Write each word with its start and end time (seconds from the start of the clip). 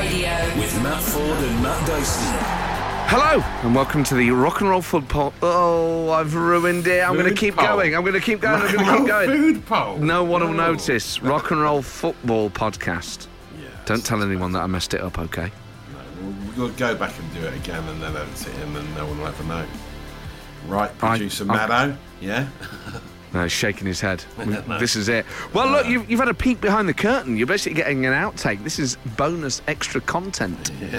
Radio. 0.00 0.30
with 0.56 0.82
Matt 0.82 1.02
Ford 1.02 1.24
and 1.38 1.62
Matt 1.62 1.86
Dyson. 1.86 2.34
Hello 3.08 3.42
and 3.62 3.74
welcome 3.74 4.02
to 4.04 4.14
the 4.14 4.30
Rock 4.30 4.62
and 4.62 4.70
Roll 4.70 4.80
Food 4.80 5.06
Poll. 5.10 5.34
Oh, 5.42 6.10
I've 6.10 6.34
ruined 6.34 6.86
it. 6.86 7.02
I'm 7.06 7.14
going 7.16 7.28
to 7.28 7.34
keep 7.34 7.56
poll. 7.56 7.66
going. 7.66 7.94
I'm 7.94 8.00
going 8.00 8.14
to 8.14 8.20
keep 8.20 8.40
going. 8.40 8.62
I'm 8.62 8.76
going 8.76 8.86
to 8.86 8.96
keep 8.98 9.06
going. 9.06 9.28
Food 9.30 9.66
poll. 9.66 9.98
No 9.98 10.24
one 10.24 10.40
will 10.42 10.54
notice. 10.54 11.20
Rock 11.22 11.50
and 11.50 11.60
Roll 11.60 11.82
Football 11.82 12.48
podcast. 12.48 13.26
Yes. 13.60 13.72
Don't 13.84 14.02
tell 14.02 14.22
anyone 14.22 14.52
that 14.52 14.62
I 14.62 14.66
messed 14.68 14.94
it 14.94 15.02
up, 15.02 15.18
okay? 15.18 15.52
No, 15.92 15.98
we'll, 16.22 16.68
we'll 16.68 16.76
go 16.76 16.94
back 16.94 17.12
and 17.18 17.34
do 17.34 17.40
it 17.40 17.54
again 17.54 17.86
and 17.86 18.02
then 18.02 18.16
edit 18.16 18.46
it 18.48 18.54
in 18.62 18.74
and 18.74 18.94
no 18.94 19.04
one 19.06 19.18
will 19.18 19.26
ever 19.26 19.44
know. 19.44 19.66
Right, 20.66 20.96
producer 20.96 21.44
I- 21.50 21.56
Maddo. 21.68 21.96
Yeah? 22.22 22.48
No, 23.32 23.42
he's 23.44 23.52
shaking 23.52 23.86
his 23.86 24.00
head. 24.00 24.24
This 24.80 24.96
is 24.96 25.08
it. 25.08 25.24
Well, 25.52 25.68
look, 25.70 25.86
you've, 25.86 26.10
you've 26.10 26.20
had 26.20 26.28
a 26.28 26.34
peek 26.34 26.60
behind 26.60 26.88
the 26.88 26.94
curtain. 26.94 27.36
You're 27.36 27.46
basically 27.46 27.76
getting 27.76 28.06
an 28.06 28.12
outtake. 28.12 28.62
This 28.64 28.78
is 28.78 28.96
bonus 29.16 29.62
extra 29.68 30.00
content. 30.00 30.70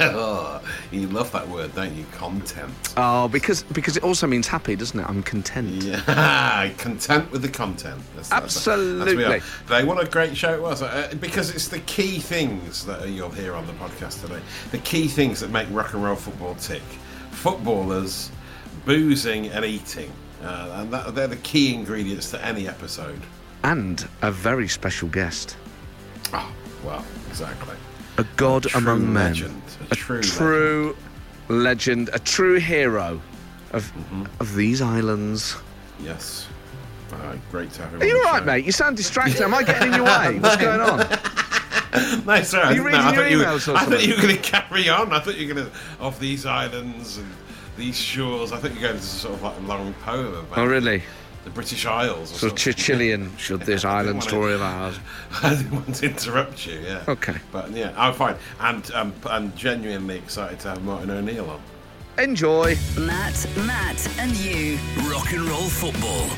oh, 0.00 0.60
you 0.90 1.06
love 1.08 1.30
that 1.32 1.48
word, 1.48 1.74
don't 1.74 1.94
you? 1.94 2.04
Content. 2.12 2.72
Oh, 2.96 3.28
because 3.28 3.62
because 3.64 3.96
it 3.96 4.02
also 4.04 4.26
means 4.26 4.46
happy, 4.46 4.76
doesn't 4.76 4.98
it? 4.98 5.08
I'm 5.08 5.22
content. 5.22 5.82
Yeah, 5.82 6.70
content 6.78 7.30
with 7.32 7.42
the 7.42 7.48
content. 7.48 8.00
That's, 8.14 8.28
that's- 8.28 8.54
that's 8.54 8.68
Absolutely. 8.68 9.16
we. 9.16 9.40
Today, 9.66 9.84
what 9.84 10.02
a 10.02 10.08
great 10.08 10.36
show 10.36 10.52
it 10.54 10.62
was. 10.62 10.82
Uh, 10.82 11.12
because 11.20 11.50
it's 11.50 11.68
the 11.68 11.80
key 11.80 12.18
things 12.18 12.84
that 12.86 13.08
you'll 13.08 13.30
hear 13.30 13.54
on 13.54 13.66
the 13.66 13.72
podcast 13.74 14.20
today. 14.22 14.40
The 14.70 14.78
key 14.78 15.08
things 15.08 15.40
that 15.40 15.50
make 15.50 15.68
rock 15.70 15.94
and 15.94 16.04
roll 16.04 16.16
football 16.16 16.54
tick. 16.56 16.82
Footballers, 17.30 18.30
boozing 18.84 19.48
and 19.48 19.64
eating. 19.64 20.12
Uh, 20.42 20.76
and 20.80 20.92
that, 20.92 21.14
they're 21.14 21.26
the 21.26 21.36
key 21.36 21.74
ingredients 21.74 22.30
to 22.30 22.44
any 22.44 22.68
episode. 22.68 23.20
And 23.64 24.06
a 24.22 24.30
very 24.30 24.68
special 24.68 25.08
guest. 25.08 25.56
Oh, 26.32 26.52
well, 26.84 27.04
exactly. 27.28 27.74
A 28.18 28.24
god 28.36 28.64
True 28.64 28.80
among 28.80 29.12
men. 29.12 29.24
legend. 29.32 29.62
A, 29.90 29.94
true, 29.96 30.22
true 30.22 30.96
legend, 31.48 32.10
a 32.12 32.18
true 32.18 32.58
hero 32.58 33.20
of 33.72 33.84
Mm-hmm. 33.92 34.24
of 34.40 34.54
these 34.54 34.80
islands. 34.80 35.56
Yes. 36.00 36.46
Uh, 37.12 37.36
great 37.50 37.70
to 37.72 37.82
have 37.82 37.94
him 37.94 38.02
Are 38.02 38.04
you 38.04 38.16
all 38.18 38.32
right, 38.32 38.40
show. 38.40 38.44
mate? 38.44 38.64
You 38.64 38.72
sound 38.72 38.96
distracted. 38.96 39.40
Am 39.42 39.54
I 39.54 39.62
getting 39.64 39.88
in 39.88 39.94
your 39.94 40.04
way? 40.04 40.38
What's 40.40 40.56
going 40.56 40.80
on? 40.80 41.06
No, 42.26 42.42
sorry. 42.42 42.64
I 42.64 42.68
Are 42.70 42.74
you 42.74 42.84
reading. 42.84 43.00
I 43.00 43.12
your 43.12 43.22
thought 43.22 43.30
you, 43.30 43.38
emails 43.38 43.72
or 43.72 43.76
I 43.76 43.84
thought 43.86 44.06
you 44.06 44.14
were 44.14 44.20
going 44.22 44.36
to 44.36 44.42
carry 44.42 44.88
on. 44.90 45.10
I 45.12 45.20
thought 45.20 45.36
you 45.38 45.48
were 45.48 45.54
going 45.54 45.70
to 45.70 45.72
off 46.04 46.20
these 46.20 46.44
islands 46.44 47.16
and 47.16 47.26
these 47.78 47.96
shores. 47.98 48.52
I 48.52 48.58
think 48.58 48.74
you're 48.74 48.88
going 48.90 49.00
to 49.00 49.02
sort 49.06 49.34
of 49.34 49.42
like 49.42 49.56
a 49.56 49.60
long 49.62 49.94
poem 50.04 50.34
about 50.34 50.58
Oh, 50.58 50.66
really? 50.66 51.02
the 51.44 51.50
British 51.50 51.86
Isles. 51.86 52.32
Or 52.32 52.38
Sort 52.50 52.58
something. 52.58 52.74
Chichilian, 52.74 53.38
should 53.38 53.60
this 53.62 53.84
island 53.96 54.20
didn't 54.20 54.32
wanna- 54.40 54.52
story 54.52 54.54
of 54.54 54.62
ours. 54.62 54.98
I 55.42 55.54
didn't 55.54 55.70
want 55.72 55.94
to 55.94 56.06
interrupt 56.06 56.66
you. 56.66 56.80
Yeah. 56.80 57.04
Okay. 57.08 57.36
But 57.52 57.70
yeah, 57.70 57.94
I'm 57.96 58.12
fine, 58.12 58.36
and 58.60 58.90
um, 58.92 59.14
I'm 59.24 59.54
genuinely 59.56 60.18
excited 60.18 60.58
to 60.60 60.70
have 60.70 60.82
Martin 60.82 61.10
O'Neill 61.10 61.48
on. 61.48 61.60
Enjoy. 62.18 62.76
Matt, 62.98 63.46
Matt, 63.58 64.08
and 64.18 64.34
you. 64.36 64.76
Rock 65.08 65.32
and 65.32 65.42
Roll 65.42 65.68
Football. 65.68 66.28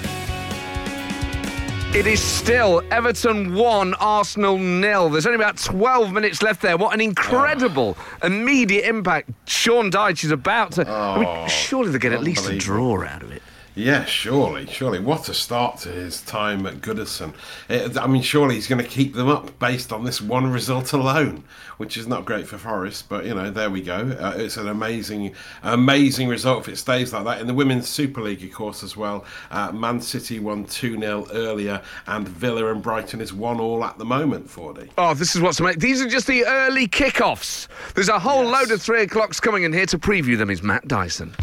It 1.92 2.06
is 2.06 2.22
still 2.22 2.82
Everton 2.92 3.52
1, 3.52 3.94
Arsenal 3.94 4.56
nil. 4.58 5.08
There's 5.10 5.26
only 5.26 5.34
about 5.34 5.56
12 5.58 6.12
minutes 6.12 6.40
left 6.40 6.62
there. 6.62 6.76
What 6.76 6.94
an 6.94 7.00
incredible 7.00 7.98
immediate 8.22 8.88
impact 8.88 9.30
Sean 9.46 9.90
Dyche 9.90 10.22
is 10.24 10.30
about 10.30 10.70
to. 10.72 10.88
I 10.88 11.16
Oh, 11.16 11.20
mean, 11.20 11.48
surely 11.48 11.90
they 11.90 11.98
get 11.98 12.12
at 12.12 12.22
least 12.22 12.48
a 12.48 12.56
draw 12.56 13.04
out 13.04 13.24
of 13.24 13.32
it. 13.32 13.42
Yeah, 13.76 14.04
surely, 14.04 14.66
surely. 14.66 14.98
What 14.98 15.28
a 15.28 15.34
start 15.34 15.78
to 15.78 15.90
his 15.90 16.22
time 16.22 16.66
at 16.66 16.80
Goodison. 16.80 17.32
Eh, 17.68 17.88
I 18.00 18.06
mean, 18.08 18.20
surely 18.20 18.56
he's 18.56 18.66
going 18.66 18.82
to 18.82 18.88
keep 18.88 19.14
them 19.14 19.28
up 19.28 19.56
based 19.60 19.92
on 19.92 20.02
this 20.04 20.20
one 20.20 20.50
result 20.50 20.92
alone, 20.92 21.44
which 21.78 21.96
is 21.96 22.08
not 22.08 22.24
great 22.24 22.48
for 22.48 22.58
Forest, 22.58 23.08
but 23.08 23.24
you 23.24 23.34
know, 23.34 23.48
there 23.48 23.70
we 23.70 23.80
go. 23.80 24.16
Uh, 24.20 24.34
it's 24.36 24.56
an 24.56 24.66
amazing, 24.68 25.34
amazing 25.62 26.26
result 26.26 26.62
if 26.66 26.74
it 26.74 26.76
stays 26.78 27.12
like 27.12 27.24
that. 27.24 27.40
In 27.40 27.46
the 27.46 27.54
Women's 27.54 27.88
Super 27.88 28.20
League, 28.20 28.42
of 28.42 28.50
course, 28.52 28.82
as 28.82 28.96
well, 28.96 29.24
uh, 29.52 29.70
Man 29.70 30.00
City 30.00 30.40
won 30.40 30.64
2 30.64 30.98
0 30.98 31.26
earlier, 31.32 31.80
and 32.08 32.28
Villa 32.28 32.72
and 32.72 32.82
Brighton 32.82 33.20
is 33.20 33.32
1 33.32 33.60
all 33.60 33.84
at 33.84 33.96
the 33.98 34.04
moment, 34.04 34.50
40. 34.50 34.90
Oh, 34.98 35.14
this 35.14 35.36
is 35.36 35.40
what's 35.40 35.60
amazing. 35.60 35.78
These 35.78 36.02
are 36.02 36.08
just 36.08 36.26
the 36.26 36.44
early 36.44 36.88
kickoffs. 36.88 37.68
There's 37.94 38.08
a 38.08 38.18
whole 38.18 38.42
Yes. 38.44 38.52
load 38.68 38.74
of 38.74 38.82
three 38.82 39.02
o'clocks 39.02 39.38
coming 39.38 39.62
in 39.62 39.72
here 39.72 39.86
to 39.86 39.98
preview 39.98 40.36
them. 40.36 40.50
Is 40.50 40.62
Matt 40.62 40.88
Dyson? 40.88 41.34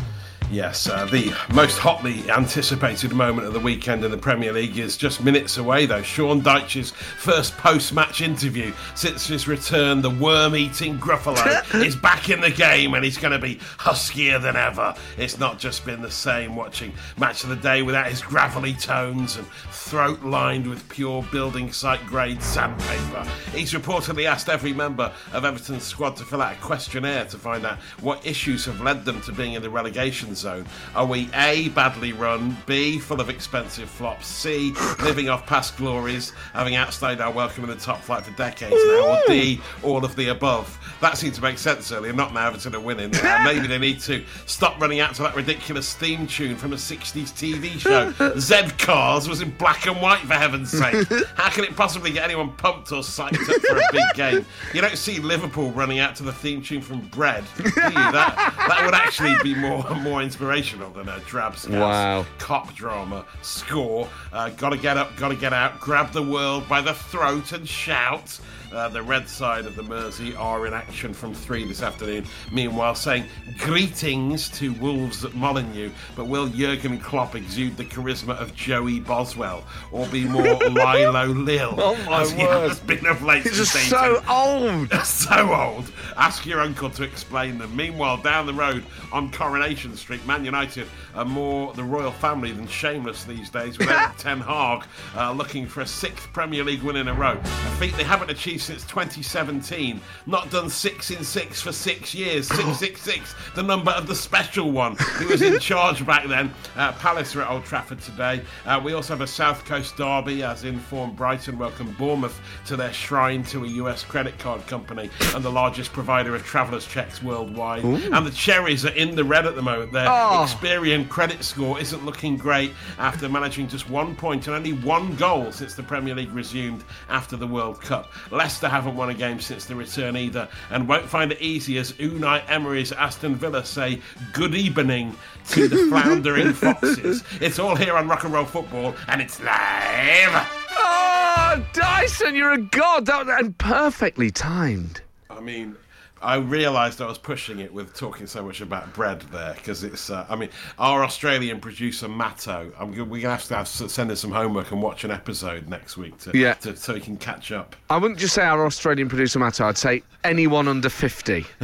Yes, 0.50 0.88
uh, 0.88 1.03
the 1.03 1.34
most 1.53 1.78
hotly 1.78 2.30
anticipated 2.31 3.12
moment 3.12 3.47
of 3.47 3.53
the 3.53 3.59
weekend 3.59 4.06
in 4.06 4.12
the 4.12 4.18
Premier 4.18 4.53
League 4.53 4.78
is 4.78 4.96
just 4.96 5.22
minutes 5.22 5.58
away, 5.58 5.85
though. 5.85 6.02
Sean 6.02 6.41
Dyche's 6.41 6.91
first 6.91 7.58
post 7.58 7.94
match 7.94 8.22
interview 8.22 8.72
since 8.96 9.28
his 9.28 9.46
return, 9.46 10.02
the 10.02 10.09
worm 10.09 10.56
eating 10.56 10.97
Gruffalo, 11.00 11.84
is 11.85 11.97
back 11.97 12.30
in 12.30 12.40
the 12.40 12.50
game 12.50 12.94
and 12.94 13.03
he's 13.03 13.18
going 13.18 13.34
to 13.34 13.40
be 13.40 13.56
huskier 13.78 14.40
than 14.40 14.56
ever. 14.56 14.96
It's 15.18 15.38
not 15.38 15.59
just 15.59 15.85
been 15.85 16.02
the 16.02 16.09
same 16.09 16.56
watching 16.56 16.94
Match 17.18 17.44
of 17.44 17.50
the 17.50 17.58
Day 17.58 17.81
without 17.81 18.08
his 18.08 18.22
gravelly 18.22 18.74
tones 18.74 19.35
and 19.35 19.46
throat 19.72 20.24
lined 20.24 20.66
with 20.66 20.88
pure 20.88 21.24
building 21.29 21.74
site 21.74 22.06
grade 22.06 22.41
sandpaper. 22.41 23.28
He's 23.53 23.74
reportedly 23.74 24.25
asked 24.25 24.47
every 24.47 24.72
member 24.72 25.12
of 25.34 25.44
Everton's 25.44 25.84
squad 25.84 26.16
to 26.18 26.24
fill 26.24 26.41
out 26.41 26.53
a 26.53 26.59
questionnaire 26.59 27.25
to 27.25 27.38
find 27.38 27.66
out 27.66 27.79
what 28.00 28.25
issues 28.25 28.64
have 28.64 28.79
led 28.79 29.03
them 29.03 29.19
to 29.24 29.34
being 29.34 29.53
in 29.53 29.62
the 29.62 29.69
relegation 29.69 30.35
zone. 30.38 30.66
Are 30.96 31.06
we 31.06 31.30
A, 31.34 31.70
badly 31.70 32.14
run, 32.14 32.56
B, 32.66 33.00
full 33.00 33.20
of 33.20 33.30
expensive 33.30 33.90
flops, 33.90 34.28
C, 34.28 34.74
living 35.03 35.30
off 35.30 35.46
past 35.46 35.78
glories, 35.78 36.31
having 36.53 36.75
outstayed 36.75 37.20
our 37.20 37.31
welcome 37.31 37.64
in 37.64 37.70
the 37.70 37.75
top 37.75 38.02
flight 38.02 38.24
for 38.24 38.31
decades 38.31 38.76
now, 38.76 39.18
or 39.18 39.22
D, 39.28 39.59
all 39.84 40.06
of 40.06 40.16
the 40.16 40.30
above? 40.30 40.78
That 41.02 41.18
seemed 41.18 41.36
to 41.36 41.42
make 41.42 41.58
sense 41.58 41.92
earlier, 41.92 42.14
not 42.14 42.34
now 42.34 42.47
Everton 42.47 42.76
are 42.76 42.80
winning. 42.80 43.16
Uh, 43.16 43.42
maybe 43.46 43.68
they 43.68 43.78
need 43.78 44.00
to 44.02 44.24
stop 44.46 44.80
running 44.80 45.00
out 45.00 45.16
to 45.16 45.24
that 45.24 45.36
ridiculous 45.36 45.94
theme 45.94 46.28
tune 46.28 46.56
from 46.56 46.74
a 46.74 46.78
60s 46.78 47.31
TV 47.34 47.80
show. 47.80 48.14
Z 48.40 48.72
Cars 48.78 49.28
was 49.28 49.42
in 49.42 49.52
black 49.52 49.86
and 49.88 50.02
white, 50.02 50.20
for 50.20 50.34
heaven's 50.34 50.72
sake. 50.72 51.08
How 51.36 51.50
can 51.50 51.64
it 51.64 51.76
possibly 51.76 52.12
get 52.12 52.24
anyone 52.24 52.52
pumped 52.53 52.92
or 52.92 53.02
psyched 53.02 53.50
up 53.50 53.62
for 53.62 53.78
a 53.78 53.81
big 53.92 54.03
game? 54.16 54.46
You 54.74 54.81
don't 54.81 54.97
see 54.97 55.20
Liverpool 55.20 55.72
running 55.72 56.00
out 56.00 56.16
to 56.18 56.24
the 56.24 56.34
theme 56.34 56.62
tune 56.62 56.81
from 56.81 57.02
Bread, 57.08 57.44
do 57.58 57.64
you? 57.64 57.72
That, 57.72 58.36
that 58.68 58.86
would 58.86 58.94
actually 58.94 59.36
be 59.44 59.56
more 59.56 59.84
more 60.02 60.22
inspirational 60.28 60.90
than 60.92 61.08
a 61.08 61.20
drab 61.22 61.56
scouse 61.56 61.72
Wow. 61.74 62.26
cop 62.38 62.76
drama. 62.76 63.24
Score. 63.42 64.10
Uh, 64.34 64.50
gotta 64.50 64.76
get 64.78 64.98
up, 64.98 65.16
gotta 65.16 65.36
get 65.36 65.54
out. 65.54 65.80
Grab 65.80 66.12
the 66.12 66.22
world 66.22 66.68
by 66.68 66.82
the 66.82 66.94
throat 66.94 67.54
and 67.54 67.68
shout. 67.68 68.38
Uh, 68.72 68.89
the 68.89 69.01
red 69.01 69.29
side 69.29 69.66
of 69.66 69.75
the 69.75 69.83
Mersey 69.83 70.35
are 70.35 70.67
in 70.67 70.73
action 70.73 71.13
from 71.13 71.33
three 71.33 71.63
this 71.66 71.81
afternoon. 71.81 72.25
Meanwhile, 72.51 72.95
saying 72.95 73.25
greetings 73.59 74.50
to 74.59 74.73
Wolves 74.73 75.23
at 75.23 75.33
Molineux. 75.33 75.89
But 76.16 76.25
will 76.25 76.47
Jurgen 76.47 77.00
Klopp 77.00 77.35
exude 77.35 77.78
the 77.78 77.85
charisma 77.85 78.39
of 78.39 78.53
Joey 78.55 79.00
Boswell 79.00 79.63
or 79.91 80.05
be 80.07 80.25
more 80.25 80.44
Lilo 80.69 81.28
Lil? 81.28 81.75
Oh, 81.78 81.95
my 82.05 82.22
as 82.22 82.31
he 82.31 82.44
word. 82.44 82.67
has 82.69 82.79
been 82.79 83.05
of 83.05 83.23
late. 83.23 83.44
He's 83.44 83.57
just 83.57 83.73
so 83.89 84.22
old. 84.29 84.91
so 85.05 85.53
old. 85.53 85.91
Ask 86.17 86.45
your 86.45 86.59
uncle 86.59 86.89
to 86.91 87.03
explain 87.03 87.57
them. 87.57 87.73
Meanwhile, 87.75 88.17
down 88.17 88.45
the 88.45 88.53
road 88.53 88.84
on 89.13 89.31
Coronation 89.31 89.95
Street, 89.95 90.25
Man 90.25 90.44
United 90.44 90.88
are 91.16 91.25
more 91.25 91.73
the 91.73 91.84
royal 91.84 92.11
family 92.11 92.51
than 92.51 92.67
shameless 92.67 93.23
these 93.23 93.49
days, 93.49 93.78
with 93.78 93.88
Ten 94.17 94.41
Hag 94.41 94.84
uh, 95.16 95.31
looking 95.31 95.67
for 95.67 95.81
a 95.81 95.88
sixth 95.88 96.31
Premier 96.34 96.63
League 96.66 96.84
win 96.84 96.97
in 96.97 97.07
a 97.07 97.13
row. 97.13 97.39
A 97.44 97.72
feat 97.78 97.95
they 97.95 98.03
haven't 98.03 98.29
achieved 98.29 98.56
since 98.57 98.84
2017. 98.85 99.99
Not 100.26 100.49
done 100.49 100.70
six 100.70 101.11
in 101.11 101.23
six 101.23 101.61
for 101.61 101.72
six 101.72 102.14
years. 102.14 102.47
666, 102.47 103.35
the 103.55 103.64
number 103.64 103.91
of 103.91 104.08
the 104.08 104.16
special 104.16 104.72
one 104.72 104.96
who 104.96 105.28
was 105.28 105.41
in 105.41 105.59
charge 105.59 106.05
back 106.05 106.28
then. 106.28 106.53
Uh, 106.76 106.91
Palace 106.93 107.35
are 107.35 107.41
at 107.41 107.49
Old 107.49 107.66
Trafford 107.66 107.99
today. 108.02 108.41
Uh, 108.66 108.79
we 108.84 108.93
also 108.93 109.14
have 109.14 109.22
a 109.22 109.28
South 109.28 109.64
Coast 109.66 109.96
derby, 109.97 110.43
as 110.43 110.64
informed 110.64 111.16
Brighton 111.16 111.58
welcome 111.58 111.91
Bournemouth 111.97 112.40
to 112.66 112.76
their 112.76 112.93
shrine 112.93 113.43
to 113.46 113.64
a 113.66 113.67
US 113.67 114.03
credit 114.03 114.37
card 114.40 114.66
company 114.67 115.09
and 115.35 115.43
the 115.43 115.52
largest 115.52 115.93
provider 115.93 116.35
of 116.35 116.43
travellers 116.43 116.85
checks 116.87 117.22
worldwide. 117.22 117.84
And 117.84 118.26
the 118.26 118.32
Cherries 118.32 118.85
are 118.85 118.93
in 118.93 119.16
the 119.16 119.23
red 119.23 119.46
at 119.46 119.55
the 119.55 119.61
moment. 119.61 119.91
Their 119.91 120.08
Oh. 120.08 120.46
Experian 120.47 121.08
credit 121.09 121.43
score 121.43 121.79
isn't 121.79 122.05
looking 122.05 122.37
great 122.37 122.72
after 122.97 123.28
managing 123.29 123.67
just 123.67 123.90
one 123.90 124.16
point 124.16 124.47
and 124.47 124.55
only 124.55 124.73
one 124.73 125.16
goal 125.16 125.52
since 125.52 125.73
the 125.73 125.84
Premier 125.84 126.16
League 126.16 126.32
resumed 126.32 126.84
after 127.09 127.35
the 127.35 127.46
World 127.47 127.82
Cup. 127.82 128.11
Leicester 128.32 128.47
haven't 128.47 128.96
won 128.96 129.09
a 129.09 129.14
game 129.14 129.40
since 129.40 129.66
the 129.66 129.76
return 129.76 130.16
either 130.16 130.47
and 130.70 130.88
won't 130.88 131.05
find 131.05 131.32
it 131.32 131.41
easy 131.41 131.78
as 131.78 131.91
Unai 131.94 132.41
Emery's 132.49 132.91
Aston 132.91 133.35
Villa 133.35 133.66
say 133.66 134.02
good 134.34 134.55
evening 134.55 135.16
to 135.49 135.67
the 135.67 135.78
floundering 135.90 136.53
Foxes. 136.53 137.23
It's 137.41 137.59
all 137.59 137.76
here 137.76 137.96
on 137.96 138.08
Rock 138.08 138.23
and 138.23 138.34
Roll 138.34 138.46
Football 138.46 138.96
and 139.08 139.22
it's 139.22 139.40
live. 139.41 140.47
Oh, 140.72 141.66
Dyson, 141.73 142.35
you're 142.35 142.53
a 142.53 142.61
god. 142.61 143.05
That, 143.05 143.28
and 143.28 143.58
perfectly 143.58 144.32
timed. 144.32 145.02
I 145.29 145.40
mean, 145.40 145.76
I 146.22 146.35
realised 146.35 147.02
I 147.02 147.05
was 147.05 147.17
pushing 147.17 147.59
it 147.59 147.73
with 147.73 147.93
talking 147.96 148.28
so 148.28 148.43
much 148.43 148.61
about 148.61 148.93
bread 148.93 149.22
there 149.31 149.53
because 149.53 149.84
it's. 149.84 150.09
Uh, 150.09 150.25
I 150.29 150.35
mean, 150.35 150.49
our 150.79 151.03
Australian 151.03 151.59
producer 151.59 152.08
Matto. 152.08 152.72
I'm 152.79 152.91
we're 152.91 153.22
gonna 153.22 153.35
have 153.35 153.46
to 153.46 153.55
have, 153.55 153.67
send 153.67 154.11
us 154.11 154.19
some 154.22 154.31
homework 154.31 154.72
and 154.72 154.81
watch 154.81 155.03
an 155.03 155.11
episode 155.11 155.67
next 155.69 155.97
week 155.97 156.17
to, 156.19 156.31
Yeah. 156.37 156.53
to 156.55 156.75
so 156.75 156.93
he 156.96 157.02
can 157.02 157.17
catch 157.17 157.52
up. 157.52 157.75
I 157.90 157.97
wouldn't 157.97 158.19
just 158.19 158.34
say 158.34 158.43
our 158.43 158.66
Australian 158.66 159.09
producer 159.09 159.40
Matto, 159.40 159.66
I'd 159.67 159.78
say 159.78 160.03
anyone 160.23 160.67
under 160.67 160.90
50. 160.90 161.46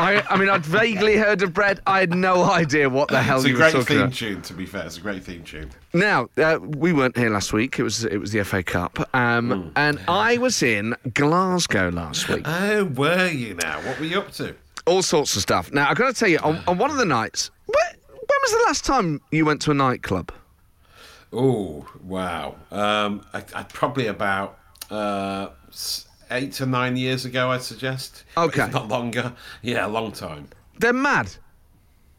I, 0.00 0.24
I 0.30 0.36
mean, 0.36 0.48
I'd 0.48 0.64
vaguely 0.64 1.16
heard 1.16 1.42
of 1.42 1.52
bread. 1.52 1.80
I 1.86 1.98
had 2.00 2.14
no 2.14 2.44
idea 2.44 2.88
what 2.88 3.08
the 3.08 3.20
hell 3.20 3.38
It's 3.38 3.46
a 3.46 3.48
you 3.48 3.54
were 3.54 3.70
great 3.70 3.84
theme 3.86 3.98
about. 4.02 4.12
tune. 4.14 4.42
To 4.42 4.52
be 4.54 4.64
fair, 4.64 4.86
it's 4.86 4.96
a 4.96 5.00
great 5.00 5.24
theme 5.24 5.42
tune. 5.42 5.70
Now, 5.94 6.28
uh, 6.36 6.58
we 6.62 6.92
weren't 6.92 7.16
here 7.16 7.30
last 7.30 7.52
week. 7.52 7.78
It 7.78 7.82
was 7.82 8.04
it 8.04 8.18
was 8.18 8.32
the 8.32 8.44
FA 8.44 8.62
Cup, 8.62 9.08
um, 9.14 9.50
Hmm. 9.50 9.68
and 9.76 10.00
I 10.06 10.36
was 10.38 10.62
in 10.62 10.94
Glasgow 11.14 11.90
last 11.90 12.28
week. 12.28 12.42
Oh, 12.46 12.84
were 12.84 13.28
you 13.28 13.54
now? 13.54 13.80
What 13.80 13.98
were 13.98 14.04
you 14.04 14.18
up 14.18 14.32
to? 14.32 14.54
All 14.86 15.02
sorts 15.02 15.34
of 15.36 15.42
stuff. 15.42 15.72
Now, 15.72 15.88
I've 15.90 15.96
got 15.96 16.08
to 16.14 16.18
tell 16.18 16.28
you, 16.28 16.38
on, 16.38 16.62
on 16.66 16.78
one 16.78 16.90
of 16.90 16.96
the 16.98 17.04
nights, 17.04 17.50
wh- 17.66 17.70
when 17.94 18.38
was 18.42 18.52
the 18.52 18.64
last 18.66 18.84
time 18.84 19.20
you 19.30 19.44
went 19.46 19.60
to 19.62 19.70
a 19.70 19.74
nightclub? 19.74 20.30
Oh, 21.32 21.86
wow. 22.02 22.56
Um, 22.70 23.24
I, 23.34 23.42
I 23.54 23.62
probably 23.64 24.06
about 24.06 24.58
uh, 24.90 25.48
eight 26.30 26.52
to 26.54 26.66
nine 26.66 26.96
years 26.96 27.24
ago, 27.26 27.50
I'd 27.50 27.62
suggest. 27.62 28.24
Okay. 28.36 28.62
If 28.64 28.72
not 28.72 28.88
longer. 28.88 29.32
Yeah, 29.62 29.86
a 29.86 29.88
long 29.88 30.12
time. 30.12 30.48
They're 30.78 30.92
mad. 30.94 31.30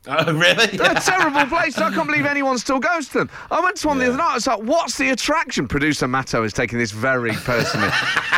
Oh, 0.07 0.33
really? 0.33 0.65
They're 0.77 0.91
a 0.93 0.99
terrible 0.99 1.45
place. 1.47 1.77
I 1.77 1.93
can't 1.93 2.07
believe 2.07 2.25
anyone 2.25 2.57
still 2.57 2.79
goes 2.79 3.09
to 3.09 3.19
them. 3.19 3.29
I 3.51 3.59
went 3.59 3.75
to 3.77 3.87
one 3.89 3.99
the 3.99 4.07
other 4.07 4.17
night. 4.17 4.31
I 4.31 4.33
was 4.35 4.47
like, 4.47 4.59
what's 4.63 4.97
the 4.97 5.09
attraction? 5.09 5.67
Producer 5.67 6.07
Matto 6.07 6.43
is 6.43 6.53
taking 6.53 6.79
this 6.79 6.91
very 6.91 7.33
personally. 7.33 7.89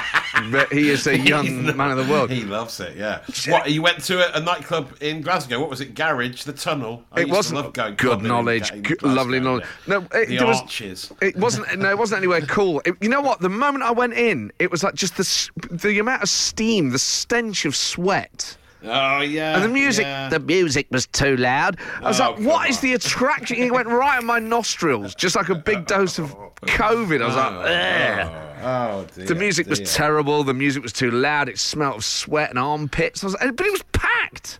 but 0.51 0.71
he 0.73 0.89
is 0.89 1.05
a 1.07 1.17
young 1.17 1.63
man 1.77 1.91
of 1.91 2.05
the 2.05 2.11
world. 2.11 2.31
He 2.31 2.43
loves 2.43 2.79
it, 2.79 2.97
yeah. 2.97 3.19
What, 3.47 3.69
you 3.69 3.81
went 3.83 4.03
to 4.05 4.19
a, 4.35 4.39
a 4.39 4.43
nightclub 4.43 4.97
in 5.01 5.21
Glasgow. 5.21 5.59
What 5.59 5.69
was 5.69 5.81
it? 5.81 5.93
Garage, 5.93 6.43
the 6.43 6.53
Tunnel. 6.53 7.05
I 7.11 7.21
It 7.21 7.29
wasn't 7.29 7.63
love 7.63 7.73
going 7.73 7.95
good 7.95 8.19
in 8.21 8.27
knowledge, 8.27 8.71
in 8.71 8.81
good- 8.81 8.97
Glasgow, 8.97 9.15
lovely 9.21 9.39
knowledge. 9.39 9.65
yeah. 9.87 9.99
No, 9.99 10.07
it- 10.19 10.29
the 10.29 10.37
there 10.37 10.47
was- 10.47 10.61
arches. 10.61 11.11
It 11.21 11.37
wasn't. 11.37 11.77
No, 11.77 11.89
it 11.91 11.97
wasn't 11.97 12.17
anywhere 12.17 12.41
cool. 12.41 12.81
It- 12.85 12.95
you 13.01 13.07
know 13.09 13.21
what? 13.21 13.39
The 13.39 13.49
moment 13.49 13.83
I 13.83 13.91
went 13.91 14.13
in, 14.13 14.51
it 14.57 14.71
was 14.71 14.83
like 14.83 14.95
just 14.95 15.15
the 15.15 15.49
the 15.77 15.99
amount 15.99 16.23
of 16.23 16.29
steam, 16.29 16.89
the 16.89 16.99
stench 16.99 17.65
of 17.65 17.75
sweat. 17.75 18.57
Oh, 18.83 19.21
yeah. 19.21 19.55
And 19.55 19.63
the 19.63 19.69
music, 19.69 20.05
yeah. 20.05 20.29
the 20.29 20.39
music 20.39 20.87
was 20.91 21.05
too 21.07 21.37
loud. 21.37 21.77
I 22.01 22.07
was 22.07 22.19
Oh, 22.19 22.31
like, 22.31 22.39
"What 22.39 22.61
come 22.63 22.69
is 22.69 22.79
the 22.79 22.93
attraction?" 22.93 23.57
It 23.57 23.71
went 23.71 23.87
right 23.87 24.19
in 24.19 24.25
my 24.25 24.39
nostrils, 24.39 25.13
just 25.15 25.35
like 25.35 25.49
a 25.49 25.55
big 25.55 25.85
dose 25.95 26.17
of 26.19 26.35
COVID. 26.63 27.21
I 27.21 27.25
was 27.27 27.35
like, 27.35 27.53
"Ugh." 27.53 28.47
Oh, 28.63 29.07
dear. 29.15 29.25
The 29.25 29.35
music 29.35 29.67
was 29.67 29.79
terrible. 29.93 30.43
The 30.43 30.53
music 30.53 30.83
was 30.83 30.93
too 30.93 31.09
loud. 31.11 31.49
It 31.49 31.57
smelled 31.59 31.95
of 31.97 32.05
sweat 32.05 32.51
and 32.51 32.59
armpits. 32.59 33.23
I 33.23 33.27
was, 33.27 33.35
but 33.35 33.65
it 33.65 33.71
was 33.71 33.83
packed. 33.91 34.59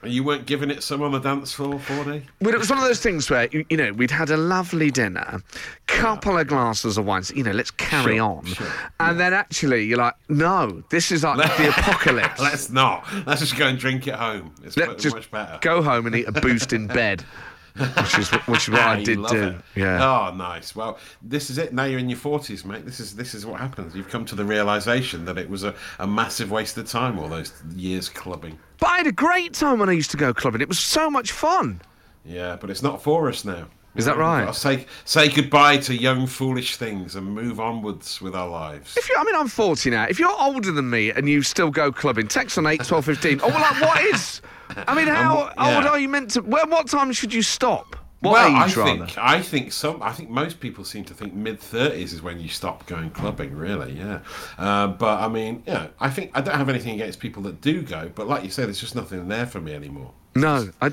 And 0.00 0.12
you 0.12 0.22
weren't 0.22 0.46
giving 0.46 0.70
it 0.70 0.82
some 0.84 1.02
on 1.02 1.10
the 1.10 1.18
dance 1.18 1.52
floor, 1.52 1.74
4D? 1.74 2.22
But 2.40 2.54
it 2.54 2.58
was 2.58 2.70
one 2.70 2.78
of 2.78 2.84
those 2.84 3.00
things 3.00 3.28
where 3.30 3.48
you, 3.50 3.64
you 3.68 3.76
know 3.76 3.92
we'd 3.92 4.12
had 4.12 4.30
a 4.30 4.36
lovely 4.36 4.92
dinner, 4.92 5.42
couple 5.88 6.38
of 6.38 6.46
glasses 6.46 6.96
of 6.98 7.04
wine. 7.04 7.24
So, 7.24 7.34
you 7.34 7.42
know, 7.42 7.50
let's 7.50 7.72
carry 7.72 8.18
Sure, 8.18 8.22
on. 8.22 8.44
sure, 8.44 8.66
and 9.00 9.18
then 9.18 9.34
actually, 9.34 9.84
you're 9.86 9.98
like, 9.98 10.14
no, 10.28 10.84
this 10.90 11.10
is 11.10 11.24
like 11.24 11.36
the 11.56 11.68
apocalypse. 11.76 12.40
Let's 12.40 12.70
not. 12.70 13.06
Let's 13.26 13.40
just 13.40 13.56
go 13.56 13.66
and 13.66 13.76
drink 13.78 14.06
at 14.06 14.14
home. 14.20 14.54
It's 14.62 14.76
Let's 14.76 14.88
much, 14.92 15.02
just 15.02 15.14
much 15.16 15.30
better. 15.32 15.58
go 15.62 15.82
home 15.82 16.06
and 16.06 16.14
eat 16.14 16.28
a 16.28 16.32
boost 16.32 16.72
in 16.72 16.86
bed, 16.86 17.24
which 17.78 18.18
is 18.18 18.28
which 18.46 18.68
is 18.68 18.70
what 18.70 18.80
Ah, 18.82 18.90
I 18.92 19.02
did 19.02 19.24
do. 19.26 19.42
it. 19.48 19.56
Yeah. 19.74 20.30
Oh, 20.30 20.34
nice. 20.34 20.74
Well, 20.76 20.98
this 21.22 21.50
is 21.50 21.58
it. 21.58 21.72
Now 21.72 21.84
you're 21.84 21.98
in 21.98 22.08
your 22.08 22.18
forties, 22.18 22.64
mate. 22.64 22.84
This 22.84 23.00
is 23.00 23.14
this 23.16 23.34
is 23.34 23.46
what 23.46 23.60
happens. 23.60 23.94
You've 23.94 24.08
come 24.08 24.24
to 24.26 24.34
the 24.34 24.44
realization 24.44 25.24
that 25.24 25.38
it 25.38 25.48
was 25.48 25.64
a, 25.64 25.74
a 25.98 26.06
massive 26.06 26.50
waste 26.50 26.76
of 26.78 26.88
time 26.88 27.18
all 27.18 27.28
those 27.28 27.52
years 27.74 28.08
clubbing. 28.08 28.58
But 28.78 28.90
I 28.90 28.96
had 28.98 29.06
a 29.06 29.12
great 29.12 29.54
time 29.54 29.78
when 29.78 29.88
I 29.88 29.92
used 29.92 30.10
to 30.12 30.16
go 30.16 30.32
clubbing. 30.34 30.60
It 30.60 30.68
was 30.68 30.78
so 30.78 31.10
much 31.10 31.32
fun. 31.32 31.80
Yeah, 32.24 32.56
but 32.60 32.70
it's 32.70 32.82
not 32.82 33.02
for 33.02 33.28
us 33.28 33.44
now. 33.44 33.68
Is 33.96 34.04
that 34.04 34.16
right? 34.16 34.54
Say 34.54 34.86
say 35.04 35.28
goodbye 35.28 35.78
to 35.78 35.94
young 35.94 36.26
foolish 36.28 36.76
things 36.76 37.16
and 37.16 37.26
move 37.26 37.58
onwards 37.58 38.20
with 38.20 38.36
our 38.36 38.48
lives. 38.48 38.96
If 38.96 39.08
you, 39.08 39.16
I 39.18 39.24
mean, 39.24 39.34
I'm 39.34 39.48
40 39.48 39.90
now. 39.90 40.04
If 40.04 40.20
you're 40.20 40.40
older 40.40 40.70
than 40.70 40.88
me 40.88 41.10
and 41.10 41.28
you 41.28 41.42
still 41.42 41.70
go 41.70 41.90
clubbing, 41.90 42.28
text 42.28 42.58
on 42.58 42.66
8, 42.66 42.84
12, 42.84 43.04
15. 43.04 43.40
Oh, 43.42 43.48
well, 43.48 43.60
like, 43.60 43.80
what 43.80 44.04
is? 44.04 44.40
I 44.76 44.94
mean, 44.94 45.08
how 45.08 45.52
Um, 45.56 45.68
yeah. 45.68 45.76
old 45.76 45.86
are 45.86 45.98
you 45.98 46.08
meant 46.08 46.30
to? 46.32 46.40
Well, 46.42 46.66
what 46.68 46.88
time 46.88 47.12
should 47.12 47.32
you 47.32 47.42
stop? 47.42 47.96
What 48.20 48.32
well, 48.32 48.48
age, 48.48 48.76
I 48.76 48.80
rather? 48.80 49.06
think 49.06 49.18
I 49.18 49.40
think 49.40 49.72
some. 49.72 50.02
I 50.02 50.12
think 50.12 50.28
most 50.28 50.58
people 50.58 50.84
seem 50.84 51.04
to 51.04 51.14
think 51.14 51.34
mid 51.34 51.60
thirties 51.60 52.12
is 52.12 52.20
when 52.20 52.40
you 52.40 52.48
stop 52.48 52.84
going 52.86 53.10
clubbing. 53.10 53.54
Really, 53.54 53.92
yeah. 53.92 54.20
Uh, 54.58 54.88
but 54.88 55.20
I 55.20 55.28
mean, 55.28 55.62
yeah. 55.66 55.88
I 56.00 56.10
think 56.10 56.32
I 56.34 56.40
don't 56.40 56.56
have 56.56 56.68
anything 56.68 56.94
against 56.94 57.20
people 57.20 57.42
that 57.44 57.60
do 57.60 57.82
go, 57.82 58.10
but 58.14 58.26
like 58.26 58.42
you 58.42 58.50
said, 58.50 58.66
there's 58.66 58.80
just 58.80 58.96
nothing 58.96 59.28
there 59.28 59.46
for 59.46 59.60
me 59.60 59.72
anymore. 59.72 60.10
No. 60.34 60.68
I, 60.82 60.90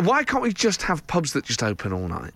why 0.00 0.24
can't 0.24 0.42
we 0.42 0.52
just 0.52 0.82
have 0.82 1.06
pubs 1.06 1.32
that 1.34 1.44
just 1.44 1.62
open 1.62 1.92
all 1.92 2.08
night? 2.08 2.32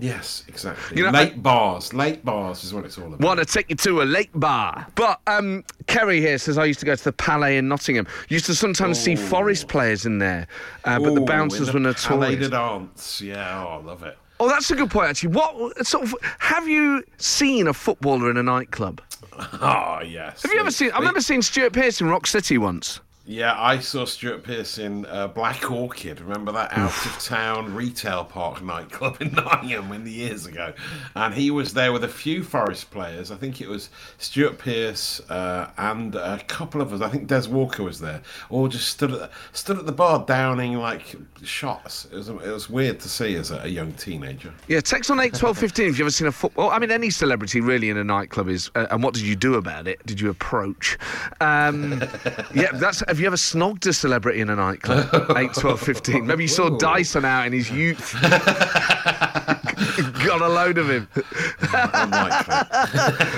Yes, 0.00 0.44
exactly. 0.48 0.98
You 0.98 1.04
know, 1.04 1.10
late 1.10 1.32
I- 1.34 1.36
bars, 1.36 1.92
late 1.92 2.24
bars 2.24 2.64
is 2.64 2.74
what 2.74 2.84
it's 2.84 2.98
all 2.98 3.06
about. 3.06 3.20
Want 3.20 3.38
to 3.40 3.46
take 3.46 3.70
you 3.70 3.76
to 3.76 4.02
a 4.02 4.04
late 4.04 4.30
bar. 4.34 4.86
But 4.94 5.20
um, 5.26 5.64
Kerry 5.86 6.20
here 6.20 6.38
says 6.38 6.58
I 6.58 6.64
used 6.64 6.80
to 6.80 6.86
go 6.86 6.94
to 6.94 7.04
the 7.04 7.12
Palais 7.12 7.56
in 7.58 7.68
Nottingham. 7.68 8.06
Used 8.28 8.46
to 8.46 8.54
sometimes 8.54 8.98
see 8.98 9.16
Forest 9.16 9.68
players 9.68 10.06
in 10.06 10.18
there, 10.18 10.46
uh, 10.84 10.98
but 10.98 11.14
the 11.14 11.20
bouncers 11.20 11.72
were 11.72 11.80
the 11.80 11.94
Palais 11.94 12.30
notorious. 12.30 12.48
de 12.48 12.48
Dance. 12.50 13.20
Yeah, 13.20 13.64
oh, 13.64 13.80
I 13.80 13.82
love 13.82 14.02
it. 14.02 14.18
Oh, 14.38 14.48
that's 14.48 14.70
a 14.70 14.76
good 14.76 14.90
point, 14.90 15.08
actually. 15.08 15.30
What 15.30 15.86
sort 15.86 16.04
of 16.04 16.14
have 16.38 16.68
you 16.68 17.02
seen 17.16 17.66
a 17.66 17.72
footballer 17.72 18.30
in 18.30 18.36
a 18.36 18.42
nightclub? 18.42 19.00
Oh 19.38 20.00
yes. 20.06 20.42
Have 20.42 20.52
you 20.52 20.60
ever 20.60 20.70
seen? 20.70 20.90
I 20.92 20.98
remember 20.98 21.20
seeing 21.20 21.42
Stuart 21.42 21.72
Pearce 21.72 22.00
in 22.00 22.08
Rock 22.08 22.26
City 22.26 22.58
once. 22.58 23.00
Yeah, 23.28 23.60
I 23.60 23.80
saw 23.80 24.04
Stuart 24.04 24.44
Pearce 24.44 24.78
in 24.78 25.04
uh, 25.06 25.26
Black 25.26 25.68
Orchid. 25.68 26.20
Remember 26.20 26.52
that 26.52 26.72
out 26.78 27.06
of 27.06 27.18
town 27.18 27.74
retail 27.74 28.24
park 28.24 28.62
nightclub 28.62 29.16
in 29.20 29.32
Nottingham 29.32 29.90
in 29.90 30.04
the 30.04 30.12
years 30.12 30.46
ago? 30.46 30.72
And 31.16 31.34
he 31.34 31.50
was 31.50 31.74
there 31.74 31.92
with 31.92 32.04
a 32.04 32.08
few 32.08 32.44
Forest 32.44 32.92
players. 32.92 33.32
I 33.32 33.36
think 33.36 33.60
it 33.60 33.68
was 33.68 33.90
Stuart 34.18 34.58
Pearce 34.58 35.20
uh, 35.28 35.72
and 35.76 36.14
a 36.14 36.38
couple 36.46 36.80
of 36.80 36.92
us. 36.92 37.00
I 37.00 37.08
think 37.08 37.26
Des 37.26 37.48
Walker 37.48 37.82
was 37.82 37.98
there. 37.98 38.22
All 38.48 38.68
just 38.68 38.90
stood 38.90 39.10
at 39.10 39.18
the, 39.18 39.30
stood 39.52 39.78
at 39.78 39.86
the 39.86 39.92
bar 39.92 40.24
downing 40.24 40.74
like 40.74 41.16
shots. 41.42 42.06
It 42.12 42.14
was 42.14 42.28
it 42.28 42.36
was 42.36 42.70
weird 42.70 43.00
to 43.00 43.08
see 43.08 43.34
as 43.34 43.50
a, 43.50 43.58
a 43.62 43.68
young 43.68 43.92
teenager. 43.94 44.54
Yeah, 44.68 44.78
text 44.78 45.10
on 45.10 45.18
8, 45.18 45.34
12, 45.34 45.58
15 45.58 45.86
if 45.86 45.98
you've 45.98 46.00
ever 46.02 46.10
seen 46.10 46.28
a 46.28 46.32
football. 46.32 46.70
I 46.70 46.78
mean, 46.78 46.92
any 46.92 47.10
celebrity 47.10 47.60
really 47.60 47.90
in 47.90 47.96
a 47.96 48.04
nightclub 48.04 48.48
is. 48.48 48.70
Uh, 48.76 48.86
and 48.92 49.02
what 49.02 49.14
did 49.14 49.24
you 49.24 49.34
do 49.34 49.54
about 49.54 49.88
it? 49.88 50.04
Did 50.06 50.20
you 50.20 50.30
approach? 50.30 50.96
Um, 51.40 52.00
yeah, 52.54 52.70
that's. 52.72 53.02
Have 53.16 53.22
you 53.22 53.28
ever 53.28 53.36
snogged 53.36 53.86
a 53.86 53.94
celebrity 53.94 54.42
in 54.42 54.50
a 54.50 54.56
nightclub? 54.56 55.32
8, 55.38 55.54
12, 55.54 55.80
15. 55.80 56.26
Maybe 56.26 56.44
you 56.44 56.48
saw 56.48 56.68
Dyson 56.68 57.24
out 57.24 57.46
in 57.46 57.54
his 57.54 57.70
youth. 57.70 58.14
Got 60.24 60.40
a 60.42 60.48
load 60.48 60.78
of 60.78 60.88
him. 60.90 61.08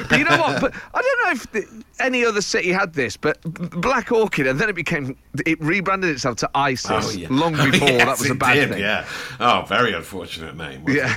But 0.09 0.19
you 0.19 0.25
know 0.25 0.39
what? 0.39 0.61
But 0.61 0.75
I 0.95 1.03
don't 1.03 1.25
know 1.25 1.33
if 1.33 1.53
the, 1.53 1.85
any 2.01 2.25
other 2.25 2.41
city 2.41 2.71
had 2.71 2.93
this, 2.95 3.17
but 3.17 3.41
Black 3.43 4.11
Orchid, 4.13 4.47
and 4.47 4.59
then 4.59 4.69
it 4.69 4.75
became. 4.77 5.17
It 5.47 5.61
rebranded 5.61 6.11
itself 6.11 6.37
to 6.39 6.51
ISIS 6.55 6.91
Oh, 6.91 7.11
yeah. 7.11 7.29
long 7.31 7.53
before 7.71 7.89
Yes, 7.89 8.05
that 8.05 8.19
was 8.19 8.31
a 8.31 8.35
bad 8.35 8.55
did, 8.55 8.69
thing. 8.71 8.81
Yeah. 8.81 9.07
Oh, 9.41 9.65
very 9.69 9.93
unfortunate 9.95 10.57
name. 10.57 10.85
wasn't 10.85 10.97
Yeah, 10.97 11.17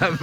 um, 0.00 0.18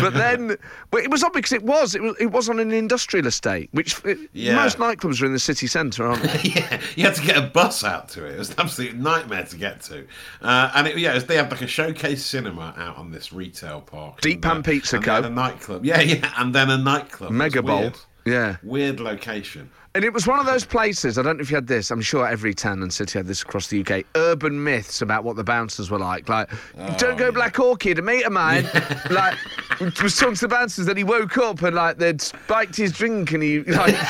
but 0.00 0.14
then 0.14 0.56
but 0.90 1.02
it 1.02 1.10
was 1.10 1.22
odd 1.24 1.32
because 1.32 1.52
it 1.52 1.62
was 1.62 1.94
it 1.94 2.02
was 2.02 2.16
it 2.20 2.26
was 2.26 2.48
on 2.48 2.60
an 2.60 2.72
industrial 2.72 3.26
estate, 3.26 3.68
which 3.72 4.02
it, 4.04 4.18
Yeah. 4.32 4.54
most 4.56 4.78
nightclubs 4.78 5.20
are 5.22 5.26
in 5.26 5.32
the 5.32 5.38
city 5.38 5.66
centre, 5.66 6.06
aren't 6.06 6.22
they? 6.22 6.40
yeah, 6.50 6.80
you 6.96 7.04
had 7.04 7.14
to 7.16 7.22
get 7.22 7.36
a 7.36 7.42
bus 7.42 7.84
out 7.84 8.08
to 8.10 8.24
it. 8.26 8.34
It 8.34 8.38
was 8.38 8.50
an 8.50 8.56
absolute 8.58 8.96
nightmare 8.96 9.44
to 9.44 9.56
get 9.56 9.80
to. 9.82 10.06
Uh, 10.40 10.70
and 10.74 10.86
it, 10.86 10.98
yeah, 10.98 11.14
was- 11.14 11.24
they 11.26 11.36
had 11.36 11.50
like 11.50 11.62
a 11.62 11.66
showcase 11.66 12.24
cinema 12.24 12.74
out 12.76 12.96
on 12.98 13.10
this 13.10 13.32
retail 13.32 13.61
park. 13.80 14.20
Deep 14.20 14.42
Pan 14.42 14.62
Pizza 14.62 14.96
and 14.96 15.04
Co. 15.04 15.22
a 15.22 15.30
nightclub. 15.30 15.84
Yeah, 15.84 16.00
yeah, 16.00 16.32
and 16.38 16.54
then 16.54 16.70
a 16.70 16.78
nightclub. 16.78 17.30
Mega 17.30 17.62
Bowl. 17.62 17.80
weird. 17.80 17.98
Yeah, 18.24 18.56
Weird 18.62 19.00
location. 19.00 19.68
and 19.96 20.04
it 20.04 20.12
was 20.12 20.28
one 20.28 20.38
of 20.38 20.46
those 20.46 20.64
places. 20.64 21.18
I 21.18 21.22
don't 21.22 21.38
know 21.38 21.42
if 21.42 21.50
you 21.50 21.56
had 21.56 21.66
this. 21.66 21.90
I'm 21.90 22.00
sure 22.00 22.24
every 22.26 22.54
town 22.54 22.80
and 22.82 22.92
city 22.92 23.18
had 23.18 23.26
this 23.26 23.42
across 23.42 23.66
the 23.66 23.80
UK. 23.84 24.04
Urban 24.14 24.62
myths 24.62 25.02
about 25.02 25.24
what 25.24 25.34
the 25.34 25.42
bouncers 25.42 25.90
were 25.90 25.98
like. 25.98 26.28
Like, 26.28 26.48
oh, 26.78 26.94
don't 26.98 27.16
go 27.18 27.32
Black 27.32 27.58
Orchid. 27.58 27.98
A 27.98 28.02
mate 28.02 28.24
of 28.24 28.32
mine, 28.32 28.64
like, 29.10 29.36
was 29.80 30.16
talking 30.16 30.36
to 30.36 30.40
the 30.42 30.48
bouncers 30.48 30.86
that 30.86 30.96
he 30.96 31.02
woke 31.02 31.36
up 31.36 31.62
and 31.62 31.74
like 31.74 31.98
they'd 31.98 32.20
spiked 32.22 32.76
his 32.76 32.92
drink 32.92 33.32
and 33.32 33.42
he 33.42 33.60
like. 33.64 33.96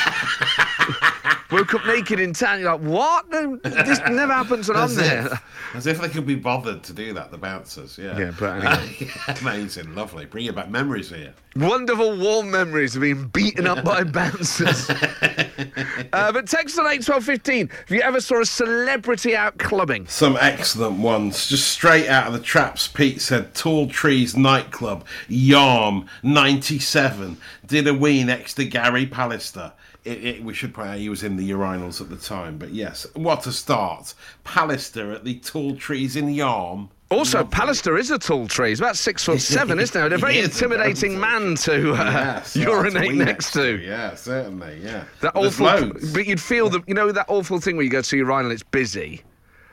Woke 1.50 1.74
up 1.74 1.84
naked 1.86 2.18
in 2.18 2.32
town. 2.32 2.60
You're 2.60 2.72
like, 2.72 2.80
what? 2.80 3.30
This 3.30 4.00
never 4.08 4.32
happens 4.32 4.68
when 4.68 4.76
I'm 4.78 4.84
As 4.84 4.96
there. 4.96 5.26
if, 5.26 5.42
as 5.74 5.86
if 5.86 6.00
they 6.00 6.08
could 6.08 6.26
be 6.26 6.34
bothered 6.34 6.82
to 6.84 6.92
do 6.92 7.12
that, 7.12 7.30
the 7.30 7.36
bouncers. 7.38 7.98
Yeah. 7.98 8.18
Yeah, 8.18 8.32
but 8.38 8.64
anyway. 8.64 9.10
Amazing, 9.40 9.94
lovely. 9.94 10.24
Bring 10.24 10.46
you 10.46 10.52
back 10.52 10.70
memories 10.70 11.10
here. 11.10 11.34
Wonderful 11.56 12.16
warm 12.16 12.50
memories 12.50 12.96
of 12.96 13.02
being 13.02 13.28
beaten 13.28 13.66
up 13.66 13.84
by 13.84 14.02
bouncers. 14.20 14.88
uh, 16.12 16.32
but 16.32 16.46
text 16.48 16.78
on 16.78 16.86
8 16.90 17.02
12 17.04 17.24
15 17.24 17.70
if 17.84 17.90
you 17.90 18.00
ever 18.00 18.20
saw 18.22 18.40
a 18.40 18.46
celebrity 18.46 19.36
out 19.36 19.58
clubbing. 19.58 20.06
Some 20.06 20.38
excellent 20.40 20.98
ones. 21.00 21.48
Just 21.48 21.68
straight 21.68 22.08
out 22.08 22.28
of 22.28 22.32
the 22.32 22.40
traps, 22.40 22.88
Pete 22.88 23.20
said 23.20 23.54
Tall 23.54 23.88
Trees 23.88 24.34
nightclub, 24.36 25.04
Yarm, 25.28 26.06
97. 26.22 27.36
Did 27.66 27.86
a 27.86 27.94
wee 27.94 28.24
next 28.24 28.54
to 28.54 28.64
Gary 28.64 29.06
Pallister. 29.06 29.72
It, 30.04 30.24
it, 30.24 30.44
we 30.44 30.54
should 30.54 30.74
point 30.74 30.88
out 30.88 30.98
he 30.98 31.08
was 31.08 31.22
in 31.22 31.36
the 31.36 31.50
urinals 31.50 32.00
at 32.00 32.08
the 32.10 32.16
time. 32.16 32.58
But 32.58 32.70
yes, 32.70 33.06
what 33.14 33.46
a 33.46 33.52
start! 33.52 34.14
Pallister 34.44 35.14
at 35.14 35.24
the 35.24 35.38
Tall 35.40 35.76
Trees 35.76 36.16
in 36.16 36.26
Yarm. 36.26 36.88
Also, 37.10 37.38
Lovely. 37.42 37.50
Pallister 37.58 38.00
is 38.00 38.10
a 38.10 38.18
tall 38.18 38.48
tree. 38.48 38.70
He's 38.70 38.80
about 38.80 38.96
six 38.96 39.22
foot 39.22 39.38
seven, 39.42 39.78
isn't 39.78 40.00
he? 40.08 40.14
A 40.14 40.18
very 40.18 40.38
intimidating 40.38 41.20
man 41.20 41.56
to 41.56 41.92
uh, 41.92 42.04
Yes, 42.10 42.56
urinate 42.56 43.14
next 43.14 43.52
to. 43.52 43.76
Yeah, 43.78 44.14
certainly. 44.14 44.80
Yeah. 44.82 45.04
That 45.20 45.34
There's 45.34 45.60
awful, 45.60 45.66
loads. 45.66 46.10
but 46.14 46.26
you'd 46.26 46.40
feel 46.40 46.70
the, 46.70 46.82
you 46.86 46.94
know, 46.94 47.12
that 47.12 47.26
awful 47.28 47.60
thing 47.60 47.76
where 47.76 47.84
you 47.84 47.90
go 47.90 48.00
to 48.00 48.16
your 48.16 48.26
urinal, 48.30 48.50
it's 48.50 48.62
busy, 48.62 49.20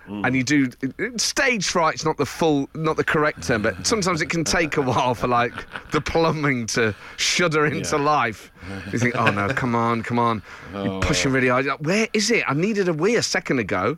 Mm. 0.10 0.26
and 0.26 0.36
you 0.36 0.44
do 0.44 1.18
stage 1.18 1.68
fright's 1.68 2.04
not 2.04 2.18
the 2.18 2.26
full, 2.26 2.68
not 2.74 2.98
the 2.98 3.04
correct 3.04 3.44
term, 3.44 3.62
but 3.62 3.86
sometimes 3.86 4.22
it 4.22 4.30
can 4.30 4.44
take 4.44 4.76
a 4.78 4.82
while 4.82 5.14
for 5.14 5.28
like 5.28 5.54
the 5.92 6.02
plumbing 6.02 6.66
to 6.68 6.96
shudder 7.18 7.68
into 7.68 7.96
Yeah. 7.96 8.04
life. 8.04 8.52
You 8.92 8.98
think, 8.98 9.16
oh 9.16 9.30
no, 9.30 9.50
come 9.50 9.76
on, 9.76 10.02
come 10.02 10.18
on, 10.18 10.42
you're 10.74 11.00
pushing 11.10 11.32
really 11.32 11.50
hard. 11.50 11.68
Like, 11.68 11.80
Where 11.82 12.08
is 12.14 12.32
it? 12.32 12.44
I 12.48 12.54
needed 12.56 12.88
a 12.90 12.94
wee 12.94 13.16
a 13.18 13.24
second 13.24 13.60
ago. 13.60 13.98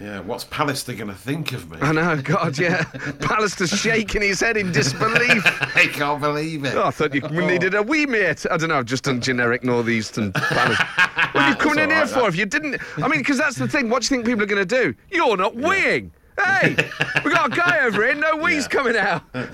Yeah, 0.00 0.20
what's 0.20 0.44
Pallister 0.44 0.96
going 0.96 1.10
to 1.10 1.14
think 1.14 1.52
of 1.52 1.70
me? 1.70 1.78
I 1.80 1.92
know, 1.92 2.20
God, 2.20 2.58
yeah. 2.58 2.82
Pallister's 3.20 3.70
shaking 3.70 4.22
his 4.22 4.40
head 4.40 4.56
in 4.56 4.72
disbelief. 4.72 5.42
I 5.76 5.86
can't 5.92 6.20
believe 6.20 6.64
it. 6.64 6.74
Oh, 6.74 6.86
I 6.86 6.90
thought 6.90 7.14
you 7.14 7.20
needed 7.28 7.74
a 7.74 7.82
wee 7.82 8.06
mate. 8.06 8.44
I 8.50 8.56
don't 8.56 8.68
know. 8.68 8.78
I've 8.78 8.86
just 8.86 9.04
done 9.04 9.20
generic 9.20 9.62
northeastern. 9.62 10.32
Palace. 10.32 10.78
What 11.32 11.44
are 11.44 11.48
you 11.48 11.56
coming 11.56 11.78
in 11.78 11.84
all 11.84 11.96
here 11.96 12.04
right, 12.04 12.10
for? 12.10 12.28
If 12.28 12.36
you 12.36 12.44
didn't, 12.44 12.78
I 12.98 13.08
mean, 13.08 13.20
because 13.20 13.38
that's 13.38 13.56
the 13.56 13.66
thing. 13.66 13.88
What 13.88 14.02
do 14.02 14.04
you 14.04 14.08
think 14.10 14.26
people 14.26 14.42
are 14.42 14.46
going 14.46 14.66
to 14.66 14.82
do? 14.82 14.94
You're 15.10 15.38
not 15.38 15.54
weeing. 15.54 16.10
Hey, 16.38 16.76
we 17.24 17.30
got 17.30 17.50
a 17.50 17.56
guy 17.56 17.86
over 17.86 18.04
here. 18.04 18.14
No 18.14 18.36
wee's 18.36 18.68
coming 18.68 18.96
out. 18.96 19.22
What? 19.32 19.46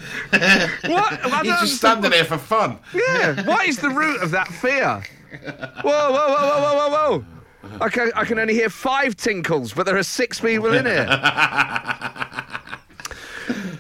I 0.89 1.43
He's 1.45 1.61
just 1.61 1.77
standing 1.77 2.11
here 2.11 2.25
for 2.25 2.37
fun. 2.37 2.81
yeah. 2.93 3.45
What 3.45 3.69
is 3.69 3.77
the 3.79 3.91
root 3.91 4.23
of 4.23 4.33
that 4.33 4.49
fear? 4.49 5.05
Whoa, 5.43 6.11
whoa, 6.11 6.13
whoa, 6.13 6.35
whoa, 6.35 6.63
whoa, 6.63 6.89
whoa, 6.89 7.19
whoa. 7.19 7.25
I 7.81 7.89
can, 7.89 8.13
I 8.15 8.25
can 8.25 8.39
only 8.39 8.55
hear 8.55 8.71
five 8.71 9.17
tinkles, 9.17 9.73
but 9.73 9.87
there 9.87 9.97
are 9.97 10.03
six 10.03 10.41
people 10.41 10.73
in 10.73 10.87
here. 10.87 11.07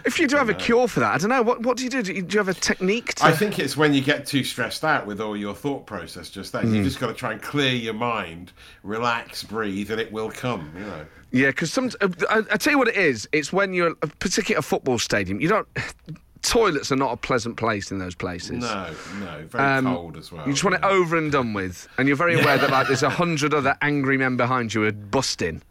if 0.04 0.18
you 0.18 0.26
do 0.26 0.36
have 0.36 0.48
a 0.48 0.54
cure 0.54 0.88
for 0.88 1.00
that, 1.00 1.14
I 1.14 1.18
don't 1.18 1.30
know. 1.30 1.42
What, 1.42 1.62
what 1.62 1.76
do 1.76 1.84
you 1.84 1.90
do? 1.90 2.02
Do 2.02 2.12
you, 2.12 2.22
do 2.22 2.34
you 2.34 2.38
have 2.38 2.48
a 2.48 2.54
technique 2.54 3.14
to. 3.16 3.26
I 3.26 3.32
think 3.32 3.58
it's 3.58 3.76
when 3.76 3.94
you 3.94 4.00
get 4.00 4.26
too 4.26 4.42
stressed 4.42 4.84
out 4.84 5.06
with 5.06 5.20
all 5.20 5.36
your 5.36 5.54
thought 5.54 5.86
process 5.86 6.30
just 6.30 6.52
then. 6.52 6.66
Hmm. 6.66 6.74
You've 6.74 6.84
just 6.84 6.98
got 6.98 7.08
to 7.08 7.14
try 7.14 7.32
and 7.32 7.42
clear 7.42 7.72
your 7.72 7.94
mind, 7.94 8.52
relax, 8.82 9.44
breathe, 9.44 9.90
and 9.90 10.00
it 10.00 10.10
will 10.10 10.30
come, 10.30 10.72
you 10.76 10.84
know. 10.84 11.06
Yeah, 11.30 11.48
because 11.48 11.72
some. 11.72 11.90
Uh, 12.00 12.08
I, 12.30 12.38
I 12.52 12.56
tell 12.56 12.72
you 12.72 12.78
what 12.78 12.88
it 12.88 12.96
is. 12.96 13.28
It's 13.32 13.52
when 13.52 13.74
you're, 13.74 13.94
particularly 13.94 14.56
at 14.56 14.60
a 14.60 14.62
football 14.62 14.98
stadium. 14.98 15.40
You 15.40 15.48
don't. 15.48 15.68
Toilets 16.42 16.92
are 16.92 16.96
not 16.96 17.12
a 17.12 17.16
pleasant 17.16 17.56
place 17.56 17.90
in 17.90 17.98
those 17.98 18.14
places. 18.14 18.50
No, 18.62 18.90
no, 19.20 19.44
very 19.48 19.64
Um, 19.64 19.84
cold 19.86 20.16
as 20.16 20.30
well. 20.30 20.46
You 20.46 20.52
just 20.52 20.64
want 20.64 20.76
it 20.76 20.84
over 20.84 21.16
and 21.16 21.32
done 21.32 21.52
with, 21.52 21.88
and 21.98 22.06
you're 22.06 22.16
very 22.16 22.40
aware 22.40 22.58
that 22.58 22.70
like 22.70 22.86
there's 22.86 23.02
a 23.02 23.10
hundred 23.10 23.52
other 23.54 23.76
angry 23.82 24.16
men 24.16 24.36
behind 24.36 24.72
you 24.72 24.82
who 24.82 24.88
are 24.88 24.92
busting. 24.92 25.62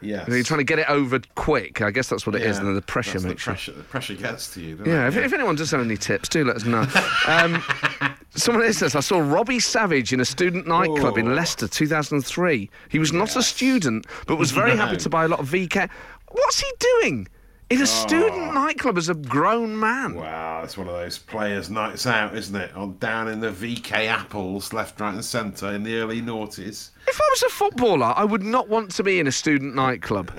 Yeah, 0.00 0.24
you're 0.28 0.42
trying 0.42 0.58
to 0.58 0.64
get 0.64 0.78
it 0.78 0.88
over 0.90 1.18
quick. 1.34 1.80
I 1.80 1.90
guess 1.90 2.08
that's 2.10 2.26
what 2.26 2.34
it 2.34 2.42
is, 2.42 2.56
Yeah, 2.56 2.60
and 2.60 2.68
then 2.68 2.74
the 2.74 2.82
pressure 2.82 3.12
that's 3.12 3.22
the 3.22 3.28
makes 3.30 3.46
you. 3.46 3.52
pressure. 3.52 3.72
The 3.72 3.82
pressure 3.84 4.14
gets 4.14 4.52
to 4.52 4.60
you. 4.60 4.74
Doesn't 4.76 4.92
Yeah, 4.92 5.06
it? 5.06 5.08
if, 5.08 5.16
if 5.16 5.32
anyone 5.32 5.56
does 5.56 5.70
have 5.70 5.80
any 5.80 5.96
tips, 5.96 6.28
do 6.28 6.44
let 6.44 6.56
us 6.56 6.64
know. 6.66 6.86
Um, 7.26 7.62
someone 8.34 8.64
else 8.66 8.76
says, 8.78 8.94
I 8.94 9.00
saw 9.00 9.18
Robbie 9.20 9.60
Savage 9.60 10.12
in 10.12 10.20
a 10.20 10.24
student 10.26 10.66
nightclub 10.66 11.16
in 11.16 11.28
Oh. 11.28 11.34
Leicester 11.34 11.66
2003. 11.68 12.68
He 12.90 12.98
was 12.98 13.14
not 13.14 13.34
a 13.34 13.42
student, 13.42 14.06
but 14.26 14.36
was 14.36 14.50
very 14.60 14.76
happy 14.76 14.98
to 14.98 15.08
buy 15.08 15.24
a 15.24 15.28
lot 15.28 15.40
of 15.40 15.48
VK. 15.48 15.88
What's 16.32 16.60
he 16.60 16.70
doing? 17.00 17.26
In 17.70 17.80
a 17.80 17.86
student 17.86 18.52
nightclub 18.54 18.98
as 18.98 19.08
a 19.08 19.14
grown 19.14 19.78
man. 19.80 20.14
Wow, 20.14 20.60
it's 20.62 20.76
one 20.76 20.86
of 20.86 20.92
those 20.94 21.18
players' 21.18 21.70
nights 21.70 22.06
out, 22.06 22.36
isn't 22.36 22.54
it? 22.54 22.74
On 22.76 22.96
down 22.98 23.26
in 23.26 23.40
the 23.40 23.50
VK 23.50 24.06
Apples, 24.06 24.72
left, 24.74 25.00
right, 25.00 25.14
and 25.14 25.24
centre 25.24 25.72
in 25.72 25.82
the 25.82 25.96
early 25.96 26.20
noughties. 26.20 26.90
If 27.08 27.18
I 27.20 27.24
was 27.30 27.42
a 27.42 27.48
footballer, 27.48 28.12
I 28.16 28.24
would 28.24 28.42
not 28.42 28.68
want 28.68 28.90
to 28.92 29.02
be 29.02 29.18
in 29.18 29.26
a 29.26 29.32
student 29.32 29.74
nightclub. 29.74 30.30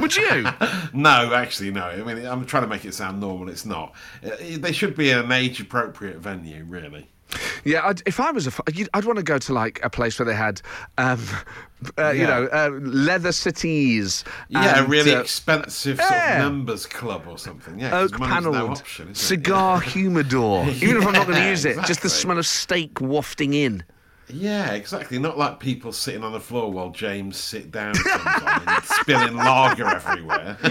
would 0.00 0.16
you? 0.16 0.46
No, 0.92 1.32
actually, 1.34 1.70
no. 1.70 1.84
I 1.84 2.02
mean, 2.02 2.24
I'm 2.26 2.44
trying 2.46 2.64
to 2.64 2.68
make 2.68 2.84
it 2.84 2.94
sound 2.94 3.20
normal. 3.20 3.48
It's 3.48 3.64
not. 3.66 3.94
Uh, 4.24 4.30
They 4.58 4.72
should 4.72 4.96
be 4.96 5.10
an 5.10 5.30
age-appropriate 5.30 6.16
venue, 6.16 6.64
really. 6.64 7.08
Yeah, 7.64 7.86
I'd, 7.86 8.02
if 8.06 8.20
I 8.20 8.30
was 8.30 8.46
a, 8.46 8.52
I'd 8.94 9.04
want 9.04 9.18
to 9.18 9.22
go 9.22 9.38
to 9.38 9.52
like 9.52 9.80
a 9.82 9.90
place 9.90 10.18
where 10.18 10.26
they 10.26 10.34
had, 10.34 10.60
um, 10.98 11.24
uh, 11.98 12.10
you 12.10 12.26
know, 12.26 12.48
uh, 12.52 12.70
leather 12.82 13.32
cities. 13.32 14.24
Yeah, 14.48 14.78
and, 14.78 14.86
a 14.86 14.88
really 14.88 15.14
uh, 15.14 15.20
expensive 15.20 15.98
sort 15.98 16.10
yeah. 16.10 16.44
of 16.44 16.52
members 16.52 16.86
club 16.86 17.24
or 17.26 17.38
something. 17.38 17.78
Yeah, 17.78 17.98
oak 17.98 18.12
panelled, 18.12 18.54
no 18.54 18.68
option, 18.68 19.10
is 19.10 19.20
it? 19.20 19.24
cigar 19.24 19.80
humidor. 19.80 20.66
Even 20.68 20.98
if 20.98 21.06
I'm 21.06 21.12
not 21.12 21.26
going 21.26 21.38
to 21.38 21.44
Yeah, 21.44 21.50
use 21.50 21.64
it, 21.64 21.82
just 21.84 22.02
the 22.02 22.10
smell 22.10 22.38
of 22.38 22.46
steak 22.46 23.00
wafting 23.00 23.54
in. 23.54 23.84
Yeah, 24.32 24.72
exactly. 24.72 25.18
Not 25.18 25.38
like 25.38 25.58
people 25.58 25.92
sitting 25.92 26.22
on 26.22 26.32
the 26.32 26.40
floor 26.40 26.70
while 26.70 26.90
James 26.90 27.36
sit 27.36 27.70
down 27.70 27.94
spilling 28.84 29.36
lager 29.36 29.86
everywhere. 29.86 30.56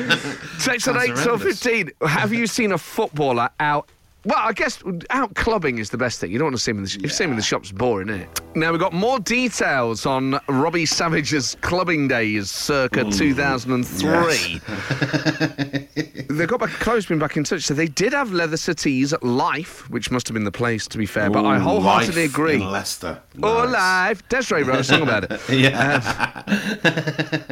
Text 0.62 0.88
on 0.88 0.96
Sounds 0.96 1.10
eight 1.10 1.16
till 1.18 1.38
fifteen. 1.38 1.92
Have 2.02 2.32
you 2.32 2.48
seen 2.48 2.72
a 2.72 2.78
footballer 2.78 3.50
out? 3.60 3.90
Well, 4.26 4.38
I 4.38 4.52
guess 4.52 4.84
out 5.12 5.34
clubbing 5.36 5.78
is 5.78 5.90
the 5.92 5.98
best 5.98 6.20
thing. 6.20 6.30
You 6.32 6.38
don't 6.40 6.48
want 6.48 6.58
to 6.58 6.62
see 6.62 6.72
him 6.72 6.78
in 6.78 6.84
the. 6.84 6.90
Sh- 6.90 7.12
see 7.14 7.24
him 7.24 7.30
in 7.32 7.36
the 7.38 7.42
shop's 7.42 7.72
boring, 7.72 8.10
isn't 8.10 8.22
it? 8.22 8.42
Now 8.56 8.72
we've 8.72 8.80
got 8.82 8.92
more 8.92 9.18
details 9.20 10.06
on 10.06 10.40
Robbie 10.50 10.86
Savage's 10.86 11.56
clubbing 11.62 12.08
days, 12.10 12.52
circa 12.52 13.06
2003. 13.10 14.62
they 16.30 16.46
got 16.46 16.60
back 16.60 16.70
close, 16.72 17.06
been 17.06 17.20
back 17.20 17.38
in 17.38 17.44
touch. 17.46 17.62
So 17.64 17.74
they 17.74 17.88
did 17.88 18.12
have 18.14 18.34
leather 18.34 18.58
settees 18.58 19.14
at 19.14 19.24
Life, 19.24 19.90
which 19.90 20.12
must 20.12 20.28
have 20.28 20.34
been 20.34 20.44
the 20.44 20.52
place 20.52 20.86
to 20.88 20.98
be 20.98 21.06
fair. 21.06 21.30
but 21.30 21.46
I 21.46 21.58
wholeheartedly 21.60 22.24
Life 22.24 22.32
agree. 22.34 22.56
In 22.56 22.70
Leicester. 22.72 23.22
Oh, 23.42 23.64
Nice. 23.64 23.74
life. 23.74 24.28
Des'ree 24.30 24.64
wrote 24.64 24.80
a 24.80 24.84
song 24.84 25.02
about 25.04 25.26
it. 25.32 25.40
Yeah. 25.50 26.00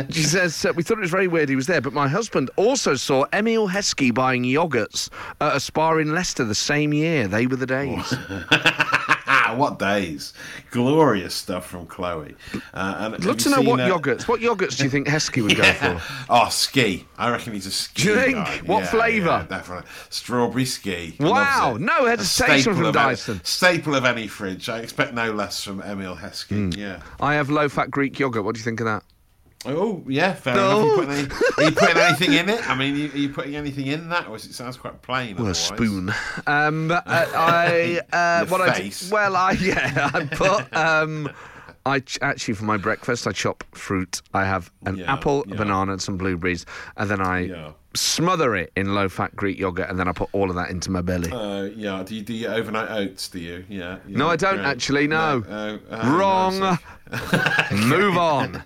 She 0.10 0.24
says, 0.24 0.66
uh, 0.66 0.74
We 0.76 0.84
thought 0.84 0.98
it 0.98 1.02
was 1.02 1.12
very 1.12 1.28
weird 1.28 1.48
he 1.50 1.56
was 1.56 1.68
there, 1.68 1.82
but 1.82 1.94
my 1.94 2.08
husband 2.08 2.50
also 2.56 2.96
saw 2.96 3.26
Emile 3.34 3.70
Heskey 3.70 4.14
buying 4.14 4.44
yogurts 4.44 5.10
at 5.40 5.56
a 5.56 5.60
spa 5.60 5.96
in 5.98 6.14
Leicester 6.14 6.44
the 6.44 6.56
same 6.58 6.94
year. 6.94 7.28
They 7.28 7.48
were 7.48 7.56
the 7.56 7.66
days. 7.66 8.12
what 9.56 9.80
days? 9.80 10.34
Glorious 10.72 11.34
stuff 11.34 11.66
from 11.68 11.86
Chloe. 11.88 12.36
Uh, 12.74 13.10
and 13.14 13.26
Love 13.26 13.38
to 13.38 13.50
know 13.50 13.62
what 13.62 13.80
uh, 13.80 13.88
yogurts. 13.90 14.28
What 14.28 14.42
yogurts 14.42 14.78
do 14.78 14.84
you 14.84 14.90
think 14.90 15.08
Heskey 15.08 15.42
would 15.44 15.56
go 15.56 15.64
for? 15.74 16.02
Oh, 16.30 16.50
ski. 16.50 17.06
I 17.18 17.30
reckon 17.32 17.54
he's 17.54 17.66
a 17.66 17.72
ski. 17.72 18.04
Do 18.04 18.10
you 18.10 18.16
think? 18.16 18.36
guy. 18.36 18.58
What 18.66 18.80
Yeah, 18.84 18.88
flavour? 18.90 19.28
yeah, 19.28 19.46
definitely. 19.48 19.90
Strawberry 20.10 20.66
ski. 20.66 21.16
Wow, 21.20 21.78
no 21.80 22.06
hesitation 22.06 22.74
from 22.76 22.86
of 22.86 22.96
any- 22.96 23.06
Dyson. 23.12 23.42
staple 23.44 23.96
of 23.96 24.06
any 24.06 24.28
fridge. 24.28 24.70
I 24.70 24.80
expect 24.80 25.14
no 25.14 25.32
less 25.32 25.64
from 25.64 25.82
Emile 25.82 26.16
Heskey. 26.18 26.74
Hmm. 26.74 26.80
Yeah. 26.80 27.02
I 27.20 27.36
have 27.36 27.50
low 27.50 27.70
fat 27.70 27.90
Greek 27.92 28.20
yogurt. 28.20 28.44
What 28.44 28.56
do 28.56 28.60
you 28.60 28.66
think 28.66 28.80
of 28.82 28.86
that? 28.86 29.04
Oh, 29.66 30.04
yeah, 30.08 30.34
fair 30.34 30.56
No. 30.56 30.82
enough. 30.82 30.82
Are 30.82 30.86
you, 30.86 30.96
putting 30.96 31.12
any, 31.12 31.28
are 31.58 31.70
you 31.70 31.76
putting 31.76 31.98
anything 31.98 32.34
in 32.34 32.50
it? 32.50 32.70
I 32.70 32.76
mean, 32.76 32.94
are 32.94 32.98
you, 32.98 33.12
are 33.12 33.18
you 33.18 33.30
putting 33.30 33.56
anything 33.56 33.88
in 33.88 34.10
that, 34.10 34.28
or 34.28 34.36
is 34.36 34.46
it 34.46 34.54
sounds 34.54 34.78
quite 34.78 35.02
plain? 35.02 35.36
Well, 35.36 35.48
a 35.48 35.56
spoon. 35.56 36.14
Um, 36.46 36.92
uh, 36.92 37.02
I 37.08 38.02
uh, 38.14 38.46
what 38.46 38.74
face. 38.76 39.12
I 39.12 39.14
well, 39.16 39.36
I 39.36 39.52
yeah, 39.60 40.12
I 40.14 40.26
put 40.26 40.74
um, 40.78 41.30
I 41.86 42.00
ch- 42.02 42.20
actually 42.22 42.54
for 42.54 42.66
my 42.66 42.78
breakfast 42.78 43.26
I 43.28 43.32
chop 43.32 43.64
fruit. 43.74 44.22
I 44.34 44.46
have 44.46 44.72
an 44.86 44.98
Yeah, 44.98 45.12
apple, 45.12 45.44
a 45.44 45.50
yeah. 45.50 45.56
banana, 45.56 45.94
and 45.94 46.02
some 46.02 46.18
blueberries, 46.18 46.66
and 46.96 47.10
then 47.10 47.20
I 47.22 47.40
Yeah. 47.40 47.72
Smother 47.98 48.56
it 48.56 48.72
in 48.76 48.94
low 48.96 49.10
fat 49.10 49.36
Greek 49.36 49.58
yogurt, 49.58 49.90
and 49.90 50.00
then 50.00 50.08
I 50.08 50.12
put 50.12 50.30
all 50.32 50.50
of 50.50 50.56
that 50.56 50.70
into 50.70 50.92
my 50.92 51.02
belly. 51.02 51.32
Uh, 51.32 51.64
yeah. 51.76 52.04
Do 52.04 52.16
you 52.16 52.22
do 52.22 52.34
your 52.34 52.54
overnight 52.54 52.90
oats? 52.90 53.28
Do 53.30 53.40
you? 53.40 53.66
Yeah. 53.70 53.98
yeah 54.08 54.18
no, 54.18 54.28
I 54.30 54.36
don't 54.36 54.56
great. 54.58 54.66
actually. 54.66 55.08
No, 55.08 55.40
No, 55.40 55.48
oh, 55.50 55.80
oh, 55.92 56.18
wrong. 56.18 56.60
no, 56.60 56.78
Move 57.88 58.18
on. 58.18 58.64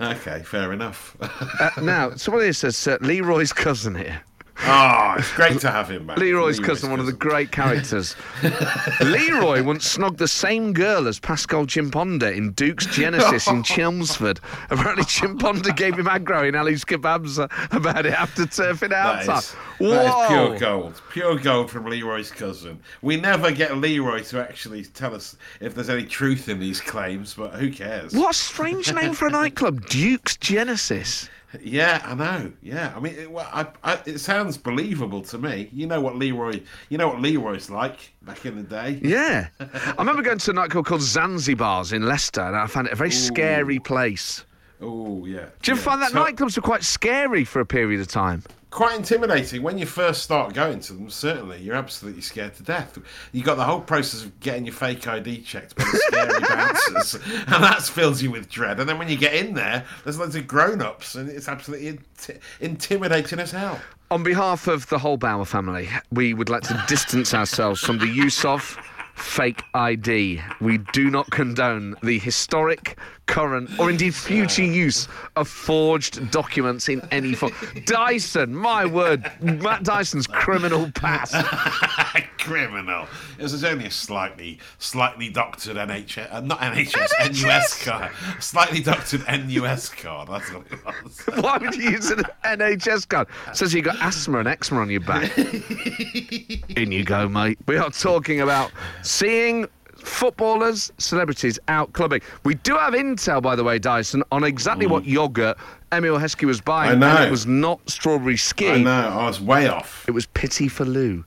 okay, 0.00 0.42
fair 0.44 0.72
enough. 0.72 1.16
Uh, 1.60 1.70
now, 1.80 2.10
somebody 2.16 2.52
says 2.52 2.86
uh, 2.88 2.98
Leroy's 3.00 3.52
cousin 3.52 3.94
here. 3.94 4.20
Oh, 4.66 5.14
it's 5.18 5.32
great 5.32 5.60
to 5.60 5.70
have 5.70 5.90
him 5.90 6.06
back. 6.06 6.16
Leroy's 6.16 6.60
cousin, 6.60 6.90
one 6.90 7.00
of 7.00 7.06
the 7.06 7.12
great 7.12 7.50
characters. 7.50 8.14
Leroy 9.00 9.62
once 9.62 9.96
snogged 9.96 10.18
the 10.18 10.28
same 10.28 10.72
girl 10.72 11.08
as 11.08 11.18
Pascal 11.18 11.66
Chimbonda 11.66 12.34
in 12.34 12.52
Duke's 12.52 12.86
Genesis 12.86 13.48
in 13.48 13.62
Chelmsford. 13.64 14.40
Apparently, 14.70 15.04
Chimbonda 15.04 15.74
gave 15.76 15.98
him 15.98 16.06
aggro 16.06 16.48
in 16.48 16.54
Ali's 16.54 16.84
Kebabs 16.84 17.38
about 17.72 18.06
it 18.06 18.12
after 18.14 18.42
turfing 18.44 18.90
That 18.90 19.26
outside. 19.28 19.38
is, 19.38 19.56
that 19.90 20.06
is 20.22 20.28
pure 20.28 20.58
gold. 20.58 21.02
Pure 21.10 21.38
gold 21.40 21.70
from 21.70 21.86
Leroy's 21.86 22.30
cousin. 22.30 22.80
We 23.02 23.16
never 23.16 23.50
get 23.50 23.76
Leroy 23.76 24.22
to 24.24 24.40
actually 24.40 24.84
tell 24.84 25.14
us 25.14 25.36
if 25.60 25.74
there's 25.74 25.90
any 25.90 26.04
truth 26.04 26.48
in 26.48 26.60
these 26.60 26.80
claims, 26.80 27.34
but 27.34 27.54
who 27.54 27.70
cares? 27.72 28.14
What 28.14 28.30
a 28.30 28.38
strange 28.38 28.92
name 28.94 29.14
for 29.14 29.26
a 29.26 29.30
nightclub, 29.30 29.86
Duke's 29.88 30.36
Genesis. 30.36 31.28
Yeah, 31.62 32.00
I 32.04 32.14
know. 32.14 32.52
Yeah, 32.62 32.92
I 32.96 33.00
mean, 33.00 33.14
it, 33.14 33.30
well, 33.30 33.48
I, 33.52 33.66
I, 33.82 34.00
it 34.06 34.18
sounds 34.18 34.56
believable 34.56 35.22
to 35.22 35.38
me. 35.38 35.68
You 35.72 35.86
know 35.86 36.00
what 36.00 36.16
Leroy, 36.16 36.60
you 36.88 36.98
know 36.98 37.08
what 37.08 37.20
Leroy's 37.20 37.70
like 37.70 38.12
back 38.22 38.44
in 38.46 38.56
the 38.56 38.62
day. 38.62 39.00
Yeah. 39.02 39.48
I 39.60 39.94
remember 39.98 40.22
going 40.22 40.38
to 40.38 40.50
a 40.50 40.54
nightclub 40.54 40.86
called 40.86 41.02
Zanzibar's 41.02 41.92
in 41.92 42.06
Leicester, 42.06 42.40
and 42.42 42.56
I 42.56 42.66
found 42.66 42.86
it 42.88 42.92
a 42.92 42.96
very 42.96 43.10
scary 43.10 43.78
place. 43.78 44.44
Oh 44.80 45.24
yeah. 45.24 45.46
Do 45.62 45.70
you 45.72 45.76
yeah. 45.76 45.82
find 45.82 46.02
that 46.02 46.12
So- 46.12 46.24
nightclubs 46.24 46.56
were 46.56 46.62
quite 46.62 46.82
scary 46.84 47.44
for 47.44 47.60
a 47.60 47.66
period 47.66 48.00
of 48.00 48.08
time? 48.08 48.42
Quite 48.74 48.96
intimidating 48.96 49.62
when 49.62 49.78
you 49.78 49.86
first 49.86 50.24
start 50.24 50.52
going 50.52 50.80
to 50.80 50.92
them. 50.92 51.08
Certainly, 51.08 51.62
you're 51.62 51.76
absolutely 51.76 52.22
scared 52.22 52.54
to 52.56 52.64
death. 52.64 52.98
You 53.30 53.44
got 53.44 53.54
the 53.54 53.64
whole 53.64 53.80
process 53.80 54.24
of 54.24 54.40
getting 54.40 54.66
your 54.66 54.74
fake 54.74 55.06
ID 55.06 55.42
checked 55.42 55.76
by 55.76 55.84
the 55.84 55.98
scary 55.98 56.40
bouncers, 56.48 57.14
and 57.14 57.62
that 57.62 57.82
fills 57.82 58.20
you 58.20 58.32
with 58.32 58.50
dread. 58.50 58.80
And 58.80 58.88
then 58.88 58.98
when 58.98 59.08
you 59.08 59.16
get 59.16 59.34
in 59.34 59.54
there, 59.54 59.84
there's 60.02 60.18
loads 60.18 60.34
of 60.34 60.48
grown-ups, 60.48 61.14
and 61.14 61.28
it's 61.28 61.48
absolutely 61.48 61.98
inti- 61.98 62.40
intimidating 62.58 63.38
as 63.38 63.52
hell. 63.52 63.80
On 64.10 64.24
behalf 64.24 64.66
of 64.66 64.88
the 64.88 64.98
whole 64.98 65.18
Bauer 65.18 65.44
family, 65.44 65.88
we 66.10 66.34
would 66.34 66.48
like 66.48 66.62
to 66.62 66.84
distance 66.88 67.32
ourselves 67.32 67.80
from 67.80 67.98
the 67.98 68.08
use 68.08 68.44
of 68.44 68.76
fake 69.14 69.62
ID. 69.74 70.42
We 70.60 70.78
do 70.78 71.10
not 71.10 71.30
condone 71.30 71.94
the 72.02 72.18
historic, 72.18 72.98
current, 73.26 73.70
or 73.78 73.90
indeed 73.90 74.14
future 74.14 74.62
use 74.62 75.08
of 75.36 75.48
forged 75.48 76.30
documents 76.30 76.88
in 76.88 77.00
any 77.10 77.34
form. 77.34 77.52
Dyson, 77.86 78.54
my 78.54 78.84
word, 78.84 79.30
Matt 79.40 79.82
Dyson's 79.82 80.26
criminal 80.26 80.90
past. 80.94 81.34
Criminal. 82.38 83.06
It 83.38 83.42
was 83.42 83.64
only 83.64 83.86
a 83.86 83.90
slightly, 83.90 84.58
slightly 84.78 85.30
doctored 85.30 85.76
NHS, 85.76 86.30
uh, 86.30 86.40
not 86.40 86.60
NHS, 86.60 87.42
NUS 87.42 87.84
card. 87.84 88.12
Slightly 88.38 88.80
doctored 88.82 89.24
NUS 89.26 89.88
card. 89.88 90.28
That's 90.28 90.52
what 90.52 90.66
it 90.70 90.84
was. 90.84 91.22
Why 91.42 91.56
would 91.56 91.74
you 91.74 91.92
use 91.92 92.10
an 92.10 92.22
NHS 92.44 93.08
card? 93.08 93.28
Says 93.54 93.72
you 93.72 93.80
got 93.80 93.96
asthma 94.00 94.40
and 94.40 94.48
eczema 94.48 94.82
on 94.82 94.90
your 94.90 95.00
back. 95.00 95.36
In 95.38 96.92
you 96.92 97.02
go, 97.02 97.28
mate. 97.30 97.58
We 97.66 97.78
are 97.78 97.90
talking 97.90 98.42
about 98.42 98.72
seeing 99.02 99.66
footballers, 99.98 100.92
celebrities 100.98 101.58
out 101.68 101.92
clubbing. 101.92 102.20
We 102.44 102.54
do 102.56 102.76
have 102.76 102.94
intel, 102.94 103.42
by 103.42 103.56
the 103.56 103.64
way, 103.64 103.78
Dyson, 103.78 104.22
on 104.32 104.44
exactly 104.44 104.86
what 104.86 105.04
yogurt 105.04 105.56
Emile 105.92 106.18
Heskey 106.18 106.44
was 106.46 106.60
buying. 106.60 106.92
I 106.92 106.94
know. 106.94 107.06
And 107.16 107.24
it 107.24 107.30
was 107.30 107.46
not 107.46 107.80
strawberry 107.88 108.36
ski. 108.36 108.70
I 108.70 108.78
know. 108.78 108.90
I 109.08 109.26
was 109.26 109.40
way 109.40 109.68
off. 109.68 110.04
It 110.08 110.12
was 110.12 110.26
Petits 110.26 110.72
Filous. 110.74 111.24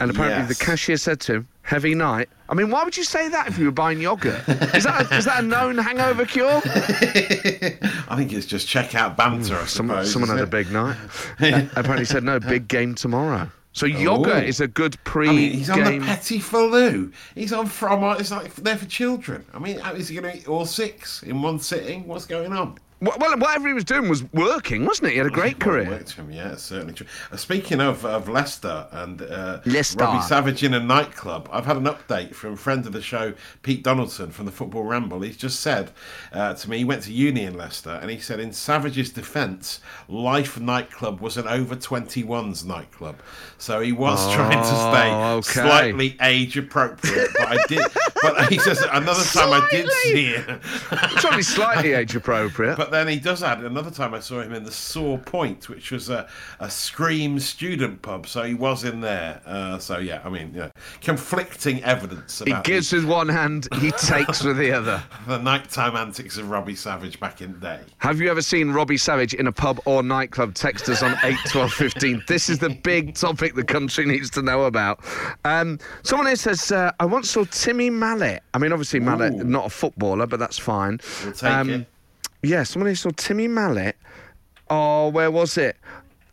And 0.00 0.10
apparently 0.12 0.46
Yes. 0.48 0.58
the 0.58 0.64
cashier 0.64 0.96
said 0.96 1.18
to 1.22 1.34
him, 1.34 1.48
heavy 1.62 1.94
night. 1.94 2.28
I 2.48 2.54
mean, 2.54 2.70
why 2.70 2.84
would 2.84 2.96
you 2.96 3.02
say 3.04 3.28
that 3.28 3.48
if 3.48 3.58
you 3.58 3.66
were 3.66 3.72
buying 3.72 4.00
yogurt? 4.00 4.40
Is 4.74 4.84
that 4.84 5.10
a, 5.10 5.16
is 5.16 5.24
that 5.24 5.42
a 5.42 5.46
known 5.46 5.76
hangover 5.76 6.24
cure? 6.24 6.62
I 6.64 8.14
think 8.16 8.32
it's 8.32 8.46
just 8.46 8.68
check 8.68 8.94
out 8.94 9.16
banter. 9.16 9.56
I 9.56 9.64
Someone, 9.64 9.96
suppose. 10.04 10.12
someone 10.12 10.30
had 10.30 10.40
a 10.40 10.46
big 10.46 10.70
night. 10.70 10.96
Uh, 11.40 11.62
apparently 11.76 12.04
said, 12.04 12.22
no, 12.24 12.38
big 12.40 12.68
game 12.68 12.94
tomorrow. 12.94 13.50
So 13.72 13.86
yoga 13.86 14.36
Ooh. 14.36 14.46
is 14.46 14.60
a 14.60 14.66
good 14.66 14.96
I 15.06 15.32
mean, 15.32 15.52
he's 15.52 15.70
on 15.70 15.84
the. 15.84 16.00
Petits 16.00 16.48
Filous. 16.48 17.12
He's 17.34 17.52
on 17.52 17.66
from. 17.66 18.02
Uh, 18.02 18.14
it's 18.14 18.30
like 18.30 18.54
they're 18.56 18.76
for 18.76 18.86
children. 18.86 19.44
I 19.52 19.58
mean, 19.58 19.78
how 19.78 19.92
is 19.92 20.08
he 20.08 20.16
going 20.18 20.32
to 20.32 20.38
eat 20.38 20.48
all 20.48 20.66
six 20.66 21.22
in 21.22 21.42
one 21.42 21.58
sitting? 21.58 22.06
What's 22.06 22.26
going 22.26 22.52
on? 22.52 22.78
Well, 23.00 23.16
whatever 23.38 23.68
he 23.68 23.74
was 23.74 23.84
doing 23.84 24.08
was 24.08 24.24
working, 24.32 24.84
wasn't 24.84 25.08
it? 25.08 25.12
He 25.12 25.18
had 25.18 25.26
a 25.28 25.30
great 25.30 25.58
Well, 25.64 25.74
career. 25.76 25.88
worked 25.90 26.12
him, 26.12 26.32
yeah, 26.32 26.56
certainly 26.56 26.94
true. 26.94 27.06
Uh, 27.30 27.36
speaking 27.36 27.80
of, 27.80 28.04
of 28.04 28.28
Leicester 28.28 28.88
and 28.90 29.22
uh, 29.22 29.60
Leicester. 29.66 30.00
Robbie 30.02 30.22
Savage 30.26 30.64
in 30.64 30.74
a 30.74 30.80
nightclub, 30.80 31.48
I've 31.52 31.66
had 31.66 31.76
an 31.76 31.84
update 31.84 32.34
from 32.34 32.56
friend 32.56 32.84
of 32.86 32.92
the 32.92 33.00
show, 33.00 33.34
Pete 33.62 33.84
Donaldson 33.84 34.30
from 34.32 34.46
the 34.46 34.52
Football 34.52 34.82
Ramble. 34.82 35.20
He's 35.20 35.36
just 35.36 35.60
said 35.60 35.92
uh, 36.32 36.54
to 36.54 36.70
me, 36.70 36.78
he 36.78 36.84
went 36.84 37.02
to 37.04 37.12
uni 37.12 37.44
in 37.44 37.56
Leicester, 37.56 37.98
and 38.02 38.10
he 38.10 38.18
said, 38.18 38.40
in 38.40 38.52
Savage's 38.52 39.10
defence, 39.10 39.80
Life 40.08 40.58
nightclub 40.58 41.20
was 41.20 41.36
an 41.36 41.46
over 41.46 41.76
21s 41.76 42.64
nightclub. 42.64 43.20
So 43.58 43.80
he 43.80 43.92
was 43.92 44.18
trying 44.34 44.58
to 44.58 44.64
stay 44.64 45.08
Oh, 45.12 45.36
okay. 45.36 45.42
slightly 45.62 46.16
age 46.20 46.56
appropriate. 46.58 47.30
But 47.38 47.46
I 47.48 47.58
did, 47.68 47.86
but 48.22 48.52
he 48.52 48.58
says 48.58 48.80
another 48.90 49.22
time 49.22 49.52
I 49.52 49.68
did 49.70 49.88
see 49.90 50.30
it. 50.30 50.60
It's 51.12 51.24
only 51.24 51.42
slightly 51.42 51.92
age 51.94 52.16
appropriate. 52.16 52.76
But 52.76 52.87
then 52.90 53.08
he 53.08 53.18
does 53.18 53.42
add 53.42 53.62
another 53.62 53.90
time 53.90 54.14
I 54.14 54.20
saw 54.20 54.40
him 54.40 54.52
in 54.52 54.64
the 54.64 54.72
Soar 54.72 55.18
Point, 55.18 55.68
which 55.68 55.90
was 55.90 56.10
a, 56.10 56.28
a 56.60 56.70
Scream 56.70 57.38
student 57.38 58.02
pub. 58.02 58.26
So 58.26 58.42
he 58.42 58.54
was 58.54 58.84
in 58.84 59.00
there. 59.00 59.40
Uh, 59.46 59.78
so 59.78 59.98
yeah, 59.98 60.20
I 60.24 60.28
mean, 60.28 60.52
yeah, 60.54 60.70
conflicting 61.00 61.82
evidence 61.84 62.42
he 62.44 62.54
gives 62.64 62.92
with 62.92 63.04
one 63.04 63.28
hand, 63.28 63.68
he 63.80 63.90
takes 63.92 64.42
with 64.42 64.58
the 64.58 64.72
other. 64.72 65.02
the, 65.26 65.38
nighttime 65.38 65.96
antics 65.96 66.36
of 66.36 66.50
Robbie 66.50 66.74
Savage 66.74 67.20
back 67.20 67.40
in 67.40 67.52
the 67.52 67.58
day. 67.58 67.80
Have 67.98 68.20
you 68.20 68.30
ever 68.30 68.42
seen 68.42 68.70
Robbie 68.70 68.96
Savage 68.96 69.34
in 69.34 69.46
a 69.46 69.52
pub 69.52 69.80
or 69.84 70.02
nightclub? 70.02 70.54
Text 70.54 70.88
us 70.88 71.02
on 71.02 71.16
eight 71.24 71.38
twelve 71.46 71.72
fifteen. 71.72 72.22
This 72.26 72.48
is 72.48 72.58
the 72.58 72.70
big 72.70 73.14
topic 73.14 73.54
the 73.54 73.64
country 73.64 74.06
needs 74.06 74.30
to 74.30 74.42
know 74.42 74.64
about. 74.64 75.00
Um, 75.44 75.78
someone 76.02 76.26
here 76.26 76.36
says, 76.36 76.72
uh, 76.72 76.92
I 77.00 77.06
once 77.06 77.30
saw 77.30 77.44
Timmy 77.44 77.90
Mallett. 77.90 78.42
I 78.54 78.58
mean, 78.58 78.72
obviously, 78.72 79.00
Mallett, 79.00 79.34
Ooh. 79.34 79.44
not 79.44 79.66
a 79.66 79.70
footballer, 79.70 80.26
but 80.26 80.38
that's 80.38 80.58
fine. 80.58 81.00
We'll 81.24 81.32
take 81.32 81.66
it. 81.68 81.86
Yeah, 82.42 82.62
someone 82.62 82.86
here 82.88 82.96
saw 82.96 83.10
Timmy 83.10 83.48
Mallett. 83.48 83.96
Oh, 84.70 85.08
where 85.08 85.30
was 85.30 85.56
it? 85.58 85.76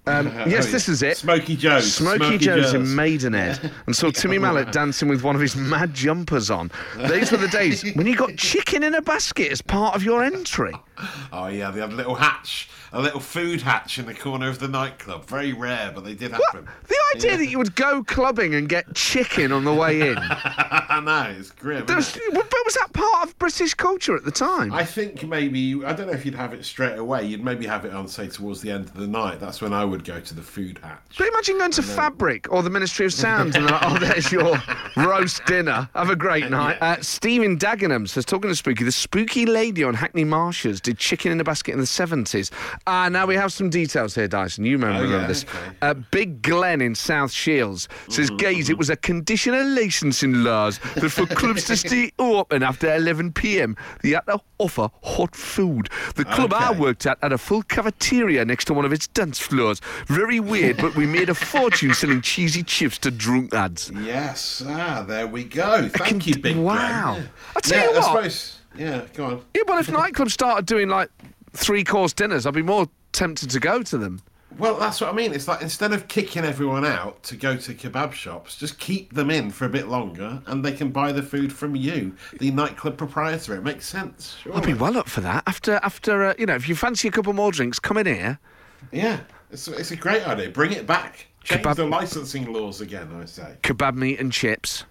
Um, 0.08 0.28
yes, 0.48 0.68
Oh, 0.68 0.72
this 0.72 0.88
is 0.88 1.02
it. 1.02 1.18
Smokey 1.18 1.56
Joe's. 1.56 1.92
Smokey, 1.94 2.18
Smokey 2.18 2.38
Joe's 2.38 2.74
in 2.74 2.96
Maidenhead 2.96 3.72
and 3.88 3.96
saw 3.96 4.12
Timmy 4.12 4.38
Mallett 4.38 4.72
dancing 4.72 5.08
with 5.10 5.24
one 5.24 5.34
of 5.36 5.42
his 5.42 5.56
mad 5.56 5.94
jumpers 5.96 6.52
on. 6.52 6.70
These 7.10 7.32
were 7.32 7.38
the 7.38 7.48
days 7.48 7.84
when 7.96 8.06
you 8.06 8.16
got 8.16 8.36
chicken 8.38 8.84
in 8.84 8.94
a 8.94 9.02
basket 9.02 9.52
as 9.52 9.62
part 9.64 9.96
of 9.96 10.04
your 10.04 10.24
entry. 10.24 10.74
Oh 11.32 11.48
yeah, 11.48 11.72
they 11.72 11.82
had 11.82 11.92
a 11.92 11.96
little 11.96 12.16
hatch, 12.16 12.70
a 12.94 13.02
little 13.02 13.20
food 13.20 13.62
hatch 13.62 14.00
in 14.00 14.06
the 14.06 14.14
corner 14.14 14.48
of 14.48 14.60
the 14.60 14.68
nightclub. 14.68 15.26
Very 15.26 15.52
rare, 15.52 15.92
but 15.94 16.06
they 16.06 16.14
did 16.14 16.32
happen. 16.32 16.68
The 16.88 16.98
idea 17.16 17.38
that 17.38 17.48
you 17.48 17.58
would 17.58 17.76
go 17.76 18.04
clubbing 18.04 18.56
and 18.56 18.70
get 18.70 18.94
chicken 18.96 19.52
on 19.52 19.66
the 19.66 19.74
way 19.74 20.10
in. 20.10 20.18
I 20.20 21.02
know 21.04 21.36
it's 21.38 21.52
grim. 21.52 21.86
Was, 21.88 22.16
it? 22.16 22.22
but 22.34 22.52
was 22.66 22.74
that 22.76 22.94
part 22.94 23.28
of 23.28 23.38
British 23.38 23.74
culture 23.74 24.16
at 24.16 24.24
the 24.24 24.32
time? 24.32 24.72
I 24.72 24.86
think 24.86 25.28
maybe 25.28 25.84
I 25.84 25.94
don't 25.94 26.08
know 26.08 26.14
if 26.14 26.26
you'd 26.26 26.36
have 26.36 26.54
it 26.54 26.64
straight 26.64 26.98
away. 26.98 27.26
You'd 27.26 27.44
maybe 27.44 27.66
have 27.66 27.84
it 27.86 27.94
on 27.94 28.08
say 28.08 28.28
towards 28.28 28.62
the 28.62 28.72
end 28.72 28.86
of 28.86 28.96
the 28.96 29.08
night. 29.08 29.40
That's 29.40 29.62
when 29.62 29.74
I 29.74 29.84
would 29.84 30.06
go 30.06 30.20
to 30.20 30.34
the 30.34 30.42
food 30.42 30.80
hatch. 30.82 31.02
But 31.18 31.28
imagine 31.28 31.58
going 31.58 31.72
to 31.72 31.84
Fabric 31.84 32.52
or 32.52 32.64
the 32.64 32.70
Ministry 32.70 33.06
of 33.06 33.14
Sound 33.14 33.56
and 33.56 33.66
like, 33.66 33.82
oh, 33.84 33.98
there's 34.00 34.32
your 34.32 34.58
roast 34.96 35.46
dinner. 35.46 35.90
Have 35.96 36.10
a 36.10 36.16
great 36.16 36.50
night. 36.50 36.78
Uh, 36.82 37.02
Stephen 37.02 37.58
Dagenham 37.58 38.08
says, 38.08 38.26
talking 38.26 38.50
to 38.50 38.56
Spooky, 38.56 38.84
the 38.84 38.92
spooky 38.92 39.46
lady 39.46 39.84
on 39.84 39.94
Hackney 39.94 40.24
Marshes 40.24 40.80
did 40.86 40.98
chicken 40.98 41.32
in 41.32 41.40
a 41.40 41.44
basket 41.44 41.74
in 41.74 41.80
the 41.80 41.86
70s. 41.86 42.52
Ah, 42.88 43.10
now 43.10 43.26
we 43.26 43.36
have 43.36 43.52
some 43.52 43.70
details 43.70 44.16
here, 44.16 44.28
Dyson. 44.28 44.66
You 44.66 44.74
remember, 44.78 45.00
Oh, 45.00 45.04
remember 45.04 45.22
yeah, 45.24 45.28
this. 45.28 45.44
okay. 45.44 45.76
Uh, 45.82 45.94
Big 46.12 46.42
Glen 46.42 46.82
in 46.82 46.96
South 46.96 47.32
Shields 47.32 47.88
says, 48.10 48.30
gays, 48.32 48.70
it 48.70 48.78
was 48.78 48.90
a 48.90 48.96
condition 48.96 49.54
of 49.54 49.66
licensing 49.68 50.44
laws 50.44 50.80
that 50.96 51.10
for 51.10 51.26
clubs 51.26 51.66
to 51.66 51.76
stay 51.76 52.12
open 52.20 52.64
after 52.64 52.94
11 52.96 53.34
p.m., 53.34 53.76
they 54.02 54.10
had 54.12 54.22
to 54.28 54.40
offer 54.58 54.90
hot 55.04 55.36
food. 55.36 55.90
The 56.16 56.26
club 56.26 56.54
I 56.54 56.72
worked 56.72 57.06
at 57.06 57.18
had 57.22 57.34
a 57.34 57.38
full 57.38 57.64
cafeteria 57.64 58.46
next 58.46 58.66
to 58.66 58.74
one 58.74 58.86
of 58.86 58.94
its 58.94 59.08
dance 59.08 59.40
floors. 59.40 59.82
Very 60.08 60.40
weird, 60.40 60.78
but 60.78 60.96
we 60.96 61.06
made 61.06 61.30
a 61.30 61.36
fortune 61.36 61.94
selling 61.94 62.22
cheesy 62.22 62.64
chips 62.64 62.98
to 63.00 63.12
drunk 63.12 63.54
lads. 63.54 63.92
Yes, 64.02 64.64
ah, 64.66 65.04
there 65.08 65.28
we 65.28 65.44
go. 65.44 65.90
Thank 65.90 66.28
you, 66.28 66.38
Big 66.38 66.56
Wow. 66.56 67.16
Glenn. 67.16 67.30
I 67.56 67.60
tell 67.60 67.80
yeah, 67.80 67.86
you 67.86 68.14
what. 68.14 68.56
Yeah, 68.78 69.06
go 69.14 69.26
on. 69.26 69.46
Yeah, 69.56 69.64
well, 69.68 69.80
if 69.80 69.88
nightclubs 69.88 70.32
started 70.32 70.66
doing 70.66 70.90
like 70.90 71.10
three 71.54 71.84
course 71.84 72.14
dinners, 72.14 72.46
I'd 72.46 72.54
be 72.54 72.62
more 72.62 72.88
tempted 73.12 73.50
to 73.52 73.60
go 73.60 73.84
to 73.84 73.98
them. 73.98 74.22
Well, 74.58 74.76
that's 74.76 75.02
what 75.02 75.10
I 75.10 75.14
mean. 75.14 75.34
It's 75.34 75.50
like 75.50 75.62
instead 75.62 75.92
of 75.92 76.08
kicking 76.08 76.46
everyone 76.46 76.86
out 76.86 77.22
to 77.24 77.36
go 77.36 77.58
to 77.58 77.74
kebab 77.74 78.14
shops, 78.14 78.56
just 78.58 78.80
keep 78.80 79.14
them 79.14 79.30
in 79.30 79.52
for 79.52 79.66
a 79.66 79.70
bit 79.70 79.88
longer, 79.90 80.42
and 80.46 80.64
they 80.64 80.72
can 80.72 80.92
buy 80.92 81.12
the 81.12 81.24
food 81.24 81.52
from 81.52 81.76
you, 81.76 82.16
the 82.40 82.52
nightclub 82.52 82.98
proprietor. 82.98 83.56
It 83.56 83.64
makes 83.64 83.86
sense. 83.86 84.38
I'd 84.54 84.66
be 84.66 84.74
well 84.74 84.98
up 84.98 85.10
for 85.10 85.20
that. 85.22 85.44
After, 85.46 85.74
after 85.84 86.26
uh, 86.26 86.34
you 86.40 86.46
know, 86.46 86.56
if 86.56 86.70
you 86.70 86.76
fancy 86.76 87.10
a 87.10 87.12
couple 87.12 87.34
more 87.34 87.52
drinks, 87.52 87.80
come 87.80 87.98
in 87.98 88.06
here. 88.06 88.40
Yeah, 88.94 89.20
it's, 89.52 89.68
it's 89.68 89.92
a 89.92 89.98
great 89.98 90.26
idea. 90.26 90.50
Bring 90.50 90.72
it 90.72 90.88
back. 90.88 91.28
Change 91.44 91.62
Kebab- 91.62 91.76
the 91.76 91.86
licensing 91.86 92.52
laws 92.52 92.80
again. 92.80 93.10
I 93.14 93.26
say. 93.26 93.56
Kebab 93.62 93.96
meat 93.96 94.20
and 94.20 94.32
chips. 94.32 94.86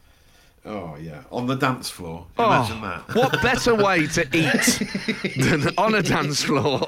Oh 0.66 0.96
yeah, 0.98 1.24
on 1.30 1.46
the 1.46 1.56
dance 1.56 1.90
floor. 1.90 2.26
Imagine 2.38 2.78
oh, 2.82 3.02
that. 3.06 3.14
What 3.14 3.42
better 3.42 3.74
way 3.84 4.06
to 4.06 4.22
eat 4.32 5.36
than 5.36 5.68
on 5.76 5.94
a 5.94 6.02
dance 6.02 6.42
floor? 6.42 6.80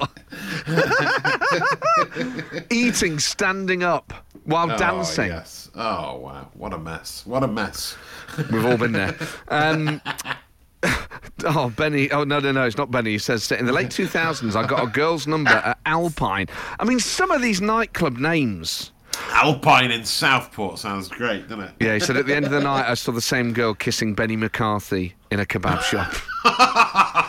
Eating 2.70 3.18
standing 3.18 3.82
up 3.82 4.14
while 4.44 4.70
Oh, 4.70 4.78
dancing. 4.78 5.28
yes. 5.28 5.70
Oh 5.74 6.16
wow, 6.16 6.48
what 6.54 6.72
a 6.72 6.78
mess! 6.78 7.22
What 7.26 7.42
a 7.42 7.48
mess. 7.48 7.96
We've 8.50 8.64
all 8.64 8.78
been 8.78 8.92
there. 8.92 9.14
Um, 9.48 10.00
oh, 11.44 11.70
Benny. 11.76 12.10
Oh, 12.10 12.24
no, 12.24 12.40
no, 12.40 12.52
no. 12.52 12.64
It's 12.64 12.76
not 12.76 12.90
Benny. 12.90 13.12
He 13.12 13.18
says, 13.18 13.50
in 13.52 13.66
the 13.66 13.72
late 13.72 13.88
2000s, 13.88 14.56
I 14.56 14.66
got 14.66 14.82
a 14.82 14.86
girl's 14.86 15.26
number 15.26 15.50
at 15.50 15.78
Alpine. 15.86 16.46
I 16.80 16.84
mean, 16.84 16.98
some 16.98 17.30
of 17.30 17.42
these 17.42 17.60
nightclub 17.60 18.18
names. 18.18 18.92
Alpine 19.30 19.90
in 19.90 20.04
Southport 20.04 20.78
sounds 20.78 21.08
great, 21.08 21.48
doesn't 21.48 21.64
it? 21.64 21.70
Yeah, 21.80 21.94
he 21.94 22.00
said, 22.00 22.16
at 22.16 22.26
the 22.26 22.34
end 22.34 22.44
of 22.44 22.50
the 22.50 22.60
night, 22.72 22.88
I 22.88 22.94
saw 22.94 23.12
the 23.12 23.20
same 23.20 23.52
girl 23.52 23.74
kissing 23.74 24.14
Benni 24.14 24.36
McCarthy 24.36 25.14
in 25.30 25.40
a 25.40 25.44
kebab 25.44 25.82
shop. 25.82 26.12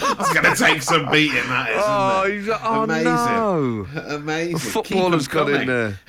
it's 0.00 0.32
going 0.32 0.44
to 0.54 0.54
take 0.54 0.82
some 0.82 1.10
beating, 1.10 1.46
that 1.48 1.70
is, 1.70 1.76
Oh, 1.84 2.24
isn't 2.26 2.32
it? 2.32 2.40
he's 2.40 2.58
oh 2.62 2.82
Amazing. 2.84 3.04
no. 3.04 3.86
Amazing. 4.16 4.58
Footballer's 4.58 5.28
got 5.28 5.48
in 5.50 5.66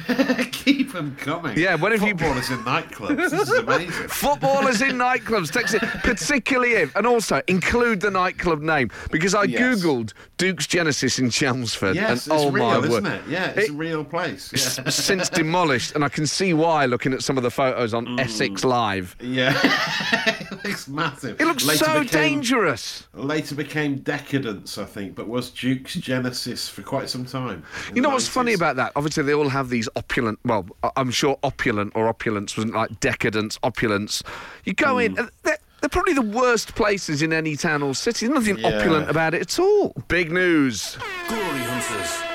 coming. 0.08 0.46
Keep 0.52 0.94
them 0.94 1.16
coming. 1.18 1.58
Yeah, 1.58 1.76
when 1.76 1.92
have 1.92 2.02
you- 2.02 2.10
Footballers 2.10 2.50
in 2.50 2.58
nightclubs. 2.60 3.16
This 3.18 3.34
is 3.34 3.50
amazing. 3.50 3.92
Footballers 4.10 4.82
in 4.82 4.92
nightclubs, 4.98 5.52
text 5.52 5.74
it, 5.76 5.82
particularly 5.82 6.74
if, 6.74 6.96
and 6.96 7.06
also 7.08 7.42
include 7.48 8.02
the 8.02 8.12
nightclub 8.12 8.62
name 8.62 8.90
because 9.12 9.34
I 9.36 9.44
Yes. 9.44 9.62
googled 9.84 10.14
Duke's 10.38 10.68
Genesis 10.68 11.18
in 11.20 11.30
Chelmsford, 11.30 11.96
Yes, 11.96 12.28
and 12.28 12.36
it's 12.36 12.44
oh 12.46 12.52
real, 12.52 12.66
my 12.66 12.78
isn't 12.88 13.04
word, 13.04 13.14
it? 13.14 13.22
Yeah, 13.28 13.46
it's 13.50 13.70
It- 13.70 13.72
a 13.72 13.74
real 13.74 14.04
place. 14.04 14.52
Yeah. 14.54 14.90
since 14.90 15.30
demolished, 15.30 15.96
and 15.96 16.04
I 16.04 16.10
can 16.10 16.28
see 16.28 16.54
why 16.54 16.86
looking 16.86 17.14
at 17.14 17.24
some 17.24 17.38
of 17.38 17.44
the 17.44 17.52
photos 17.52 17.94
on 17.94 18.06
Mm. 18.06 18.20
Essex 18.20 18.64
Live. 18.64 19.16
Yeah, 19.22 19.54
looks 20.64 20.88
massive. 20.88 21.40
It 21.42 21.46
looks 21.46 21.66
Later 21.66 21.86
so 21.86 22.00
became- 22.02 22.22
dangerous. 22.22 23.08
Later 23.14 23.56
became 23.56 23.98
Decadence, 23.98 24.78
I 24.78 24.86
think, 24.86 25.16
but 25.16 25.28
was 25.28 25.50
Duke's 25.50 25.96
Genesis 25.96 26.68
for 26.70 26.82
quite 26.82 27.10
some 27.10 27.26
time. 27.26 27.64
You 27.94 28.02
know 28.02 28.10
the 28.10 28.14
what's 28.16 28.28
funny 28.28 28.54
about 28.54 28.76
that? 28.78 28.92
Obviously, 28.96 29.24
they 29.24 29.34
all 29.34 29.50
have 29.50 29.70
these 29.70 29.88
opulent. 29.96 30.40
Well, 30.46 30.66
I- 30.84 30.92
I'm 30.98 31.12
sure 31.12 31.38
opulent 31.44 31.94
or 31.96 32.08
opulence 32.08 32.58
wasn't 32.58 32.74
like 32.76 33.00
decadence, 33.00 33.58
opulence. 33.64 34.24
You 34.66 34.74
go 34.74 34.96
Mm. 34.96 35.06
in, 35.06 35.14
they're, 35.44 35.58
they're 35.82 35.90
probably 35.90 36.14
the 36.14 36.22
worst 36.22 36.76
places 36.76 37.22
in 37.22 37.32
any 37.34 37.56
town 37.56 37.82
or 37.84 37.96
city. 37.96 38.28
There's 38.28 38.40
nothing 38.40 38.58
Yeah. 38.60 38.78
opulent 38.80 39.10
about 39.10 39.34
it 39.34 39.42
at 39.42 39.60
all. 39.60 39.94
Big 40.08 40.32
news. 40.32 40.98
Glory 41.28 41.60
Hunters 41.60 42.22
on 42.24 42.29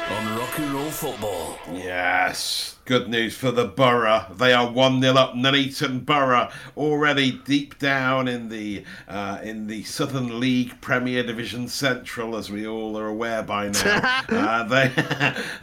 Rock 0.45 0.59
and 0.59 0.75
Roll 0.75 0.91
Football. 0.91 1.59
Yes. 1.73 2.77
Good 2.85 3.09
news 3.09 3.35
for 3.35 3.51
the 3.51 3.65
Borough. 3.65 4.27
They 4.37 4.53
are 4.53 4.71
one 4.71 5.01
0 5.01 5.15
up. 5.15 5.35
Nuneaton 5.35 6.01
Borough 6.01 6.51
already 6.77 7.33
deep 7.47 7.79
down 7.79 8.29
in 8.29 8.51
the 8.51 8.85
uh, 9.09 9.39
in 9.43 9.69
the 9.69 9.85
Southern 9.85 10.39
League 10.39 10.79
Premier 10.83 11.23
Division 11.23 11.67
Central, 11.67 12.37
as 12.37 12.51
we 12.51 12.67
all 12.67 12.99
are 12.99 13.07
aware 13.07 13.43
by 13.43 13.69
now. 13.69 14.23
uh, 14.29 14.65
they 14.65 14.93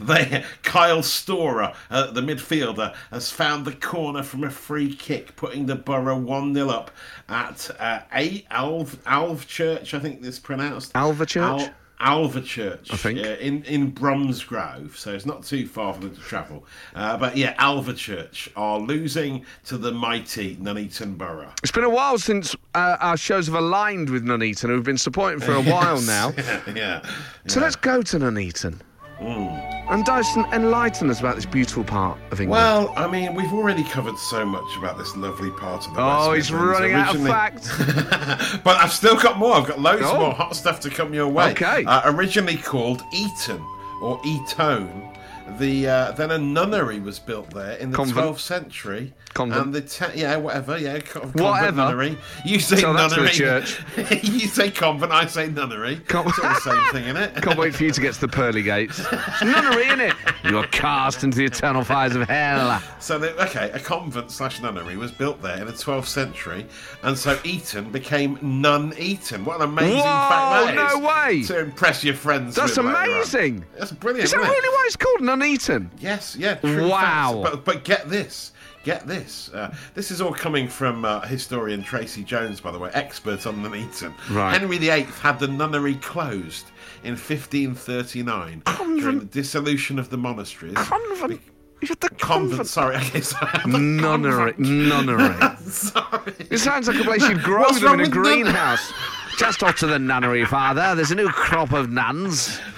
they 0.00 0.44
Kyle 0.64 1.04
Storer, 1.04 1.72
uh, 1.88 2.10
the 2.10 2.20
midfielder, 2.20 2.92
has 3.12 3.30
found 3.30 3.64
the 3.64 3.74
corner 3.74 4.24
from 4.24 4.42
a 4.42 4.50
free 4.50 4.92
kick, 4.92 5.36
putting 5.36 5.66
the 5.66 5.76
Borough 5.76 6.18
one 6.18 6.52
0 6.54 6.70
up 6.70 6.90
at 7.28 7.70
uh, 7.78 8.00
a 8.12 8.44
Alv 8.50 8.98
Alv 9.06 9.46
Church. 9.46 9.94
I 9.94 10.00
think 10.00 10.22
this 10.22 10.40
pronounced 10.40 10.92
Alvechurch? 10.94 11.60
Al- 11.60 11.74
Alvechurch, 12.02 12.92
I 12.92 12.96
think. 12.96 13.18
in 13.18 13.62
in 13.64 13.90
Bromsgrove, 13.92 14.96
so 14.96 15.12
it's 15.12 15.24
not 15.26 15.44
too 15.44 15.66
far 15.66 15.94
for 15.94 16.00
them 16.00 16.14
to 16.14 16.20
travel. 16.20 16.66
Uh, 16.94 17.16
but 17.16 17.36
yeah, 17.36 17.54
Alvechurch 17.54 18.48
are 18.56 18.78
losing 18.78 19.44
to 19.66 19.78
the 19.78 19.92
mighty 19.92 20.56
Nuneaton 20.56 21.16
Borough. 21.16 21.52
It's 21.62 21.72
been 21.72 21.84
a 21.84 21.90
while 21.90 22.18
since 22.18 22.54
uh, 22.74 22.96
our 23.00 23.16
shows 23.16 23.46
have 23.46 23.54
aligned 23.54 24.10
with 24.10 24.24
Nuneaton, 24.24 24.68
who've 24.68 24.84
been 24.84 24.98
supporting 24.98 25.40
for 25.40 25.52
a 25.52 25.62
while 25.72 26.00
now. 26.02 26.32
yeah, 26.36 26.60
yeah. 26.74 27.10
So 27.46 27.60
let's 27.60 27.76
go 27.76 28.02
to 28.02 28.18
Nuneaton. 28.18 28.80
And 29.26 30.04
Dyson, 30.04 30.46
enlighten 30.52 31.10
us 31.10 31.20
about 31.20 31.34
this 31.36 31.44
beautiful 31.44 31.84
part 31.84 32.18
of 32.30 32.40
England. 32.40 32.50
Well, 32.50 32.94
I 32.96 33.06
mean, 33.10 33.34
we've 33.34 33.52
already 33.52 33.84
covered 33.84 34.16
so 34.16 34.46
much 34.46 34.76
about 34.78 34.96
this 34.96 35.14
lovely 35.16 35.50
part 35.50 35.86
of 35.86 35.94
the 35.94 36.00
oh, 36.00 36.30
West 36.30 36.48
he's 36.48 36.52
running 36.52 36.92
out 36.92 37.14
of 37.14 37.22
facts. 37.22 37.68
but 38.64 38.76
I've 38.76 38.92
still 38.92 39.16
got 39.20 39.38
more. 39.38 39.54
I've 39.54 39.66
got 39.66 39.80
loads 39.80 40.02
Oh. 40.04 40.18
more 40.18 40.32
hot 40.32 40.56
stuff 40.56 40.80
to 40.80 40.90
come 40.90 41.12
your 41.12 41.28
way. 41.28 41.50
Okay. 41.50 41.84
Uh, 41.84 42.02
originally 42.12 42.56
called 42.56 43.02
Eton 43.12 43.62
or 44.00 44.18
Etone. 44.22 45.11
The 45.58 45.88
uh, 45.88 46.12
then 46.12 46.30
a 46.30 46.38
nunnery 46.38 47.00
was 47.00 47.18
built 47.18 47.50
there 47.50 47.76
in 47.78 47.90
the 47.90 47.96
Convent. 47.96 48.26
12th 48.26 48.38
century. 48.40 49.12
Convent. 49.34 49.62
And 49.64 49.74
the 49.74 49.80
te- 49.80 50.20
yeah, 50.20 50.36
whatever, 50.36 50.76
yeah, 50.76 50.98
convent 50.98 51.36
Whatever. 51.40 51.76
nunnery. 51.76 52.18
You 52.44 52.60
say 52.60 52.76
Tell 52.80 52.92
that 52.92 53.08
to 53.10 53.14
a 53.14 53.16
nunnery. 53.18 53.32
church. 53.32 53.80
you 54.22 54.46
say 54.46 54.70
convent. 54.70 55.10
I 55.10 55.24
say 55.26 55.48
nunnery. 55.48 55.96
Con- 56.06 56.26
It's 56.28 56.38
all 56.38 56.48
the 56.52 56.60
same 56.60 56.92
thing, 56.92 57.04
isn't 57.04 57.16
it? 57.16 57.34
Can't 57.42 57.58
wait 57.58 57.74
for 57.74 57.84
you 57.84 57.90
to 57.92 58.00
get 58.00 58.12
to 58.14 58.20
the 58.20 58.28
pearly 58.28 58.62
gates. 58.62 58.98
It's 59.00 59.42
nunnery, 59.42 59.84
innit? 59.84 60.14
You 60.50 60.58
are 60.58 60.66
cast 60.66 61.24
into 61.24 61.38
the 61.38 61.46
eternal 61.46 61.82
fires 61.82 62.14
of 62.14 62.28
hell. 62.28 62.82
So, 63.00 63.18
the, 63.18 63.30
okay, 63.44 63.70
a 63.72 63.78
convent 63.80 64.30
slash 64.30 64.60
nunnery 64.60 64.98
was 64.98 65.10
built 65.10 65.40
there 65.40 65.56
in 65.58 65.66
the 65.66 65.72
12th 65.72 66.06
century, 66.06 66.66
and 67.02 67.16
so 67.16 67.38
Eton 67.42 67.90
became 67.90 68.38
Nun 68.42 68.92
Eton. 68.98 69.46
What 69.46 69.56
an 69.56 69.62
amazing 69.70 69.96
Whoa, 69.96 70.02
fact 70.04 70.76
that 70.76 70.92
is! 70.92 71.00
no 71.00 71.06
way. 71.08 71.42
To 71.44 71.58
impress 71.58 72.04
your 72.04 72.14
friends. 72.14 72.54
That's 72.54 72.76
with 72.76 72.84
later 72.84 72.98
on. 72.98 73.04
amazing. 73.08 73.64
That's 73.78 73.92
brilliant. 73.92 74.24
Is 74.24 74.32
that 74.32 74.40
isn't 74.40 74.50
it? 74.50 74.52
really 74.52 74.68
why 74.68 74.84
it's 74.86 74.96
called 74.96 75.20
Nuneaton? 75.42 75.90
Yes, 75.98 76.36
yeah. 76.36 76.54
True 76.56 76.88
Wow. 76.88 77.42
facts. 77.44 77.50
But, 77.56 77.64
but 77.64 77.84
get 77.84 78.08
this. 78.08 78.52
Get 78.84 79.06
this. 79.06 79.48
Uh, 79.54 79.72
this 79.94 80.10
is 80.10 80.20
all 80.20 80.32
coming 80.32 80.66
from 80.68 81.04
uh, 81.04 81.20
historian 81.20 81.82
Tracy 81.84 82.24
Jones, 82.24 82.60
by 82.60 82.72
the 82.72 82.78
way, 82.78 82.90
expert 82.94 83.46
on 83.46 83.62
Nuneaton. 83.62 84.12
Right. 84.30 84.58
Henry 84.58 84.78
VIII 84.78 85.02
had 85.02 85.38
the 85.38 85.46
nunnery 85.48 85.94
closed 85.96 86.66
in 87.04 87.12
1539 87.12 88.62
during 88.98 89.18
the 89.20 89.24
dissolution 89.26 89.98
of 89.98 90.10
the 90.10 90.16
monasteries. 90.18 90.74
Convent. 90.74 91.40
You 91.80 91.88
had 91.88 92.00
the 92.00 92.08
Convent, 92.10 92.50
convent. 92.50 92.68
sorry, 92.68 92.96
okay, 92.96 93.20
sorry. 93.22 93.50
the 93.70 93.78
Nunnery. 93.78 94.52
convent. 94.54 94.58
Nunnery. 94.88 95.56
Sorry. 95.62 96.32
It 96.50 96.58
sounds 96.58 96.86
like 96.86 97.00
a 97.00 97.04
place 97.04 97.26
you'd 97.28 97.42
grow 97.42 97.60
What's 97.62 97.80
them 97.80 97.94
in 97.94 98.00
a 98.00 98.02
with 98.02 98.14
nun- 98.14 98.22
greenhouse. 98.22 98.92
Just 99.38 99.62
off 99.62 99.76
to 99.78 99.86
the 99.86 99.98
nunnery, 99.98 100.44
Father. 100.44 100.94
There's 100.94 101.10
a 101.10 101.14
new 101.14 101.28
crop 101.28 101.72
of 101.72 101.90
nuns. 101.90 102.60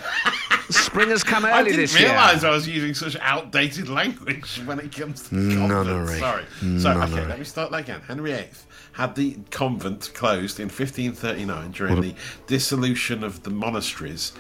Spring 0.71 1.11
has 1.11 1.23
come 1.23 1.45
I 1.45 1.63
didn't 1.63 1.95
realise 1.95 2.45
I 2.45 2.51
was 2.51 2.67
using 2.67 2.95
such 2.95 3.17
outdated 3.21 3.89
language 3.89 4.61
when 4.65 4.79
it 4.81 4.95
comes 4.95 5.23
to 5.29 5.35
the. 5.35 5.57
Nunnery. 5.57 6.19
Sorry. 6.19 6.45
So, 6.79 6.91
okay, 6.91 7.27
let 7.27 7.39
me 7.39 7.45
start 7.45 7.71
that 7.71 7.81
again. 7.81 8.01
Henry 8.07 8.33
VIII 8.33 8.49
had 8.93 9.15
the 9.15 9.37
convent 9.51 10.13
closed 10.15 10.61
in 10.61 10.67
1539 10.67 11.73
during 11.73 12.01
the 12.01 12.15
dissolution 12.47 13.25
of 13.25 13.43
the 13.43 13.51
monasteries, 13.51 14.33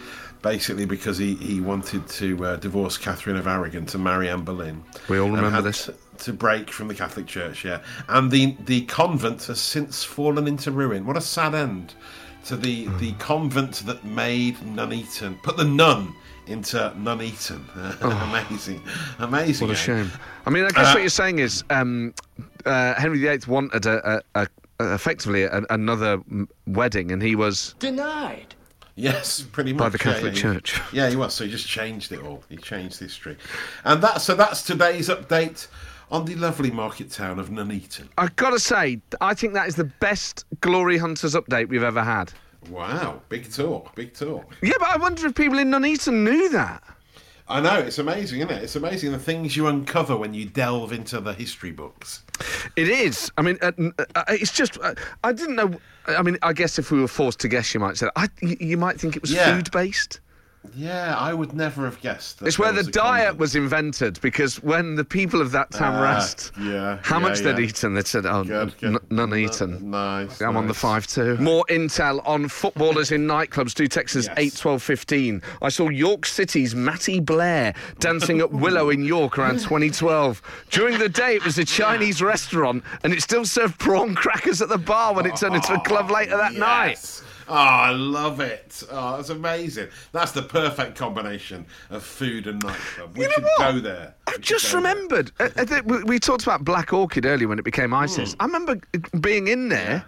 basically 0.42 0.86
because 0.86 1.18
he, 1.18 1.34
he 1.36 1.60
wanted 1.60 2.06
to 2.08 2.44
uh, 2.44 2.56
divorce 2.56 2.96
Catherine 2.96 3.36
of 3.36 3.46
Aragon 3.46 3.84
to 3.86 3.98
marry 3.98 4.28
Anne 4.28 4.42
Boleyn. 4.42 4.82
We 5.08 5.18
all 5.18 5.30
remember 5.30 5.60
this. 5.60 5.86
To, 5.86 5.94
to 6.18 6.32
break 6.32 6.70
from 6.70 6.86
the 6.86 6.94
Catholic 6.94 7.26
Church, 7.26 7.64
yeah. 7.64 7.80
And 8.08 8.30
the, 8.30 8.56
the 8.64 8.82
convent 8.82 9.42
has 9.44 9.60
since 9.60 10.04
fallen 10.04 10.46
into 10.46 10.70
ruin. 10.70 11.04
What 11.04 11.16
a 11.16 11.20
sad 11.20 11.54
end 11.54 11.94
to 12.44 12.56
the, 12.56 12.86
the 12.98 13.12
convent 13.14 13.86
that 13.86 14.04
made 14.04 14.56
Nuneaton, 14.58 15.36
put 15.42 15.56
the 15.56 15.64
nun 15.64 16.14
into 16.46 16.92
Nuneaton. 16.96 17.64
amazing. 18.00 18.82
Amazing. 19.18 19.68
What 19.68 19.74
a 19.74 19.78
shame. 19.78 20.10
I 20.46 20.50
mean, 20.50 20.64
I 20.64 20.70
guess 20.70 20.88
Uh, 20.88 20.92
what 20.92 21.00
you're 21.00 21.08
saying 21.08 21.38
is 21.38 21.64
um, 21.70 22.14
uh, 22.66 22.94
Henry 22.94 23.18
VIII 23.18 23.40
wanted 23.46 23.86
a, 23.86 24.22
a, 24.34 24.46
a, 24.80 24.94
effectively 24.94 25.44
a, 25.44 25.62
another 25.70 26.20
wedding, 26.66 27.12
and 27.12 27.22
he 27.22 27.34
was 27.34 27.74
Denied. 27.78 28.54
Yes, 28.96 29.42
pretty 29.42 29.72
much 29.72 29.80
By 29.80 29.88
the 29.88 29.98
Catholic 29.98 30.36
yeah, 30.36 30.40
Church. 30.40 30.80
He, 30.90 30.98
yeah, 30.98 31.10
he 31.10 31.16
was. 31.16 31.34
So 31.34 31.44
he 31.44 31.50
just 31.50 31.66
changed 31.66 32.12
it 32.12 32.22
all. 32.22 32.44
He 32.48 32.56
changed 32.56 33.00
history, 33.00 33.36
and 33.84 34.00
that. 34.02 34.20
So 34.20 34.34
that's 34.36 34.62
today's 34.62 35.08
update 35.08 35.66
on 36.10 36.24
the 36.24 36.34
lovely 36.36 36.70
market 36.70 37.10
town 37.10 37.38
of 37.38 37.50
Nuneaton. 37.50 38.08
I've 38.18 38.36
got 38.36 38.50
to 38.50 38.58
say, 38.58 39.00
I 39.20 39.34
think 39.34 39.54
that 39.54 39.68
is 39.68 39.74
the 39.76 39.84
best 39.84 40.44
Glory 40.60 40.98
Hunters 40.98 41.34
update 41.34 41.68
we've 41.68 41.82
ever 41.82 42.02
had. 42.02 42.32
Wow, 42.70 43.20
big 43.28 43.50
talk, 43.52 43.94
big 43.94 44.14
talk. 44.14 44.54
Yeah, 44.62 44.72
but 44.78 44.88
I 44.88 44.96
wonder 44.96 45.26
if 45.26 45.34
people 45.34 45.58
in 45.58 45.70
Nuneaton 45.70 46.24
knew 46.24 46.48
that. 46.50 46.82
I 47.46 47.60
know 47.60 47.78
it's 47.78 47.98
amazing, 47.98 48.38
isn't 48.40 48.50
it? 48.52 48.62
It's 48.62 48.76
amazing 48.76 49.12
the 49.12 49.18
things 49.18 49.54
you 49.54 49.66
uncover 49.66 50.16
when 50.16 50.32
you 50.32 50.46
delve 50.46 50.92
into 50.94 51.20
the 51.20 51.34
history 51.34 51.72
books. 51.72 52.22
It 52.74 52.88
is. 52.88 53.30
I 53.36 53.42
mean, 53.42 53.58
uh, 53.60 53.72
uh, 54.14 54.24
it's 54.30 54.50
just. 54.50 54.78
Uh, 54.80 54.94
I 55.24 55.32
didn't 55.34 55.56
know. 55.56 55.74
I 56.08 56.22
mean, 56.22 56.38
I 56.40 56.54
guess 56.54 56.78
if 56.78 56.90
we 56.90 56.98
were 57.02 57.06
forced 57.08 57.40
to 57.40 57.48
guess, 57.48 57.74
you 57.74 57.80
might 57.80 57.98
say. 57.98 58.08
I, 58.16 58.28
you, 58.40 58.56
you 58.60 58.76
might 58.78 58.98
think 58.98 59.14
it 59.14 59.20
was 59.20 59.30
Yeah. 59.30 59.54
food 59.54 59.70
based. 59.72 60.20
Yeah, 60.74 61.16
I 61.18 61.32
would 61.34 61.52
never 61.52 61.84
have 61.84 62.00
guessed. 62.00 62.38
That 62.40 62.46
It's 62.46 62.58
where 62.58 62.72
the 62.72 62.82
diet 62.82 63.36
was 63.36 63.54
invented 63.54 64.20
because 64.20 64.62
when 64.62 64.94
the 64.94 65.04
people 65.04 65.40
of 65.40 65.52
that 65.52 65.70
town 65.70 65.94
Ah, 65.94 66.16
asked 66.16 66.52
yeah, 66.60 66.98
how 67.02 67.18
yeah, 67.18 67.22
much 67.28 67.40
they'd 67.40 67.58
eaten, 67.58 67.94
they 67.94 68.02
said, 68.02 68.26
"Oh, 68.26 68.44
Good, 68.44 68.74
n- 68.82 68.92
good. 68.94 69.02
none 69.12 69.32
N- 69.32 69.38
eaten." 69.38 69.90
Nice. 69.90 70.40
I'm 70.40 70.56
on 70.56 70.66
the 70.66 70.74
five 70.74 71.06
two. 71.06 71.36
More 71.36 71.64
intel 71.68 72.26
on 72.26 72.48
footballers 72.48 73.12
in 73.12 73.26
nightclubs. 73.26 73.74
Do 73.74 73.86
text 73.86 74.16
us 74.16 74.26
Yes. 74.26 74.34
eight 74.38 74.56
twelve 74.56 74.82
fifteen. 74.82 75.42
I 75.62 75.68
saw 75.68 75.90
York 75.90 76.26
City's 76.26 76.74
Matty 76.74 77.20
Blair 77.20 77.74
dancing 78.00 78.40
at 78.40 78.50
Willow 78.52 78.90
in 78.90 79.04
York 79.04 79.38
around 79.38 79.60
2012. 79.60 80.40
During 80.70 80.98
the 80.98 81.08
day, 81.08 81.36
it 81.36 81.44
was 81.44 81.58
a 81.58 81.64
Chinese 81.64 82.22
restaurant, 82.22 82.82
and 83.04 83.12
it 83.12 83.22
still 83.22 83.44
served 83.44 83.78
prawn 83.78 84.14
crackers 84.14 84.60
at 84.62 84.68
the 84.68 84.78
bar 84.78 85.14
when 85.14 85.26
it 85.26 85.36
turned 85.36 85.54
into 85.54 85.74
a 85.74 85.80
club 85.80 86.10
later 86.10 86.36
that 86.36 86.54
night. 86.54 86.98
Oh, 87.48 87.52
I 87.54 87.90
love 87.90 88.40
it. 88.40 88.82
Oh, 88.90 89.16
that's 89.16 89.28
amazing. 89.28 89.88
That's 90.12 90.32
the 90.32 90.42
perfect 90.42 90.96
combination 90.96 91.66
of 91.90 92.02
food 92.02 92.46
and 92.46 92.62
nightclub. 92.62 93.16
We 93.16 93.24
You 93.24 93.28
know 93.28 93.34
should 93.34 93.44
what? 93.58 93.72
go 93.74 93.80
there. 93.80 94.14
I 94.26 94.36
just 94.38 94.66
there. 94.72 94.76
remembered. 94.80 95.30
uh, 95.40 95.48
uh, 95.56 95.80
we- 96.04 96.18
talked 96.18 96.42
about 96.44 96.64
Black 96.64 96.92
Orchid 96.92 97.26
earlier 97.26 97.48
when 97.48 97.58
it 97.58 97.64
became 97.64 97.92
ISIS. 97.92 98.32
Hmm. 98.32 98.42
I 98.42 98.44
remember 98.46 98.80
being 99.20 99.48
in 99.48 99.68
there, 99.68 100.04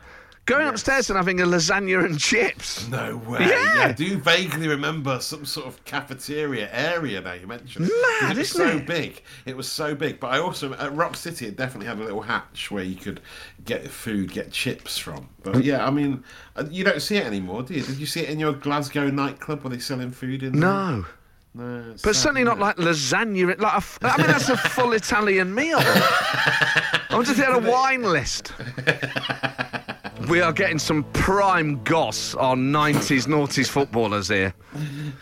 going 0.47 0.67
upstairs 0.69 1.11
and 1.11 1.17
having 1.17 1.41
a 1.41 1.45
lasagna 1.45 2.05
and 2.05 2.19
chips. 2.19 2.89
No 2.97 3.17
way. 3.17 3.41
Yeah. 3.41 3.87
I 3.89 3.93
do 3.93 4.17
vaguely 4.19 4.69
remember 4.69 5.21
some 5.21 5.45
sort 5.45 5.67
of 5.67 5.85
cafeteria 5.85 6.69
area 6.73 7.21
now 7.21 7.33
you 7.35 7.47
mentioned. 7.47 7.91
Mad, 8.21 8.33
it 8.33 8.39
was 8.39 8.51
so 8.51 8.69
it? 8.69 8.87
big. 8.87 9.23
It 9.45 9.57
was 9.57 9.69
so 9.71 9.95
big. 9.95 10.21
But 10.21 10.29
I 10.29 10.39
also 10.39 10.73
at 10.75 10.95
Rock 10.95 11.17
City 11.17 11.47
it 11.47 11.57
definitely 11.57 11.87
had 11.89 11.99
a 11.99 12.05
little 12.05 12.23
hatch 12.23 12.71
where 12.71 12.85
you 12.85 12.95
could 12.95 13.21
get 13.65 13.87
food, 13.89 14.33
get 14.33 14.53
chips 14.53 14.97
from. 14.97 15.29
But 15.43 15.65
yeah, 15.65 15.85
I 15.87 15.91
mean, 15.91 16.23
uh, 16.55 16.65
you 16.71 16.85
don't 16.85 17.03
see 17.03 17.17
it 17.17 17.27
anymore, 17.27 17.63
do 17.65 17.75
you? 17.75 17.83
Did 17.83 17.97
you 17.99 18.07
see 18.07 18.21
it 18.21 18.31
in 18.31 18.39
your 18.39 18.53
Glasgow 18.53 19.11
nightclub 19.11 19.63
where 19.65 19.71
they're 19.71 19.81
selling 19.81 20.11
food 20.13 20.43
in? 20.43 20.53
there? 20.53 20.61
No. 20.61 21.05
No. 21.55 21.91
But 22.05 22.15
sad, 22.15 22.17
certainly 22.17 22.43
isn't 22.43 22.61
like 22.61 22.77
lasagna. 22.77 23.59
Like 23.59 23.73
a 23.73 23.77
f- 23.77 23.99
I 24.03 24.17
mean, 24.19 24.27
that's 24.27 24.49
a 24.49 24.57
full 24.57 24.93
Italian 25.03 25.55
meal. 25.55 25.79
I 25.81 27.07
wonder 27.11 27.31
if 27.31 27.37
they 27.37 27.45
had 27.45 27.65
a 27.67 27.71
wine 27.71 28.03
list. 28.03 28.53
We 30.29 30.41
are 30.41 30.53
getting 30.53 30.79
some 30.79 31.05
prime 31.13 31.83
goss 31.85 32.35
on 32.35 32.73
90s 32.73 33.27
noughties 33.27 33.69
footballers 33.69 34.29
here. 34.29 34.55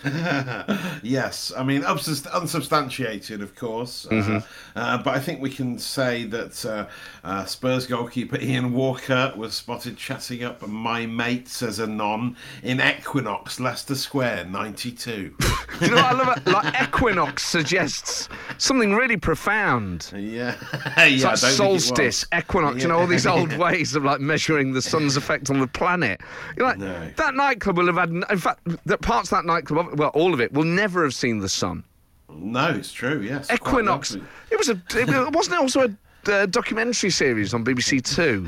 Yes, 1.03 1.53
I 1.57 1.62
mean 1.62 1.83
unsubst- 1.83 2.33
unsubstantiated, 2.33 3.43
of 3.43 3.55
course, 3.55 4.07
uh, 4.11 4.40
uh, 4.75 5.03
but 5.03 5.14
I 5.14 5.21
think 5.21 5.40
we 5.40 5.51
can 5.51 5.79
say 5.79 6.25
that 6.25 6.64
uh, 6.64 6.87
uh, 7.23 7.45
Spurs 7.45 7.87
goalkeeper 7.87 8.38
Ian 8.40 8.73
Walker 8.73 9.33
was 9.37 9.55
spotted 9.55 9.97
chatting 9.99 10.45
up 10.45 10.67
my 10.67 11.05
mates 11.07 11.62
as 11.62 11.79
a 11.79 11.87
non 11.87 12.37
in 12.62 12.81
Equinox, 12.81 13.61
Leicester 13.61 13.95
Square, 13.95 14.47
'92. 14.47 15.35
You 15.81 15.88
know 15.90 15.97
what 15.97 16.05
I 16.05 16.12
love? 16.12 16.37
It? 16.37 16.47
Like 16.47 16.83
Equinox 16.88 17.43
suggests 17.45 18.29
something 18.59 18.95
really 18.95 19.17
profound. 19.17 20.09
yeah, 20.14 20.55
yeah, 20.97 21.05
It's 21.07 21.25
like 21.25 21.37
solstice, 21.38 22.25
equinox, 22.37 22.81
you 22.81 22.88
know, 22.88 23.01
all 23.01 23.09
these 23.09 23.27
old 23.27 23.53
ways 23.57 23.97
of 23.97 24.05
like 24.05 24.21
measuring 24.21 24.73
the 24.73 24.81
sun's 24.98 25.16
effect 25.16 25.50
on 25.50 25.61
the 25.61 25.66
planet. 25.66 26.20
You're 26.57 26.66
like, 26.66 26.78
No. 26.78 27.09
that 27.16 27.35
nightclub 27.35 27.76
will 27.78 27.87
have 27.87 27.96
had, 27.96 28.11
in 28.11 28.38
fact, 28.38 28.61
that 28.87 29.00
parts 29.00 29.30
of 29.33 29.38
that 29.38 29.44
nightclub, 29.44 29.98
well, 29.98 30.11
all 30.11 30.33
of 30.35 30.40
it, 30.40 30.52
will 30.52 30.64
never 30.64 31.02
have 31.04 31.14
seen 31.14 31.38
the 31.40 31.48
sun. 31.48 31.85
No, 32.30 32.68
it's 32.70 32.92
true. 32.92 33.20
Yes, 33.20 33.50
Equinox. 33.52 34.16
It 34.50 34.59
was 34.59 34.68
a. 34.68 34.80
It 34.94 35.35
wasn't 35.35 35.54
it 35.57 35.61
also 35.61 35.83
a 35.83 35.96
uh, 36.33 36.46
documentary 36.46 37.11
series 37.11 37.52
on 37.54 37.64
BBC 37.64 38.02
Two. 38.16 38.40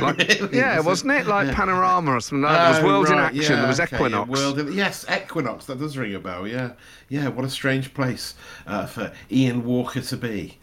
Like, 0.00 0.16
Really? 0.18 0.56
Yeah, 0.56 0.76
was 0.78 0.86
wasn't 0.86 1.12
it 1.12 1.26
like 1.26 1.52
Panorama 1.52 2.12
or 2.12 2.20
something? 2.20 2.42
Like 2.42 2.52
that? 2.52 2.62
There 2.62 2.70
was 2.70 2.78
Oh, 2.84 2.86
World 2.86 3.08
in 3.10 3.18
Action. 3.18 3.42
yeah, 3.42 3.56
there 3.56 3.66
was 3.66 3.80
okay, 3.80 3.96
Equinox. 3.96 4.30
World 4.30 4.58
in, 4.60 4.72
yes, 4.72 5.04
Equinox. 5.10 5.66
That 5.66 5.80
does 5.80 5.98
ring 5.98 6.14
a 6.14 6.20
bell. 6.20 6.46
Yeah, 6.46 6.72
yeah. 7.08 7.28
What 7.28 7.44
a 7.44 7.50
strange 7.50 7.92
place 7.94 8.34
uh, 8.66 8.86
for 8.86 9.12
Ian 9.30 9.64
Walker 9.64 10.00
to 10.00 10.16
be. 10.16 10.56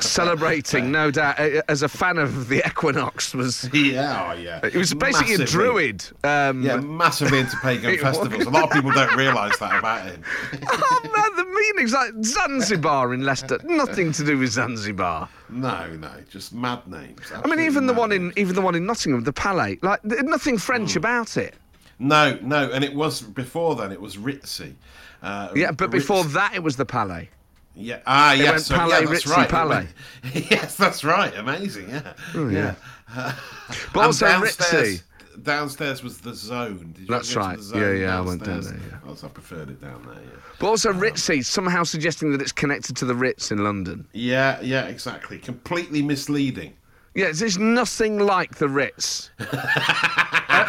Celebrating, 0.00 0.90
no 0.90 1.10
doubt. 1.10 1.38
As 1.68 1.82
a 1.82 1.88
fan 1.88 2.18
of 2.18 2.48
the 2.48 2.58
Equinox, 2.66 3.34
was 3.34 3.68
Yeah, 3.74 4.30
oh, 4.30 4.38
yeah. 4.38 4.60
it 4.64 4.74
was 4.74 4.94
basically 4.94 5.36
Massively. 5.38 5.44
a 5.44 5.46
druid. 5.46 6.04
Um, 6.24 6.62
Yeah, 6.62 6.76
massively 6.76 7.38
into 7.40 7.56
pagan 7.58 7.98
festivals. 8.00 8.46
A 8.46 8.50
lot 8.50 8.64
of 8.64 8.70
people 8.70 8.90
don't 8.92 9.14
realise 9.16 9.56
that 9.58 9.78
about 9.78 10.04
him. 10.06 10.22
oh 10.68 11.00
man, 11.04 11.36
the 11.36 11.44
meanings 11.52 11.92
like 11.92 12.12
Zanzibar 12.24 13.12
in 13.14 13.24
Leicester, 13.24 13.58
nothing 13.64 14.12
to 14.12 14.24
do 14.24 14.38
with 14.38 14.50
Zanzibar. 14.52 15.28
No, 15.48 15.88
no, 15.96 16.10
just 16.30 16.52
mad 16.54 16.86
names. 16.86 17.20
I 17.34 17.46
mean, 17.48 17.60
even 17.60 17.86
the 17.86 17.94
one 17.94 18.10
mad 18.10 18.16
in 18.16 18.32
even 18.36 18.54
the 18.54 18.62
one 18.62 18.74
in 18.74 18.86
Nottingham, 18.86 19.24
the 19.24 19.32
Palais, 19.32 19.78
like 19.82 20.02
nothing 20.04 20.58
French 20.58 20.96
about 20.96 21.36
it. 21.36 21.54
No, 21.98 22.38
no, 22.40 22.70
and 22.70 22.82
it 22.82 22.94
was 22.94 23.20
before 23.20 23.74
then. 23.76 23.92
It 23.92 24.00
was 24.00 24.16
Ritzy. 24.16 24.72
Uh, 25.22 25.50
Yeah, 25.54 25.70
but 25.72 25.90
before 25.90 26.24
that, 26.24 26.54
it 26.54 26.62
was 26.62 26.76
the 26.76 26.86
Palais. 26.86 27.28
Yeah, 27.74 28.00
ah, 28.06 28.32
yes, 28.32 28.50
went 28.50 28.62
so, 28.62 28.74
Palais, 28.76 29.00
yeah, 29.00 29.06
that's 29.06 29.24
Ritzy, 29.24 29.36
right. 29.36 29.48
Palais. 29.48 29.86
went- 30.34 30.50
yes, 30.50 30.76
that's 30.76 31.04
right. 31.04 31.34
Amazing, 31.36 31.88
yeah, 31.90 32.12
Oh, 32.34 32.48
yeah. 32.48 32.74
yeah. 33.14 33.34
But 33.92 34.04
also 34.06 34.26
downstairs, 34.26 35.00
Ritzy. 35.00 35.42
downstairs 35.42 36.02
was 36.02 36.18
the 36.20 36.34
zone. 36.34 36.92
Did 36.92 37.00
you 37.02 37.06
That's 37.08 37.30
ever 37.34 37.40
go 37.40 37.44
to 37.44 37.48
right. 37.56 37.60
zone 37.60 37.80
Yeah, 37.80 37.92
yeah, 38.06 38.18
I 38.18 38.20
went 38.20 38.44
down 38.44 38.54
downstairs? 38.54 38.80
there, 38.82 39.00
yeah. 39.04 39.12
I 39.24 39.28
preferred 39.28 39.68
it 39.70 39.80
down 39.80 40.02
there. 40.06 40.14
Yeah. 40.14 40.40
But 40.58 40.66
also 40.68 40.92
Ritzy, 40.92 41.44
somehow 41.44 41.82
suggesting 41.84 42.32
that 42.32 42.40
it's 42.42 42.52
connected 42.52 42.96
to 42.98 43.04
the 43.04 43.14
Ritz 43.14 43.50
in 43.50 43.64
London. 43.64 44.06
Yeah, 44.12 44.60
yeah, 44.60 44.84
exactly. 44.86 45.38
Completely 45.38 46.02
misleading. 46.02 46.74
Yeah, 47.14 47.32
there's 47.34 47.58
nothing 47.58 48.18
like 48.20 48.56
the 48.56 48.68
Ritz. 48.68 49.30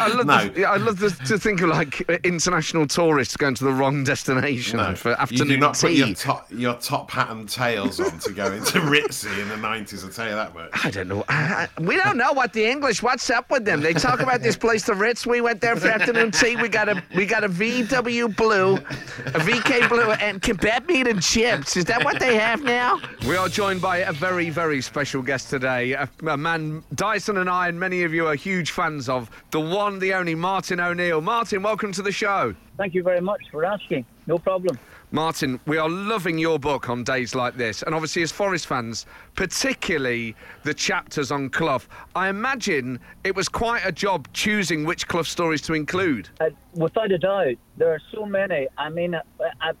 I, 0.00 0.06
I 0.06 0.08
love, 0.08 0.26
No. 0.26 0.48
the, 0.48 0.64
I 0.64 0.76
love 0.76 0.98
the, 0.98 1.10
to 1.26 1.38
think 1.38 1.60
of 1.60 1.68
like 1.70 2.00
international 2.24 2.86
tourists 2.86 3.36
going 3.36 3.54
to 3.56 3.64
the 3.64 3.72
wrong 3.72 4.04
destination 4.04 4.78
No, 4.78 4.94
for 4.94 5.10
you 5.10 5.14
afternoon 5.16 5.48
do 5.48 5.56
not 5.58 5.74
tea. 5.74 5.86
put 5.88 5.92
your 5.96 6.14
top, 6.14 6.46
your 6.50 6.74
top 6.74 7.10
hat 7.10 7.30
and 7.30 7.48
tails 7.48 8.00
on 8.00 8.18
to 8.20 8.32
go 8.32 8.52
into 8.52 8.78
Ritzy 8.92 9.38
in 9.40 9.48
the 9.48 9.54
90s, 9.56 10.04
I'll 10.04 10.10
tell 10.10 10.28
you 10.28 10.34
that 10.34 10.54
much. 10.54 10.70
I 10.84 10.90
don't 10.90 11.08
know. 11.08 11.24
I, 11.28 11.68
I, 11.76 11.80
we 11.82 11.96
don't 11.96 12.16
know 12.16 12.32
what 12.32 12.52
the 12.52 12.64
English. 12.64 13.02
What's 13.02 13.28
up 13.30 13.50
with 13.50 13.64
them? 13.64 13.80
They 13.80 13.92
talk 13.92 14.20
about 14.20 14.40
this 14.42 14.56
place, 14.56 14.84
the 14.84 14.94
Ritz. 14.94 15.26
We 15.26 15.40
went 15.40 15.60
there 15.60 15.76
for 15.76 15.88
afternoon 15.88 16.30
tea. 16.30 16.56
We 16.56 16.68
got 16.68 16.88
a 16.88 17.02
we 17.14 17.26
got 17.26 17.44
a 17.44 17.48
VW 17.48 18.36
blue, 18.36 18.74
a 18.76 19.40
VK 19.40 19.88
blue, 19.88 20.10
and 20.12 20.40
kebab 20.40 20.86
meat 20.88 21.06
and 21.06 21.22
chips. 21.22 21.76
Is 21.76 21.84
that 21.86 22.04
what 22.04 22.18
they 22.18 22.36
have 22.36 22.62
now? 22.62 23.00
We 23.26 23.36
are 23.36 23.48
joined 23.48 23.80
by 23.82 23.98
a 23.98 24.12
very 24.12 24.50
very 24.50 24.80
special 24.80 25.22
guest 25.22 25.50
today, 25.50 25.92
a, 25.92 26.08
a 26.26 26.36
man 26.36 26.82
Dyson 26.94 27.38
and 27.38 27.48
I 27.50 27.68
and 27.68 27.78
many 27.78 28.02
of 28.02 28.12
you 28.12 28.26
are 28.26 28.34
huge 28.34 28.70
fans 28.70 29.08
of, 29.08 29.30
the 29.50 29.60
one, 29.60 29.81
the 29.90 30.14
only 30.14 30.36
Martin 30.36 30.78
O'Neill. 30.78 31.20
Martin, 31.20 31.60
welcome 31.60 31.90
to 31.92 32.02
the 32.02 32.12
show. 32.12 32.54
Thank 32.76 32.94
you 32.94 33.02
very 33.02 33.20
much 33.20 33.40
for 33.50 33.64
asking. 33.64 34.06
No 34.28 34.38
problem. 34.38 34.78
Martin, 35.10 35.58
we 35.66 35.76
are 35.76 35.90
loving 35.90 36.38
your 36.38 36.56
book 36.60 36.88
on 36.88 37.02
days 37.02 37.34
like 37.34 37.56
this, 37.56 37.82
and 37.82 37.92
obviously, 37.92 38.22
as 38.22 38.30
Forest 38.30 38.68
fans, 38.68 39.06
particularly 39.34 40.36
the 40.62 40.72
chapters 40.72 41.32
on 41.32 41.50
Clough. 41.50 41.82
I 42.14 42.28
imagine 42.28 43.00
it 43.24 43.34
was 43.34 43.48
quite 43.48 43.84
a 43.84 43.90
job 43.90 44.28
choosing 44.32 44.84
which 44.84 45.08
Clough 45.08 45.24
stories 45.24 45.62
to 45.62 45.74
include. 45.74 46.28
Uh, 46.40 46.50
without 46.74 47.10
a 47.10 47.18
doubt, 47.18 47.56
there 47.76 47.92
are 47.92 48.00
so 48.14 48.24
many. 48.24 48.68
I 48.78 48.88
mean, 48.88 49.16
uh, 49.16 49.22
uh, 49.40 49.72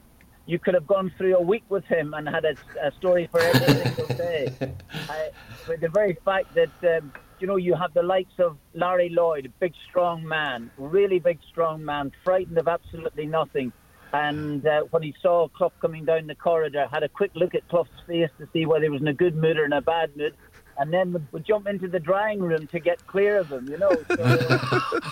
you 0.46 0.58
could 0.58 0.74
have 0.74 0.88
gone 0.88 1.12
through 1.16 1.36
a 1.36 1.40
week 1.40 1.62
with 1.68 1.84
him 1.84 2.12
and 2.14 2.28
had 2.28 2.44
a, 2.44 2.56
a 2.82 2.90
story 2.98 3.28
for 3.30 3.40
every 3.40 3.84
single 3.84 4.16
day. 4.16 4.52
I, 5.08 5.30
but 5.68 5.80
the 5.80 5.88
very 5.88 6.18
fact 6.24 6.52
that 6.54 6.98
um, 6.98 7.12
you 7.42 7.48
know 7.48 7.56
you 7.56 7.74
have 7.74 7.92
the 7.92 8.04
likes 8.04 8.38
of 8.38 8.56
Larry 8.72 9.08
Lloyd, 9.08 9.46
a 9.46 9.48
big 9.48 9.72
strong 9.90 10.24
man, 10.26 10.70
really 10.78 11.18
big 11.18 11.40
strong 11.50 11.84
man, 11.84 12.12
frightened 12.22 12.56
of 12.56 12.68
absolutely 12.68 13.26
nothing. 13.26 13.72
And 14.12 14.64
uh, 14.64 14.82
when 14.90 15.02
he 15.02 15.12
saw 15.20 15.48
Clough 15.48 15.72
coming 15.80 16.04
down 16.04 16.28
the 16.28 16.36
corridor, 16.36 16.86
had 16.92 17.02
a 17.02 17.08
quick 17.08 17.32
look 17.34 17.56
at 17.56 17.68
Clough's 17.68 17.88
face 18.06 18.30
to 18.38 18.46
see 18.52 18.64
whether 18.64 18.84
he 18.84 18.90
was 18.90 19.00
in 19.00 19.08
a 19.08 19.12
good 19.12 19.34
mood 19.34 19.58
or 19.58 19.64
in 19.64 19.72
a 19.72 19.80
bad 19.80 20.16
mood, 20.16 20.36
and 20.78 20.92
then 20.92 21.14
would, 21.14 21.26
would 21.32 21.44
jump 21.44 21.66
into 21.66 21.88
the 21.88 21.98
drying 21.98 22.38
room 22.38 22.68
to 22.68 22.78
get 22.78 23.04
clear 23.08 23.38
of 23.38 23.50
him. 23.50 23.68
You 23.68 23.78
know. 23.78 23.90
So, 23.90 24.16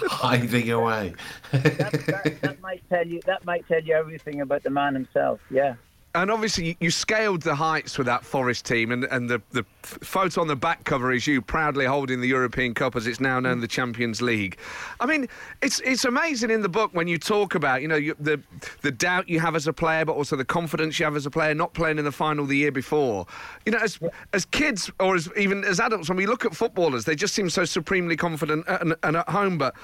Hiding 0.06 0.70
away. 0.70 1.14
that, 1.50 1.92
that, 1.92 2.40
that 2.42 2.60
might 2.60 2.88
tell 2.88 3.04
you 3.04 3.20
that 3.26 3.44
might 3.44 3.66
tell 3.66 3.82
you 3.82 3.94
everything 3.94 4.40
about 4.40 4.62
the 4.62 4.70
man 4.70 4.94
himself. 4.94 5.40
Yeah. 5.50 5.74
And 6.12 6.28
obviously, 6.28 6.76
you- 6.80 6.90
scaled 6.90 7.42
the 7.42 7.54
heights 7.54 7.96
with 7.96 8.08
that 8.08 8.24
Forest 8.24 8.64
team, 8.64 8.90
and, 8.90 9.04
and 9.04 9.28
the, 9.30 9.40
the 9.52 9.64
photo 9.82 10.40
on 10.40 10.48
the 10.48 10.56
back 10.56 10.82
cover 10.82 11.12
is 11.12 11.24
you 11.26 11.40
proudly 11.40 11.84
holding 11.84 12.20
the 12.20 12.26
European 12.26 12.74
Cup 12.74 12.96
as 12.96 13.06
it's 13.06 13.20
now 13.20 13.38
known 13.38 13.60
the 13.60 13.68
Champions 13.68 14.20
League. 14.20 14.58
I 14.98 15.06
mean, 15.06 15.28
it's 15.62 15.78
it's 15.80 16.04
amazing 16.04 16.50
in 16.50 16.62
the 16.62 16.68
book 16.68 16.90
when 16.94 17.06
you 17.06 17.16
talk 17.16 17.54
about 17.54 17.80
you 17.80 17.86
know 17.86 17.94
you, 17.94 18.16
the 18.18 18.40
the 18.82 18.90
doubt 18.90 19.28
you 19.28 19.38
have 19.38 19.54
as 19.54 19.68
a 19.68 19.72
player, 19.72 20.04
but 20.04 20.14
also 20.14 20.34
the 20.34 20.44
confidence 20.44 20.98
you 20.98 21.04
have 21.04 21.14
as 21.14 21.26
a 21.26 21.30
player, 21.30 21.54
not 21.54 21.74
playing 21.74 21.98
in 21.98 22.04
the 22.04 22.12
final 22.12 22.44
the 22.44 22.56
year 22.56 22.72
before. 22.72 23.24
You 23.64 23.72
know, 23.72 23.78
as 23.78 24.00
as 24.32 24.44
kids 24.46 24.90
or 24.98 25.14
as 25.14 25.28
even 25.36 25.62
as 25.62 25.78
adults, 25.78 26.08
when 26.08 26.16
we 26.18 26.26
look 26.26 26.44
at 26.44 26.56
footballers, 26.56 27.04
they 27.04 27.14
just 27.14 27.34
seem 27.34 27.48
so 27.48 27.64
supremely 27.64 28.16
confident 28.16 28.64
and, 28.66 28.96
and 29.04 29.16
at 29.16 29.28
home. 29.28 29.58
But 29.58 29.76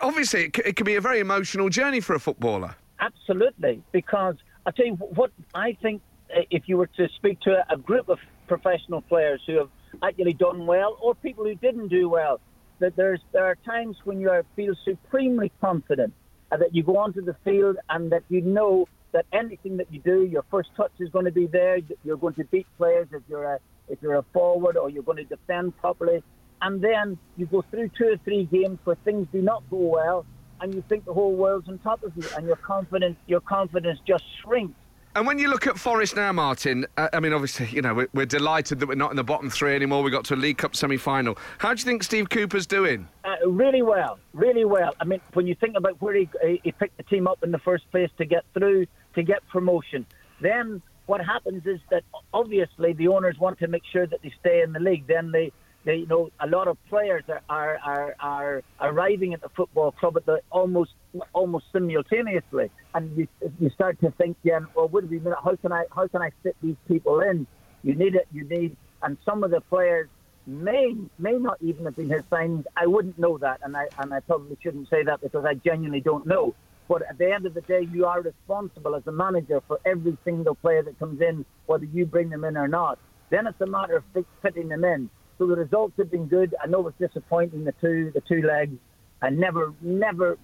obviously, 0.00 0.44
it, 0.44 0.56
c- 0.56 0.62
it 0.64 0.76
can 0.76 0.84
be 0.84 0.94
a 0.94 1.00
very 1.00 1.18
emotional 1.18 1.68
journey 1.70 1.98
for 2.00 2.14
a 2.14 2.20
footballer. 2.20 2.76
Absolutely, 3.00 3.82
because 3.90 4.36
I 4.66 4.72
tell 4.72 4.86
you 4.86 4.94
what 4.94 5.30
I 5.54 5.76
think. 5.80 6.02
uh, 6.36 6.40
If 6.50 6.64
you 6.68 6.76
were 6.76 6.88
to 6.98 7.08
speak 7.16 7.40
to 7.42 7.64
a, 7.70 7.76
group 7.76 8.08
of 8.08 8.18
professional 8.48 9.00
players 9.00 9.40
who 9.46 9.58
have 9.58 9.70
actually 10.02 10.32
done 10.34 10.66
well, 10.66 10.98
or 11.00 11.14
people 11.14 11.44
who 11.44 11.54
didn't 11.54 11.88
do 11.88 12.08
well, 12.08 12.40
that 12.80 12.96
there's 12.96 13.20
there 13.32 13.46
are 13.46 13.56
times 13.64 13.96
when 14.04 14.20
you 14.20 14.28
feel 14.56 14.74
supremely 14.84 15.50
confident 15.60 16.12
uh, 16.50 16.56
that 16.56 16.74
you 16.74 16.82
go 16.82 16.96
onto 16.98 17.22
the 17.24 17.36
field 17.44 17.76
and 17.88 18.10
that 18.12 18.24
you 18.28 18.40
know 18.40 18.86
that 19.12 19.24
anything 19.32 19.76
that 19.78 19.90
you 19.92 20.00
do, 20.00 20.24
your 20.24 20.44
first 20.50 20.70
touch 20.76 20.92
is 20.98 21.08
going 21.10 21.24
to 21.24 21.30
be 21.42 21.46
there. 21.46 21.78
You're 22.04 22.18
going 22.18 22.34
to 22.34 22.44
beat 22.44 22.66
players 22.76 23.08
if 23.12 23.22
you're 23.28 23.44
a 23.54 23.58
if 23.88 23.98
you're 24.02 24.16
a 24.16 24.24
forward, 24.32 24.76
or 24.76 24.90
you're 24.90 25.04
going 25.04 25.18
to 25.18 25.24
defend 25.36 25.76
properly. 25.78 26.22
And 26.60 26.82
then 26.82 27.18
you 27.36 27.46
go 27.46 27.62
through 27.70 27.90
two 27.96 28.08
or 28.14 28.16
three 28.24 28.44
games 28.44 28.78
where 28.84 28.96
things 29.04 29.28
do 29.30 29.42
not 29.42 29.62
go 29.70 29.76
well, 29.76 30.26
and 30.60 30.74
you 30.74 30.82
think 30.88 31.04
the 31.04 31.12
whole 31.14 31.34
world's 31.34 31.68
on 31.68 31.78
top 31.78 32.02
of 32.02 32.12
you, 32.16 32.24
and 32.36 32.46
your 32.46 32.56
confidence 32.56 33.16
your 33.26 33.40
confidence 33.40 33.98
just 34.06 34.24
shrinks. 34.42 34.74
And 35.14 35.26
when 35.26 35.38
you 35.38 35.48
look 35.48 35.66
at 35.66 35.78
Forest 35.78 36.14
now, 36.16 36.30
Martin, 36.30 36.86
uh, 36.98 37.08
I 37.10 37.20
mean, 37.20 37.32
obviously, 37.32 37.68
you 37.68 37.80
know, 37.80 37.94
we're, 37.94 38.08
we're 38.12 38.26
delighted 38.26 38.80
that 38.80 38.86
we're 38.86 38.96
not 38.96 39.12
in 39.12 39.16
the 39.16 39.24
bottom 39.24 39.48
three 39.48 39.74
anymore. 39.74 40.02
We 40.02 40.10
got 40.10 40.26
to 40.26 40.34
a 40.34 40.36
League 40.36 40.58
Cup 40.58 40.76
semi-final. 40.76 41.38
How 41.56 41.72
do 41.72 41.80
you 41.80 41.84
think 41.86 42.02
Steve 42.02 42.28
Cooper's 42.28 42.66
doing? 42.66 43.08
Uh, 43.24 43.48
really 43.48 43.80
well, 43.80 44.18
really 44.34 44.66
well. 44.66 44.94
I 45.00 45.04
mean, 45.06 45.22
when 45.32 45.46
you 45.46 45.54
think 45.54 45.74
about 45.74 46.02
where 46.02 46.14
he, 46.14 46.28
he 46.62 46.70
picked 46.70 46.98
the 46.98 47.02
team 47.04 47.26
up 47.26 47.42
in 47.42 47.50
the 47.50 47.58
first 47.60 47.90
place 47.90 48.10
to 48.18 48.26
get 48.26 48.44
through, 48.52 48.88
to 49.14 49.22
get 49.22 49.38
promotion, 49.48 50.04
then 50.42 50.82
what 51.06 51.24
happens 51.24 51.64
is 51.64 51.80
that 51.90 52.02
obviously 52.34 52.92
the 52.92 53.08
owners 53.08 53.38
want 53.38 53.58
to 53.60 53.68
make 53.68 53.84
sure 53.90 54.06
that 54.06 54.20
they 54.22 54.32
stay 54.38 54.60
in 54.60 54.74
the 54.74 54.80
league. 54.80 55.06
Then 55.06 55.32
they 55.32 55.50
they, 55.86 55.98
you 55.98 56.06
know, 56.06 56.30
a 56.40 56.48
lot 56.48 56.66
of 56.66 56.76
players 56.88 57.22
are, 57.28 57.40
are, 57.48 57.78
are, 57.82 58.14
are 58.20 58.62
arriving 58.80 59.32
at 59.34 59.40
the 59.40 59.48
football 59.50 59.92
club 59.92 60.16
at 60.16 60.26
the 60.26 60.40
almost 60.50 60.90
almost 61.32 61.66
simultaneously, 61.72 62.70
and 62.94 63.16
you, 63.16 63.28
you 63.60 63.70
start 63.70 63.98
to 64.00 64.10
think, 64.10 64.36
yeah, 64.42 64.58
well, 64.74 64.88
would 64.88 65.08
be 65.08 65.20
how 65.20 65.54
can 65.62 65.72
I 65.72 65.84
how 65.94 66.08
can 66.08 66.20
I 66.22 66.30
fit 66.42 66.56
these 66.60 66.76
people 66.88 67.20
in? 67.20 67.46
You 67.84 67.94
need 67.94 68.16
it. 68.16 68.26
You 68.32 68.44
need, 68.44 68.76
and 69.02 69.16
some 69.24 69.44
of 69.44 69.52
the 69.52 69.60
players 69.60 70.08
may 70.44 70.92
may 71.18 71.34
not 71.34 71.58
even 71.60 71.84
have 71.84 71.94
been 71.94 72.10
his 72.10 72.22
signings. 72.32 72.64
I 72.76 72.86
wouldn't 72.86 73.16
know 73.16 73.38
that, 73.38 73.60
and 73.62 73.76
I 73.76 73.86
and 73.98 74.12
I 74.12 74.18
probably 74.20 74.58
shouldn't 74.60 74.90
say 74.90 75.04
that 75.04 75.20
because 75.20 75.44
I 75.44 75.54
genuinely 75.54 76.00
don't 76.00 76.26
know. 76.26 76.54
But 76.88 77.02
at 77.08 77.16
the 77.16 77.32
end 77.32 77.46
of 77.46 77.54
the 77.54 77.60
day, 77.62 77.86
you 77.92 78.06
are 78.06 78.22
responsible 78.22 78.96
as 78.96 79.06
a 79.06 79.12
manager 79.12 79.62
for 79.68 79.78
every 79.86 80.16
single 80.24 80.56
player 80.56 80.82
that 80.82 80.98
comes 80.98 81.20
in, 81.20 81.44
whether 81.66 81.84
you 81.84 82.06
bring 82.06 82.30
them 82.30 82.44
in 82.44 82.56
or 82.56 82.68
not. 82.68 82.98
Then 83.30 83.46
it's 83.46 83.60
a 83.60 83.66
matter 83.66 83.96
of 83.96 84.04
fitting 84.42 84.68
them 84.68 84.84
in. 84.84 85.10
So 85.38 85.46
the 85.46 85.56
results 85.56 85.94
have 85.98 86.10
been 86.10 86.26
good. 86.26 86.54
I 86.62 86.66
know 86.66 86.86
it's 86.88 86.98
disappointing 86.98 87.64
the 87.64 87.74
two 87.80 88.10
the 88.14 88.22
two 88.28 88.42
legs. 88.42 88.78
I 89.22 89.30
never 89.30 89.74
never 89.80 90.38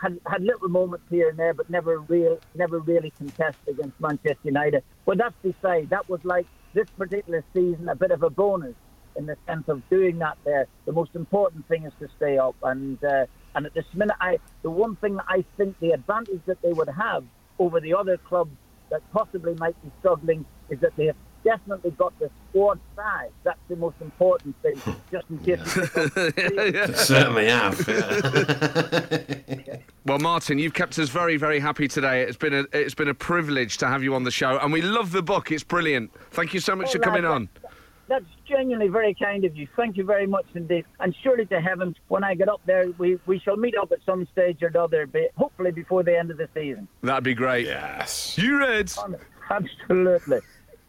had 0.00 0.18
had 0.26 0.42
little 0.42 0.68
moments 0.68 1.04
here 1.10 1.28
and 1.28 1.38
there, 1.38 1.54
but 1.54 1.70
never 1.70 2.00
real 2.00 2.38
never 2.54 2.80
really 2.80 3.12
contested 3.18 3.68
against 3.68 4.00
Manchester 4.00 4.38
United. 4.42 4.82
But 5.06 5.18
that's 5.18 5.36
beside. 5.42 5.90
That 5.90 6.08
was 6.08 6.20
like 6.24 6.46
this 6.74 6.86
particular 6.96 7.44
season 7.52 7.88
a 7.88 7.94
bit 7.94 8.10
of 8.10 8.22
a 8.22 8.30
bonus 8.30 8.74
in 9.16 9.26
the 9.26 9.36
sense 9.46 9.64
of 9.68 9.82
doing 9.90 10.18
that. 10.18 10.38
There, 10.44 10.66
the 10.86 10.92
most 10.92 11.10
important 11.14 11.68
thing 11.68 11.84
is 11.84 11.92
to 12.00 12.08
stay 12.16 12.38
up. 12.38 12.56
And 12.62 13.02
uh, 13.04 13.26
and 13.54 13.66
at 13.66 13.74
this 13.74 13.84
minute, 13.94 14.16
I 14.20 14.38
the 14.62 14.70
one 14.70 14.96
thing 14.96 15.16
that 15.16 15.26
I 15.28 15.44
think 15.56 15.76
the 15.80 15.90
advantage 15.90 16.42
that 16.46 16.58
they 16.62 16.72
would 16.72 16.88
have 16.88 17.24
over 17.58 17.80
the 17.80 17.94
other 17.94 18.18
clubs 18.18 18.56
that 18.90 19.02
possibly 19.12 19.54
might 19.54 19.80
be 19.82 19.90
struggling 20.00 20.44
is 20.68 20.80
that 20.80 20.92
they 20.96 21.06
have 21.06 21.16
definitely 21.44 21.90
got 21.92 22.18
the 22.18 22.30
squad 22.50 22.78
size. 22.96 23.30
That's 23.44 23.58
the 23.68 23.76
most 23.76 23.96
important 24.00 24.54
thing, 24.62 24.76
hmm. 24.76 24.92
just 25.10 25.28
in 25.30 25.38
case. 25.38 25.72
Certainly 27.06 27.46
have. 27.46 27.88
Yeah. 27.88 29.76
well, 30.06 30.18
Martin, 30.18 30.58
you've 30.58 30.74
kept 30.74 30.98
us 30.98 31.08
very, 31.08 31.36
very 31.36 31.60
happy 31.60 31.88
today. 31.88 32.22
It's 32.22 32.36
been 32.36 32.54
a 32.54 32.64
it's 32.72 32.94
been 32.94 33.08
a 33.08 33.14
privilege 33.14 33.78
to 33.78 33.86
have 33.88 34.02
you 34.02 34.14
on 34.14 34.24
the 34.24 34.30
show, 34.30 34.58
and 34.58 34.72
we 34.72 34.82
love 34.82 35.12
the 35.12 35.22
book. 35.22 35.50
It's 35.52 35.64
brilliant. 35.64 36.10
Thank 36.30 36.54
you 36.54 36.60
so 36.60 36.74
much 36.76 36.88
Oh, 36.88 36.92
for 36.92 36.98
coming 37.00 37.22
lad, 37.24 37.32
on. 37.32 37.48
That's 38.08 38.24
genuinely 38.46 38.88
very 38.88 39.14
kind 39.14 39.44
of 39.44 39.56
you. 39.56 39.66
Thank 39.74 39.96
you 39.96 40.04
very 40.04 40.26
much 40.26 40.44
indeed. 40.54 40.84
And 41.00 41.14
surely 41.22 41.46
to 41.46 41.60
heaven, 41.60 41.94
when 42.08 42.24
I 42.24 42.34
get 42.34 42.48
up 42.48 42.60
there, 42.66 42.90
we, 42.98 43.18
we 43.24 43.38
shall 43.38 43.56
meet 43.56 43.74
up 43.78 43.90
at 43.90 44.00
some 44.04 44.26
stage 44.32 44.62
or 44.62 44.66
another, 44.66 45.06
be- 45.06 45.28
hopefully 45.36 45.70
before 45.70 46.02
the 46.02 46.18
end 46.18 46.30
of 46.30 46.36
the 46.36 46.48
season. 46.52 46.88
That'd 47.02 47.24
be 47.24 47.32
great. 47.34 47.66
yes. 47.66 48.36
You 48.36 48.58
Reds. 48.58 48.98
Absolutely. 49.50 50.40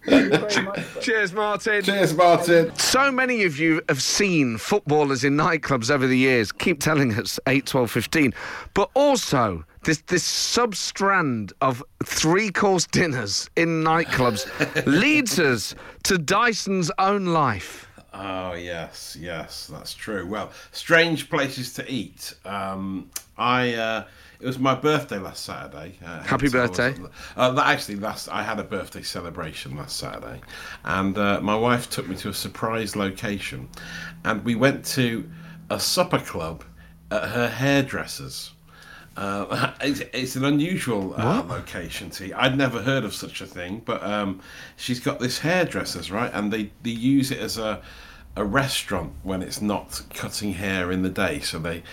Thank 0.06 0.34
you 0.34 0.38
very 0.38 0.66
much. 0.66 0.84
Cheers, 1.02 1.34
Martin. 1.34 1.84
Cheers, 1.84 2.14
Martin. 2.14 2.76
So 2.76 3.12
many 3.12 3.44
of 3.44 3.60
you 3.60 3.82
have 3.90 4.02
seen 4.02 4.58
footballers 4.58 5.24
in 5.24 5.36
nightclubs 5.36 5.90
over 5.90 6.08
the 6.08 6.18
years. 6.18 6.52
Keep 6.52 6.80
telling 6.80 7.14
us 7.14 7.40
8, 7.48 7.66
12, 7.66 7.92
15. 7.92 8.34
But 8.74 8.90
also, 8.94 9.66
this, 9.84 10.02
this 10.02 10.24
sub 10.24 10.76
strand 10.76 11.54
of 11.62 11.84
three 12.06 12.52
course 12.52 12.86
dinners 12.86 13.50
in 13.56 13.84
nightclubs 13.84 14.46
leads 14.86 15.40
us 15.40 15.76
to 16.04 16.18
Dyson's 16.18 16.92
own 17.00 17.28
life. 17.28 17.88
Oh 18.14 18.54
yes, 18.54 19.18
yes, 19.20 19.68
that's 19.68 19.94
true. 19.96 20.28
Well, 20.28 20.52
strange 20.72 21.32
places 21.32 21.74
to 21.74 21.92
eat. 21.92 22.36
Um, 22.46 23.10
I 23.40 23.74
uh, 23.74 24.06
it 24.44 24.48
was 24.48 24.60
my 24.60 24.76
birthday 24.76 25.20
last 25.20 25.46
Saturday. 25.46 25.98
Uh, 26.06 26.22
Happy 26.22 26.50
birthday. 26.50 26.94
Uh, 27.38 27.52
that 27.52 27.66
actually, 27.66 27.96
last 27.96 28.28
I 28.28 28.44
had 28.44 28.60
a 28.60 28.64
birthday 28.64 29.02
celebration 29.02 29.78
last 29.78 29.96
Saturday, 29.96 30.42
and 30.84 31.18
uh, 31.18 31.40
my 31.40 31.56
wife 31.56 31.90
took 31.90 32.10
me 32.10 32.18
to 32.18 32.30
a 32.30 32.34
surprise 32.34 32.98
location, 32.98 33.70
and 34.26 34.44
we 34.44 34.56
went 34.56 34.84
to 34.88 35.30
a 35.70 35.80
supper 35.80 36.20
club 36.20 36.66
at 37.10 37.30
her 37.30 37.48
hairdresser's. 37.48 38.52
Uh, 39.16 39.72
it's, 39.82 40.02
it's 40.12 40.36
an 40.36 40.44
unusual 40.44 41.14
uh, 41.16 41.42
location 41.48 42.10
to 42.10 42.34
I'd 42.34 42.58
never 42.58 42.82
heard 42.82 43.06
of 43.06 43.14
such 43.14 43.40
a 43.40 43.46
thing, 43.46 43.82
but 43.86 44.04
um, 44.04 44.42
she's 44.76 45.00
got 45.00 45.20
this 45.20 45.40
hairdressers, 45.40 46.12
right? 46.12 46.32
And 46.34 46.52
they, 46.52 46.70
they 46.82 46.90
use 46.90 47.32
it 47.32 47.40
as 47.40 47.58
a, 47.58 47.82
a 48.36 48.44
restaurant 48.44 49.14
when 49.24 49.42
it's 49.42 49.62
not 49.62 50.02
cutting 50.14 50.52
hair 50.52 50.92
in 50.92 51.02
the 51.02 51.10
day. 51.10 51.40
So 51.40 51.60
they 51.60 51.84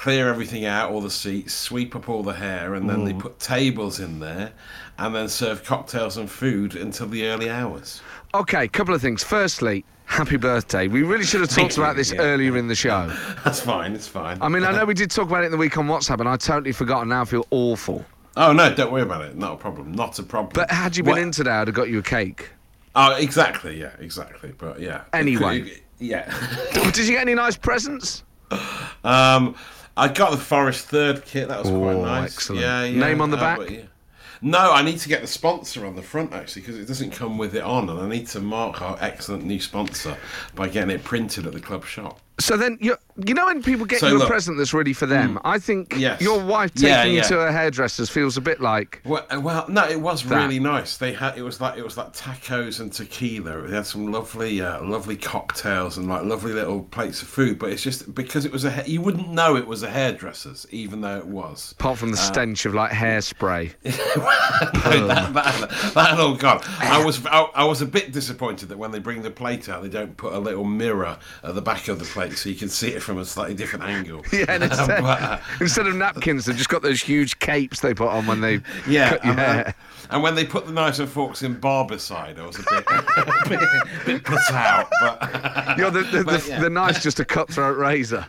clear 0.00 0.30
everything 0.30 0.64
out, 0.64 0.90
all 0.90 1.02
the 1.02 1.10
seats, 1.10 1.52
sweep 1.52 1.94
up 1.94 2.08
all 2.08 2.22
the 2.22 2.32
hair, 2.32 2.74
and 2.74 2.88
then 2.88 3.04
they 3.04 3.12
put 3.12 3.38
tables 3.38 4.00
in 4.00 4.18
there 4.18 4.50
and 4.96 5.14
then 5.14 5.28
serve 5.28 5.62
cocktails 5.62 6.16
and 6.16 6.30
food 6.30 6.74
until 6.74 7.06
the 7.06 7.26
early 7.26 7.50
hours. 7.50 8.00
Okay, 8.32 8.66
couple 8.66 8.94
of 8.94 9.02
things. 9.02 9.22
Firstly, 9.22 9.84
happy 10.06 10.38
birthday. 10.38 10.88
We 10.88 11.02
really 11.02 11.24
should 11.24 11.42
have 11.42 11.50
talked 11.50 11.76
about 11.76 11.96
this 11.96 12.12
yeah. 12.12 12.20
earlier 12.22 12.56
in 12.56 12.66
the 12.66 12.74
show. 12.74 13.14
That's 13.44 13.60
fine, 13.60 13.92
it's 13.92 14.08
fine. 14.08 14.38
I 14.40 14.48
mean, 14.48 14.64
I 14.64 14.72
know 14.72 14.86
we 14.86 14.94
did 15.02 15.10
talk 15.10 15.28
about 15.28 15.42
it 15.42 15.46
in 15.46 15.52
the 15.52 15.58
week 15.58 15.76
on 15.76 15.86
WhatsApp, 15.86 16.20
and 16.20 16.28
I 16.30 16.36
totally 16.38 16.72
forgot, 16.72 17.02
and 17.02 17.10
now 17.10 17.20
I 17.20 17.24
feel 17.26 17.46
awful. 17.50 18.02
oh, 18.38 18.54
no, 18.54 18.74
don't 18.74 18.90
worry 18.90 19.02
about 19.02 19.20
it. 19.20 19.36
Not 19.36 19.52
a 19.52 19.56
problem. 19.58 19.92
Not 19.92 20.18
a 20.18 20.22
problem. 20.22 20.52
But 20.54 20.70
had 20.70 20.96
you 20.96 21.02
been 21.02 21.12
What- 21.12 21.20
in 21.20 21.30
today, 21.30 21.50
I'd 21.50 21.68
have 21.68 21.76
got 21.76 21.90
you 21.90 21.98
a 21.98 22.02
cake. 22.02 22.48
Oh, 22.94 23.16
exactly, 23.16 23.78
yeah, 23.78 23.92
exactly. 23.98 24.54
But 24.56 24.80
yeah. 24.80 25.02
Anyway. 25.12 25.82
Yeah. 25.98 26.34
Did 26.72 26.96
you 27.06 27.12
get 27.12 27.20
any 27.20 27.34
nice 27.34 27.58
presents? 27.58 28.24
Um, 29.04 29.54
I 29.96 30.08
got 30.08 30.30
the 30.30 30.36
Forest 30.38 30.86
Third 30.86 31.24
kit. 31.24 31.48
That 31.48 31.58
was 31.60 31.68
quite 31.68 31.94
Oh, 31.96 32.04
nice. 32.04 32.32
excellent. 32.34 32.62
Yeah, 32.62 32.84
yeah. 32.84 32.98
Name 33.00 33.20
on 33.20 33.30
the 33.30 33.36
uh, 33.36 33.40
back? 33.40 33.58
but 33.58 33.70
yeah. 33.70 33.82
No, 34.42 34.72
I 34.72 34.80
need 34.80 34.98
to 35.00 35.08
get 35.08 35.20
the 35.20 35.26
sponsor 35.26 35.84
on 35.84 35.96
the 35.96 36.02
front 36.02 36.32
actually 36.32 36.62
because 36.62 36.78
it 36.78 36.86
doesn't 36.86 37.10
come 37.10 37.36
with 37.36 37.54
it 37.54 37.62
on, 37.62 37.90
and 37.90 38.00
I 38.00 38.08
need 38.08 38.26
to 38.28 38.40
mark 38.40 38.80
our 38.80 38.96
excellent 39.00 39.44
new 39.44 39.60
sponsor 39.60 40.16
by 40.54 40.68
getting 40.68 40.88
it 40.90 41.04
printed 41.04 41.46
at 41.46 41.52
the 41.52 41.60
club 41.60 41.84
shop. 41.84 42.20
So 42.38 42.56
then, 42.56 42.78
you 42.80 42.96
you 43.26 43.34
know 43.34 43.46
when 43.46 43.62
people 43.62 43.86
get 43.86 44.00
So 44.00 44.08
you 44.08 44.22
a 44.22 44.26
present 44.26 44.56
that's 44.58 44.72
really 44.74 44.92
for 44.92 45.06
them, 45.06 45.38
I 45.44 45.58
think 45.58 45.94
Yes. 45.96 46.20
your 46.20 46.42
wife 46.44 46.72
taking 46.74 46.88
Yeah, 46.90 47.04
you 47.04 47.22
to 47.24 47.40
a 47.40 47.52
hairdresser's 47.52 48.08
feels 48.10 48.36
a 48.36 48.40
bit 48.40 48.60
like. 48.60 49.00
Well, 49.04 49.24
well, 49.40 49.64
no, 49.68 49.88
it 49.88 50.00
was 50.00 50.22
That. 50.24 50.36
really 50.36 50.60
nice. 50.60 50.96
They 50.96 51.12
had 51.12 51.36
it 51.38 51.42
was 51.42 51.60
like 51.60 51.78
it 51.78 51.82
was 51.84 51.96
like 51.96 52.12
tacos 52.12 52.80
and 52.80 52.92
tequila. 52.92 53.62
They 53.68 53.74
had 53.76 53.86
some 53.86 54.10
lovely, 54.12 54.60
uh, 54.60 54.82
lovely 54.84 55.16
cocktails 55.16 55.96
and 55.98 56.08
like 56.08 56.24
lovely 56.24 56.52
little 56.52 56.82
plates 56.82 57.22
of 57.22 57.28
food. 57.28 57.58
But 57.58 57.70
it's 57.70 57.82
just 57.82 58.14
because 58.14 58.44
it 58.44 58.52
was 58.52 58.64
a 58.64 58.82
you 58.86 59.00
wouldn't 59.00 59.28
know 59.30 59.56
it 59.56 59.66
was 59.66 59.82
a 59.82 59.90
hairdresser's, 59.90 60.66
even 60.70 61.00
though 61.00 61.18
it 61.18 61.26
was. 61.26 61.72
Apart 61.78 61.98
from 61.98 62.10
the 62.12 62.18
Uh, 62.18 62.20
stench 62.20 62.66
of 62.66 62.74
like 62.74 62.90
hairspray. 62.92 63.72
that, 63.82 65.30
that, 65.34 65.92
that 65.94 66.18
all 66.20 66.34
gone. 66.36 66.60
I 66.80 67.04
was 67.04 67.24
I, 67.26 67.42
I 67.54 67.64
was 67.64 67.82
a 67.82 67.86
bit 67.86 68.12
disappointed 68.12 68.68
that 68.68 68.78
when 68.78 68.90
they 68.90 68.98
bring 68.98 69.22
the 69.22 69.30
plate 69.30 69.68
out, 69.68 69.82
they 69.82 69.88
don't 69.88 70.16
put 70.16 70.32
a 70.32 70.38
little 70.38 70.64
mirror 70.64 71.18
at 71.42 71.54
the 71.54 71.62
back 71.62 71.88
of 71.88 71.98
the 71.98 72.04
plate 72.04 72.32
so 72.36 72.48
you 72.48 72.54
can 72.54 72.68
see 72.68 72.88
it 72.88 73.02
from 73.02 73.09
a 73.18 73.24
slightly 73.24 73.54
different 73.54 73.84
angle. 73.84 74.24
Yeah, 74.32 74.44
and 74.48 74.62
instead, 74.62 75.02
But, 75.02 75.22
uh, 75.22 75.38
instead 75.60 75.86
of 75.86 75.94
napkins, 75.96 76.44
they've 76.44 76.56
just 76.56 76.68
got 76.68 76.82
those 76.82 77.00
huge 77.00 77.38
capes 77.38 77.80
they 77.80 77.94
put 77.94 78.08
on 78.08 78.26
when 78.26 78.40
they 78.40 78.60
yeah, 78.88 79.10
cut 79.10 79.24
your 79.24 79.32
and, 79.32 79.40
hair. 79.40 79.74
and 80.10 80.22
when 80.22 80.34
they 80.34 80.44
put 80.44 80.66
the 80.66 80.72
knives 80.72 81.00
and 81.00 81.08
forks 81.08 81.42
in 81.42 81.56
Barbicide, 81.60 82.38
I 82.38 82.46
was 82.46 82.58
a 82.58 82.62
bit, 82.62 82.84
a 82.88 83.48
bit, 83.48 84.06
bit 84.06 84.24
put 84.24 84.38
out. 84.52 84.88
But 85.00 85.78
You're 85.78 85.90
the, 85.90 86.02
the, 86.02 86.24
but, 86.24 86.40
the, 86.42 86.48
yeah. 86.48 86.60
the 86.60 86.70
knife's 86.70 87.02
just 87.02 87.20
a 87.20 87.24
cutthroat 87.24 87.76
razor. 87.78 88.26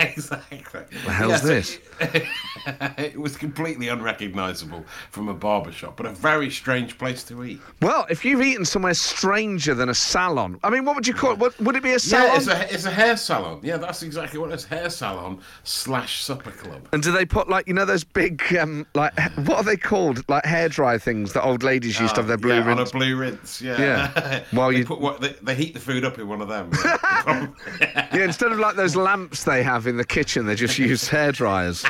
exactly. 0.00 0.80
What 0.80 1.04
The 1.04 1.12
hell's 1.12 1.42
Yeah, 1.44 1.48
this? 1.48 1.78
it 2.98 3.18
was 3.18 3.36
completely 3.36 3.88
unrecognisable 3.88 4.84
from 5.10 5.28
a 5.28 5.34
barber 5.34 5.72
shop, 5.72 5.96
but 5.96 6.06
a 6.06 6.10
very 6.10 6.50
strange 6.50 6.98
place 6.98 7.22
to 7.24 7.44
eat. 7.44 7.60
Well, 7.80 8.06
if 8.10 8.24
you've 8.24 8.42
eaten 8.42 8.64
somewhere 8.64 8.94
stranger 8.94 9.74
than 9.74 9.88
a 9.88 9.94
salon, 9.94 10.58
I 10.64 10.70
mean, 10.70 10.84
what 10.84 10.94
would 10.96 11.06
you 11.06 11.14
call 11.14 11.32
it? 11.32 11.38
What, 11.38 11.58
would 11.60 11.76
it 11.76 11.82
be 11.82 11.92
a 11.94 11.98
salon? 11.98 12.26
Yeah, 12.28 12.36
it's 12.36 12.46
a, 12.48 12.74
it's 12.74 12.84
a 12.86 12.90
hair 12.90 13.16
salon. 13.16 13.60
Yeah, 13.62 13.76
that's 13.76 14.02
exactly 14.02 14.38
what 14.38 14.50
it 14.50 14.54
is. 14.54 14.64
Hair 14.64 14.90
salon 14.90 15.40
slash 15.64 16.22
supper 16.24 16.50
club. 16.50 16.88
and 16.92 17.02
do 17.02 17.12
they 17.12 17.24
put 17.24 17.48
like 17.48 17.66
you 17.68 17.74
know 17.74 17.84
those 17.84 18.04
big 18.04 18.42
um, 18.56 18.86
like 18.94 19.12
what 19.46 19.56
are 19.58 19.64
they 19.64 19.76
called 19.76 20.28
like 20.28 20.44
hair 20.44 20.68
dry 20.68 20.98
things 20.98 21.32
that 21.32 21.42
old 21.44 21.62
ladies 21.62 21.98
used 22.00 22.14
to 22.16 22.20
have 22.20 22.28
their 22.28 22.36
blue 22.36 22.52
Uh, 22.52 22.64
yeah, 22.64 22.70
on 22.70 22.72
a 22.72 22.76
rinse? 22.78 22.92
blue 22.92 23.16
rinse. 23.16 23.60
Yeah. 23.62 23.78
Yeah. 23.80 24.42
While 24.52 24.70
they 24.72 24.78
you- 24.78 24.84
put 24.86 25.00
what 25.00 25.20
they, 25.20 25.34
they 25.42 25.54
heat 25.54 25.74
the 25.74 25.80
food 25.80 26.04
up 26.04 26.18
in 26.18 26.26
one 26.28 26.40
of 26.40 26.48
them. 26.48 26.70
Yeah. 26.84 27.46
Yeah, 28.16 28.24
instead 28.24 28.50
of 28.52 28.58
like 28.58 28.76
those 28.76 28.96
lamps 28.96 29.44
they 29.44 29.62
have 29.62 29.86
in 29.86 29.96
the 29.98 30.04
kitchen, 30.04 30.46
they 30.46 30.54
just 30.54 30.78
use 30.78 31.06
hair 31.08 31.32
dryers. 31.32 31.84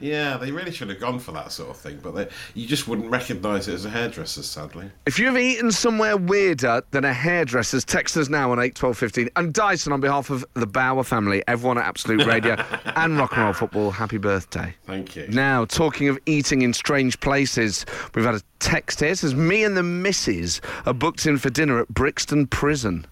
Yeah, 0.00 0.36
they 0.36 0.50
really 0.50 0.70
should 0.72 0.88
have 0.88 1.00
gone 1.00 1.18
for 1.18 1.32
that 1.32 1.52
sort 1.52 1.70
of 1.70 1.76
thing, 1.76 1.98
but 2.02 2.14
they, 2.14 2.28
you 2.54 2.66
just 2.66 2.88
wouldn't 2.88 3.10
recognise 3.10 3.68
it 3.68 3.74
as 3.74 3.84
a 3.84 3.90
hairdresser, 3.90 4.42
sadly. 4.42 4.90
If 5.06 5.18
you've 5.18 5.36
eaten 5.36 5.70
somewhere 5.72 6.16
weirder 6.16 6.82
than 6.90 7.04
a 7.04 7.12
hairdresser's, 7.12 7.84
text 7.84 8.16
us 8.16 8.28
now 8.28 8.52
on 8.52 8.58
eight 8.58 8.74
twelve 8.74 8.98
fifteen. 8.98 9.28
And 9.36 9.52
Dyson, 9.52 9.92
on 9.92 10.00
behalf 10.00 10.30
of 10.30 10.44
the 10.54 10.66
Bauer 10.66 11.04
family, 11.04 11.42
everyone 11.46 11.78
at 11.78 11.84
Absolute 11.84 12.26
Radio 12.26 12.54
and 12.96 13.16
Rock 13.18 13.32
and 13.32 13.44
Roll 13.44 13.52
Football, 13.52 13.90
happy 13.90 14.18
birthday. 14.18 14.74
Thank 14.86 15.16
you. 15.16 15.26
Now, 15.28 15.64
talking 15.64 16.08
of 16.08 16.18
eating 16.26 16.62
in 16.62 16.72
strange 16.72 17.20
places, 17.20 17.86
we've 18.14 18.24
had 18.24 18.34
a 18.34 18.42
text 18.58 19.00
here. 19.00 19.10
It 19.10 19.18
says, 19.18 19.34
Me 19.34 19.64
and 19.64 19.76
the 19.76 19.82
missus 19.82 20.60
are 20.86 20.94
booked 20.94 21.26
in 21.26 21.38
for 21.38 21.50
dinner 21.50 21.80
at 21.80 21.88
Brixton 21.88 22.46
Prison. 22.46 23.06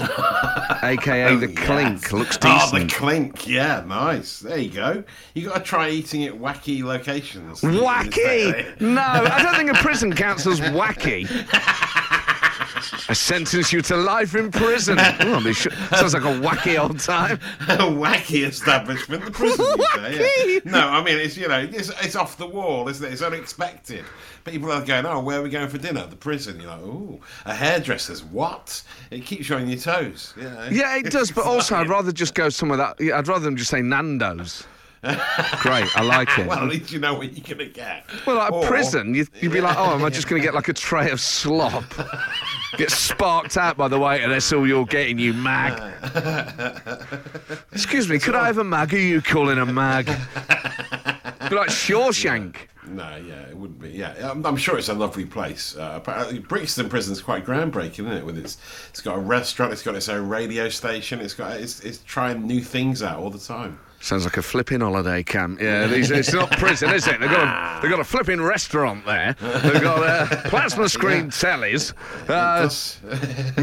AKA 0.00 1.24
oh, 1.28 1.36
the 1.38 1.50
Yes. 1.50 1.66
Clink. 1.66 2.12
Looks 2.12 2.38
ah, 2.42 2.58
decent. 2.70 2.82
Oh, 2.82 2.86
the 2.86 2.94
clink. 2.94 3.46
Yeah, 3.46 3.84
nice. 3.86 4.40
There 4.40 4.58
you 4.58 4.70
go. 4.70 5.04
You 5.34 5.48
got 5.48 5.58
to 5.58 5.60
try 5.60 5.90
eating 5.90 6.24
at 6.24 6.34
wacky 6.34 6.82
locations. 6.82 7.60
Wacky! 7.60 8.80
No, 8.80 9.00
I 9.00 9.42
don't 9.42 9.56
think 9.56 9.70
a 9.70 9.74
prison 9.74 10.14
counts 10.14 10.46
as 10.46 10.60
wacky. 10.60 11.26
I 13.08 13.12
sentence 13.12 13.72
you 13.72 13.82
to 13.82 13.96
life 13.96 14.34
in 14.34 14.50
prison. 14.50 14.98
Oh, 15.00 15.52
should- 15.52 15.72
sounds 15.90 16.14
like 16.14 16.24
a 16.24 16.40
wacky 16.40 16.78
old 16.78 17.00
time. 17.00 17.38
a 17.60 17.78
wacky 17.78 18.46
establishment, 18.46 19.24
the 19.24 19.30
prison. 19.30 19.64
say, 19.94 20.54
yeah. 20.54 20.60
No, 20.64 20.88
I 20.88 21.02
mean 21.02 21.18
it's 21.18 21.36
you 21.36 21.48
know 21.48 21.60
it's, 21.60 21.90
it's 22.02 22.16
off 22.16 22.36
the 22.36 22.46
wall, 22.46 22.88
isn't 22.88 23.06
it? 23.06 23.12
It's 23.12 23.22
unexpected. 23.22 24.04
People 24.44 24.70
are 24.70 24.84
going, 24.84 25.06
oh, 25.06 25.20
where 25.20 25.40
are 25.40 25.42
we 25.42 25.50
going 25.50 25.68
for 25.68 25.78
dinner? 25.78 26.06
The 26.06 26.16
prison. 26.16 26.60
You're 26.60 26.70
like, 26.70 26.80
oh, 26.80 27.20
a 27.46 27.54
hairdresser's. 27.54 28.22
What? 28.22 28.82
It 29.10 29.24
keeps 29.24 29.48
you 29.48 29.56
on 29.56 29.68
your 29.68 29.78
toes. 29.78 30.34
You 30.36 30.44
know? 30.44 30.68
Yeah, 30.70 30.96
it 30.96 31.10
does, 31.10 31.30
but 31.30 31.44
also 31.44 31.76
I'd 31.76 31.88
rather 31.88 32.12
just 32.12 32.34
go 32.34 32.48
somewhere 32.48 32.78
that 32.78 33.00
yeah, 33.00 33.18
I'd 33.18 33.28
rather 33.28 33.44
them 33.44 33.56
just 33.56 33.70
say 33.70 33.82
Nando's. 33.82 34.66
Great, 35.60 35.96
I 35.96 36.02
like 36.02 36.38
it. 36.38 36.46
Well, 36.46 36.58
at 36.58 36.68
least 36.68 36.90
you 36.92 36.98
know 36.98 37.14
what 37.14 37.32
you're 37.36 37.56
gonna 37.56 37.68
get. 37.70 38.04
Well, 38.26 38.36
like 38.36 38.52
Or- 38.52 38.64
a 38.64 38.66
prison, 38.68 39.14
you'd, 39.14 39.28
you'd 39.40 39.52
be 39.52 39.60
like, 39.60 39.76
oh, 39.78 39.94
am 39.94 40.04
I 40.04 40.10
just 40.10 40.28
going 40.28 40.40
to 40.40 40.46
get 40.46 40.54
like 40.54 40.68
a 40.68 40.72
tray 40.72 41.10
of 41.10 41.20
slop? 41.20 41.84
Get 42.76 42.90
sparked 42.90 43.56
out 43.56 43.76
by 43.76 43.86
the 43.86 44.00
waiter, 44.00 44.28
that's 44.28 44.52
all 44.52 44.66
you're 44.66 44.84
getting, 44.86 45.16
you 45.16 45.32
mag. 45.32 45.80
Excuse 47.72 48.08
me, 48.08 48.18
could 48.18 48.34
I 48.34 48.46
have 48.46 48.58
a 48.58 48.64
mag? 48.64 48.90
Who 48.90 48.96
are 48.96 49.00
you 49.00 49.22
calling 49.22 49.58
a 49.58 49.66
mag? 49.66 50.06
Be 50.06 51.54
like 51.54 51.68
Shawshank. 51.68 52.56
No, 52.86 53.16
yeah, 53.16 53.42
it 53.42 53.56
wouldn't 53.56 53.78
be. 53.80 53.90
Yeah, 53.90 54.14
I'm, 54.30 54.44
I'm 54.44 54.56
sure 54.56 54.76
it's 54.76 54.88
a 54.88 54.94
lovely 54.94 55.24
place. 55.24 55.76
Uh, 55.76 55.92
apparently 55.96 56.38
Brixton 56.40 56.88
Prison's 56.88 57.22
quite 57.22 57.44
groundbreaking, 57.46 58.00
isn't 58.00 58.12
it? 58.12 58.26
With 58.26 58.38
its, 58.38 58.58
it's 58.90 59.00
got 59.00 59.16
a 59.16 59.20
restaurant, 59.20 59.72
it's 59.72 59.82
got 59.82 59.94
its 59.94 60.08
own 60.08 60.28
radio 60.28 60.68
station, 60.68 61.20
it's 61.20 61.34
got, 61.34 61.52
it's, 61.60 61.80
it's 61.80 61.98
trying 62.04 62.46
new 62.46 62.60
things 62.60 63.02
out 63.02 63.18
all 63.20 63.30
the 63.30 63.38
time. 63.38 63.78
Sounds 64.04 64.24
like 64.24 64.36
a 64.36 64.42
flipping 64.42 64.82
holiday 64.82 65.22
camp. 65.22 65.62
Yeah, 65.62 65.86
these, 65.86 66.10
it's 66.10 66.30
not 66.30 66.50
prison, 66.50 66.90
is 66.90 67.08
it? 67.08 67.20
They've 67.20 67.30
got 67.30 67.78
a, 67.78 67.80
they've 67.80 67.90
got 67.90 68.00
a 68.00 68.04
flipping 68.04 68.42
restaurant 68.42 69.06
there. 69.06 69.34
They've 69.40 69.80
got 69.80 70.02
uh, 70.02 70.26
plasma 70.50 70.90
screen 70.90 71.30
tellies, 71.30 71.94
uh, 72.28 72.68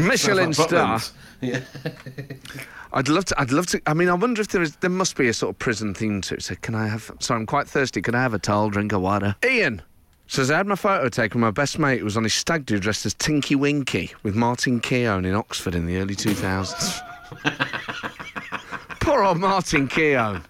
Michelin 0.00 0.46
like 0.46 0.54
star. 0.68 1.00
Yeah. 1.40 1.60
I'd 2.92 3.08
love 3.08 3.26
to. 3.26 3.40
I'd 3.40 3.52
love 3.52 3.66
to. 3.66 3.80
I 3.86 3.94
mean, 3.94 4.08
I 4.08 4.14
wonder 4.14 4.40
if 4.40 4.48
there 4.48 4.62
is. 4.62 4.74
There 4.74 4.90
must 4.90 5.14
be 5.16 5.28
a 5.28 5.32
sort 5.32 5.50
of 5.50 5.60
prison 5.60 5.94
theme 5.94 6.20
to 6.22 6.34
it. 6.34 6.42
So, 6.42 6.56
can 6.56 6.74
I 6.74 6.88
have? 6.88 7.12
Sorry, 7.20 7.38
I'm 7.38 7.46
quite 7.46 7.68
thirsty. 7.68 8.02
Can 8.02 8.16
I 8.16 8.22
have 8.22 8.34
a 8.34 8.40
tall 8.40 8.68
drink 8.68 8.92
of 8.92 9.00
water? 9.00 9.36
Ian 9.44 9.80
says 10.26 10.50
I 10.50 10.56
had 10.56 10.66
my 10.66 10.74
photo 10.74 11.08
taken 11.08 11.40
with 11.40 11.46
my 11.46 11.52
best 11.52 11.78
mate 11.78 12.00
who 12.00 12.04
was 12.04 12.16
on 12.16 12.24
his 12.24 12.34
stag 12.34 12.66
do 12.66 12.80
dressed 12.80 13.06
as 13.06 13.14
Tinky 13.14 13.54
Winky 13.54 14.12
with 14.24 14.34
Martin 14.34 14.80
Keown 14.80 15.24
in 15.24 15.36
Oxford 15.36 15.76
in 15.76 15.86
the 15.86 15.98
early 15.98 16.16
2000s. 16.16 17.00
Poor 19.02 19.22
old 19.24 19.38
Martin 19.38 19.88
Keown. 19.88 20.44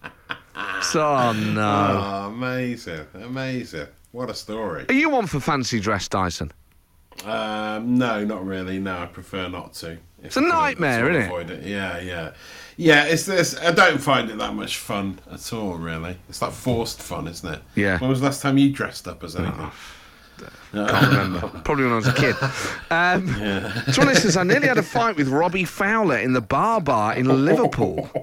So, 0.82 1.04
oh, 1.06 1.32
no. 1.32 2.00
Oh, 2.02 2.26
amazing, 2.28 3.06
amazing. 3.14 3.86
What 4.10 4.28
a 4.28 4.34
story. 4.34 4.84
Are 4.88 4.94
you 4.94 5.08
one 5.08 5.26
for 5.26 5.40
fancy 5.40 5.80
dress, 5.80 6.06
Dyson? 6.08 6.52
Um, 7.24 7.96
no, 7.98 8.24
not 8.24 8.44
really. 8.44 8.78
No, 8.78 8.98
I 8.98 9.06
prefer 9.06 9.48
not 9.48 9.72
to. 9.74 9.96
It's 10.22 10.36
a 10.36 10.40
I 10.40 10.48
nightmare, 10.48 11.10
isn't 11.10 11.22
it? 11.22 11.26
avoid 11.26 11.50
it. 11.50 11.64
Yeah, 11.64 12.00
yeah, 12.00 12.32
yeah. 12.76 13.04
It's 13.04 13.24
this. 13.24 13.58
I 13.58 13.70
don't 13.72 13.98
find 13.98 14.30
it 14.30 14.38
that 14.38 14.54
much 14.54 14.76
fun 14.76 15.18
at 15.30 15.52
all. 15.52 15.74
Really, 15.74 16.16
it's 16.28 16.42
like 16.42 16.52
forced 16.52 17.00
fun, 17.00 17.28
isn't 17.28 17.54
it? 17.54 17.60
Yeah. 17.74 17.98
When 17.98 18.10
was 18.10 18.20
the 18.20 18.26
last 18.26 18.42
time 18.42 18.58
you 18.58 18.70
dressed 18.72 19.08
up 19.08 19.24
as 19.24 19.36
anything? 19.36 19.70
Can't 20.72 21.06
remember. 21.06 21.48
Probably 21.64 21.84
when 21.84 21.92
I 21.92 21.96
was 21.96 22.06
a 22.08 22.12
kid. 22.14 22.36
Um, 22.90 23.26
Johnny 23.92 24.14
says, 24.14 24.36
I 24.36 24.42
nearly 24.42 24.68
had 24.68 24.78
a 24.78 24.82
fight 24.82 25.16
with 25.16 25.28
Robbie 25.28 25.64
Fowler 25.64 26.16
in 26.18 26.32
the 26.32 26.40
bar 26.40 26.80
bar 26.80 27.14
in 27.14 27.44
Liverpool. 27.44 28.08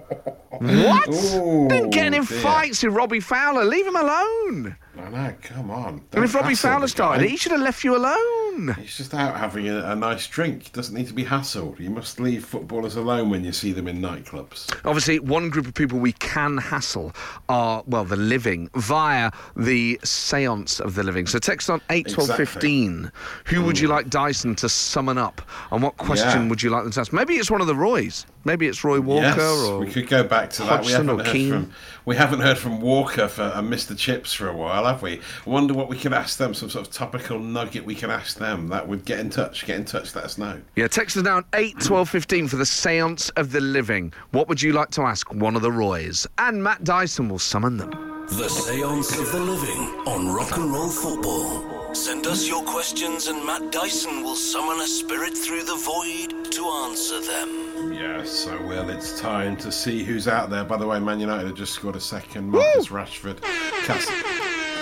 What? 0.61 1.07
Ooh, 1.07 1.70
Didn't 1.70 1.91
get 1.91 2.07
in 2.07 2.11
dear. 2.11 2.24
fights 2.24 2.84
with 2.84 2.93
Robbie 2.93 3.22
Fowler. 3.22 3.63
Leave 3.63 3.88
him 3.88 3.95
alone. 3.95 4.76
I 5.00 5.10
know. 5.10 5.36
Come 5.41 5.72
on. 5.72 6.02
I 6.14 6.18
mean, 6.18 6.26
if 6.26 6.36
Robbie 6.36 6.56
Fowler 6.56 6.88
started 6.88 7.24
it, 7.24 7.30
he 7.30 7.38
should 7.38 7.52
have 7.52 7.62
left 7.62 7.84
you 7.84 7.95
alone. 7.95 8.76
He's 8.80 8.97
just 8.97 9.14
out 9.14 9.38
having 9.38 9.70
a, 9.70 9.91
a 9.91 9.95
nice 9.95 10.28
drink. 10.28 10.64
He 10.64 10.70
doesn't 10.72 10.95
need 10.95 11.08
to 11.08 11.14
be 11.14 11.24
hassled. 11.24 11.80
You 11.80 11.89
must 11.89 12.20
leave 12.20 12.45
footballers 12.45 12.95
alone 12.95 13.30
when 13.30 13.43
you 13.43 13.52
see 13.52 13.72
them 13.72 13.88
in 13.88 14.02
nightclubs. 14.02 14.74
Obviously, 14.86 15.20
one 15.20 15.50
group 15.50 15.68
of 15.68 15.74
people 15.74 16.00
we 16.00 16.14
can 16.14 16.58
hassle 16.58 17.14
are, 17.47 17.84
well, 17.88 18.06
the 18.06 18.18
living 18.18 18.70
via 18.76 19.32
the 19.56 20.00
seance 20.04 20.80
of 20.80 20.95
the 20.95 21.04
living. 21.04 21.26
So 21.28 21.39
text 21.39 21.70
on 21.70 21.82
8 21.89 22.10
12 22.10 22.30
Exactly. 22.30 22.45
15. 22.45 23.12
Who 23.45 23.64
would 23.64 23.80
you 23.80 23.88
hmm. 23.88 23.93
like 23.93 24.10
Dyson 24.10 24.56
to 24.56 24.70
summon 24.70 25.18
up? 25.18 25.41
And 25.72 25.82
what 25.82 25.97
question 25.97 26.43
Yeah. 26.43 26.50
would 26.50 26.62
you 26.62 26.70
like 26.70 26.84
them 26.84 26.91
to 26.91 27.00
ask? 27.00 27.14
Maybe 27.14 27.36
it's 27.36 27.52
one 27.52 27.62
of 27.62 27.68
the 27.68 27.76
Roys. 27.76 28.26
Maybe 28.46 28.68
it's 28.68 28.84
Roy 28.84 29.02
Walker 29.02 29.26
yes, 29.38 29.68
or. 29.68 29.80
we 29.80 29.92
could 29.92 30.08
go 30.08 30.24
back 30.24 30.50
to 30.52 30.64
that. 30.64 30.86
We 30.86 30.92
haven't 30.92 31.10
or 31.10 31.24
heard 31.24 31.34
Keane. 31.34 31.52
from 31.52 31.74
we 32.06 32.16
haven't 32.16 32.40
heard 32.40 32.58
from 32.58 32.80
Walker 32.82 33.28
for 33.28 33.44
and 33.44 33.72
Mr. 33.72 33.98
Chips 33.98 34.34
for 34.34 34.48
a 34.48 34.56
while, 34.56 34.86
have 34.86 35.02
we? 35.02 35.20
I 35.46 35.50
wonder 35.50 35.74
what 35.74 35.90
we 35.90 35.98
could 35.98 36.14
ask 36.14 36.38
them. 36.38 36.54
Some 36.54 36.70
sort 36.70 36.88
of 36.88 36.94
topical 36.94 37.40
nugget 37.40 37.86
we 37.86 37.96
can 37.96 38.10
ask 38.10 38.38
them. 38.38 38.70
That 38.70 38.88
would 38.88 39.06
get 39.06 39.20
in 39.20 39.30
touch. 39.30 39.66
Get 39.66 39.78
in 39.78 39.86
touch. 39.86 40.16
Let 40.16 40.24
us 40.24 40.38
know. 40.38 40.62
Yeah, 40.76 40.88
text 40.88 41.18
us 41.18 41.24
now 41.24 41.44
8 41.54 41.80
12 41.80 42.10
15 42.10 42.48
for 42.48 42.56
the 42.56 42.66
seance 42.66 43.30
of 43.32 43.52
the 43.52 43.62
living. 43.62 44.14
What 44.32 44.48
would 44.48 44.62
you 44.62 44.74
like 44.74 44.92
to 44.92 45.02
ask 45.02 45.34
one 45.34 45.56
of 45.56 45.62
the 45.62 45.72
Roys? 45.72 46.26
And 46.38 46.64
Matt 46.64 46.84
Dyson 46.84 47.30
will 47.30 47.40
summon 47.40 47.78
them. 47.78 48.26
The 48.30 48.48
Seance 48.48 49.18
of 49.18 49.32
the 49.32 49.40
Living 49.40 50.08
on 50.08 50.32
Rock 50.34 50.56
and 50.56 50.72
Roll 50.72 50.90
Football. 50.90 51.78
Send 51.94 52.26
us 52.28 52.48
your 52.48 52.64
questions 52.64 53.28
and 53.28 53.46
Matt 53.46 53.72
Dyson 53.72 54.24
will 54.24 54.36
summon 54.36 54.80
a 54.80 54.88
spirit 54.88 55.38
through 55.38 55.64
the 55.64 55.76
void 55.76 56.52
to 56.52 56.66
answer 56.66 57.20
them. 57.22 57.94
Yes, 57.94 58.48
I 58.48 58.56
will. 58.62 58.90
it's 58.90 59.20
time 59.20 59.58
to 59.58 59.72
see 59.72 60.04
who's 60.04 60.28
out 60.28 60.50
there. 60.50 60.64
By 60.64 60.78
the 60.78 60.88
way, 60.88 61.00
Man 61.00 61.20
United 61.20 61.48
have 61.48 61.56
just 61.56 61.74
scored 61.74 61.96
a 61.96 62.00
second. 62.00 62.50
Marcus 62.52 62.88
Rashford. 62.88 63.42
Cas- 63.86 64.06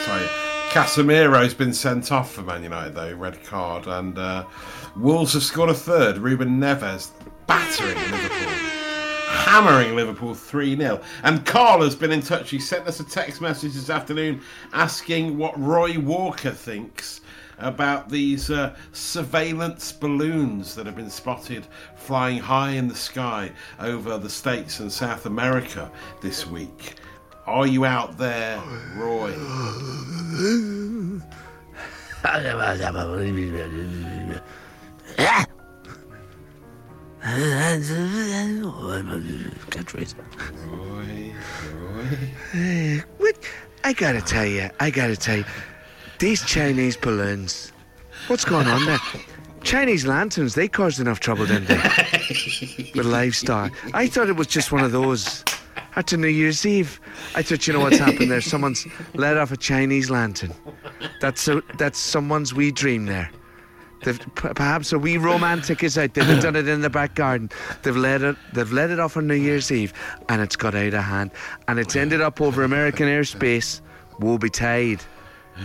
sorry. 0.06 0.28
Casemiro's 0.70 1.54
been 1.54 1.74
sent 1.74 2.12
off 2.12 2.34
for 2.34 2.42
Man 2.44 2.62
United, 2.64 2.94
though, 2.94 3.14
red 3.16 3.44
card. 3.44 3.88
And 3.88 4.18
uh, 4.18 4.46
Wolves 4.96 5.34
have 5.34 5.44
scored 5.44 5.70
a 5.70 5.74
third. 5.74 6.18
Ruben 6.18 6.60
Neves 6.60 7.12
battering 7.48 7.96
Liverpool. 8.12 8.67
Hammering 9.28 9.96
Liverpool 9.96 10.34
3 10.34 10.78
0. 10.78 11.02
And 11.24 11.46
Carl 11.46 11.82
has 11.82 11.96
been 11.96 12.12
in 12.12 12.22
touch. 12.22 12.50
He 12.50 12.60
sent 12.60 12.88
us 12.88 13.00
a 13.00 13.04
text 13.04 13.42
message 13.42 13.74
this 13.74 13.90
afternoon 13.90 14.42
asking 14.74 15.38
what 15.38 15.60
Roy 15.60 16.00
Walker 16.00 16.52
thinks 16.52 17.22
about 17.60 18.10
these 18.10 18.50
uh, 18.50 18.76
surveillance 18.94 19.92
balloons 19.92 20.76
that 20.76 20.86
have 20.86 20.96
been 20.96 21.10
spotted 21.10 21.66
flying 21.96 22.38
high 22.38 22.72
in 22.72 22.88
the 22.88 22.96
sky 22.96 23.52
over 23.80 24.18
the 24.18 24.30
States 24.30 24.80
and 24.80 24.92
South 24.92 25.26
America 25.26 25.92
this 26.22 26.48
week. 26.48 26.96
Are 27.46 27.68
you 27.68 27.86
out 27.86 28.18
there, 28.18 28.62
Roy? 28.96 29.34
Roy, 40.66 41.34
Roy. 42.54 43.04
What? 43.18 43.38
I 43.84 43.92
gotta 43.92 44.22
tell 44.22 44.46
you, 44.46 44.70
I 44.80 44.90
gotta 44.90 45.18
tell 45.18 45.40
you, 45.40 45.46
these 46.20 46.42
Chinese 46.46 46.96
balloons, 46.96 47.74
what's 48.28 48.46
going 48.46 48.68
on 48.68 48.86
there? 48.86 49.00
Chinese 49.62 50.06
lanterns, 50.06 50.56
they 50.56 50.70
caused 50.70 51.02
enough 51.02 51.20
trouble, 51.20 51.46
didn't 51.46 51.68
they? 51.68 51.76
With 52.96 53.06
livestock. 53.06 53.74
I 53.94 54.08
thought 54.08 54.30
it 54.30 54.38
was 54.38 54.48
just 54.48 54.72
one 54.72 54.86
of 54.86 54.94
those. 54.94 55.44
After 55.98 56.16
New 56.16 56.28
Year's 56.28 56.66
Eve, 56.66 57.02
I 57.36 57.42
thought, 57.42 57.68
you 57.68 57.74
know 57.74 57.82
what's 57.82 57.98
happened 57.98 58.32
there? 58.32 58.40
Someone's 58.40 58.88
let 59.16 59.36
off 59.36 59.52
a 59.52 59.58
Chinese 59.58 60.10
lantern. 60.10 60.54
That's 61.20 61.48
a, 61.50 61.62
that's 61.78 62.00
someone's 62.00 62.54
wee 62.54 62.72
dream 62.72 63.06
there. 63.06 63.30
They've, 64.04 64.20
perhaps 64.36 64.94
a 64.94 65.00
wee 65.00 65.18
romantic 65.18 65.84
is 65.84 65.98
out 65.98 66.14
there. 66.14 66.24
They've 66.24 66.42
done 66.42 66.56
it 66.56 66.68
in 66.68 66.82
the 66.82 66.90
back 66.90 67.16
garden. 67.16 67.50
They've 67.82 67.96
let 67.96 68.22
it. 68.22 68.36
They've 68.54 68.72
let 68.72 68.90
it 68.92 69.00
off 69.00 69.18
on 69.18 69.28
New 69.28 69.36
Year's 69.36 69.72
Eve, 69.72 69.94
and 70.30 70.42
it's 70.42 70.56
got 70.56 70.76
out 70.76 70.94
of 70.94 71.04
hand, 71.04 71.32
and 71.68 71.80
it's 71.80 71.96
ended 71.96 72.22
up 72.22 72.40
over 72.42 72.64
American 72.64 73.08
airspace. 73.08 73.82
Woe 74.20 74.38
betide. 74.38 75.02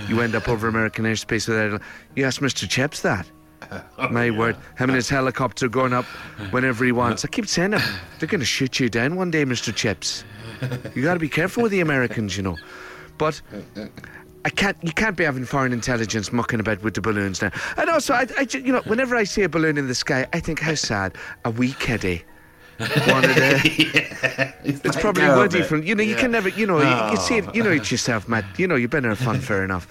You 0.08 0.22
end 0.22 0.34
up 0.34 0.48
over 0.48 0.68
American 0.68 1.04
airspace 1.04 1.46
without. 1.46 1.80
You 2.16 2.24
ask 2.24 2.40
Mr. 2.40 2.68
Chips 2.68 3.02
that. 3.02 3.30
My 4.10 4.30
word, 4.38 4.56
him 4.76 4.90
and 4.90 4.94
his 4.94 5.08
helicopter 5.08 5.68
going 5.68 5.92
up 5.92 6.04
whenever 6.50 6.84
he 6.84 6.92
wants. 6.92 7.24
I 7.24 7.28
keep 7.28 7.46
saying 7.46 7.74
it. 7.74 7.82
They're 8.18 8.28
going 8.28 8.40
to 8.40 8.46
shoot 8.46 8.80
you 8.80 8.88
down 8.88 9.16
one 9.16 9.30
day, 9.30 9.44
Mr. 9.44 9.74
Chips. 9.74 10.24
You 10.94 11.02
got 11.02 11.14
to 11.14 11.20
be 11.20 11.28
careful 11.28 11.62
with 11.62 11.72
the 11.72 11.80
Americans, 11.80 12.36
you 12.36 12.42
know. 12.42 12.56
But 13.18 13.40
I 14.44 14.50
can't. 14.50 14.76
You 14.82 14.92
can't 14.92 15.16
be 15.16 15.24
having 15.24 15.44
foreign 15.44 15.72
intelligence 15.72 16.32
mucking 16.32 16.60
about 16.60 16.82
with 16.82 16.94
the 16.94 17.00
balloons 17.00 17.40
now. 17.42 17.52
And 17.76 17.88
also, 17.88 18.14
I, 18.14 18.26
I 18.38 18.46
you 18.50 18.72
know, 18.72 18.82
whenever 18.82 19.14
I 19.14 19.24
see 19.24 19.42
a 19.42 19.48
balloon 19.48 19.78
in 19.78 19.86
the 19.86 19.94
sky, 19.94 20.26
I 20.32 20.40
think 20.40 20.60
how 20.60 20.74
sad 20.74 21.16
a 21.44 21.50
wee 21.50 21.74
kiddie. 21.78 22.24
Wanted 23.06 23.34
to, 23.34 23.60
it's 24.64 24.96
probably 24.96 25.22
go 25.22 25.34
a 25.34 25.36
woody 25.36 25.58
bit. 25.58 25.66
from 25.66 25.84
you 25.84 25.94
know 25.94 26.02
you 26.02 26.16
can 26.16 26.32
never 26.32 26.48
you 26.48 26.66
know 26.66 26.80
you, 26.80 27.12
you 27.12 27.16
see 27.16 27.36
it 27.36 27.54
you 27.54 27.62
know 27.62 27.70
it 27.70 27.90
yourself 27.92 28.28
Matt 28.28 28.44
you 28.58 28.66
know 28.66 28.74
you've 28.74 28.90
been 28.90 29.04
there 29.04 29.14
fun 29.14 29.40
fair 29.40 29.62
enough 29.62 29.86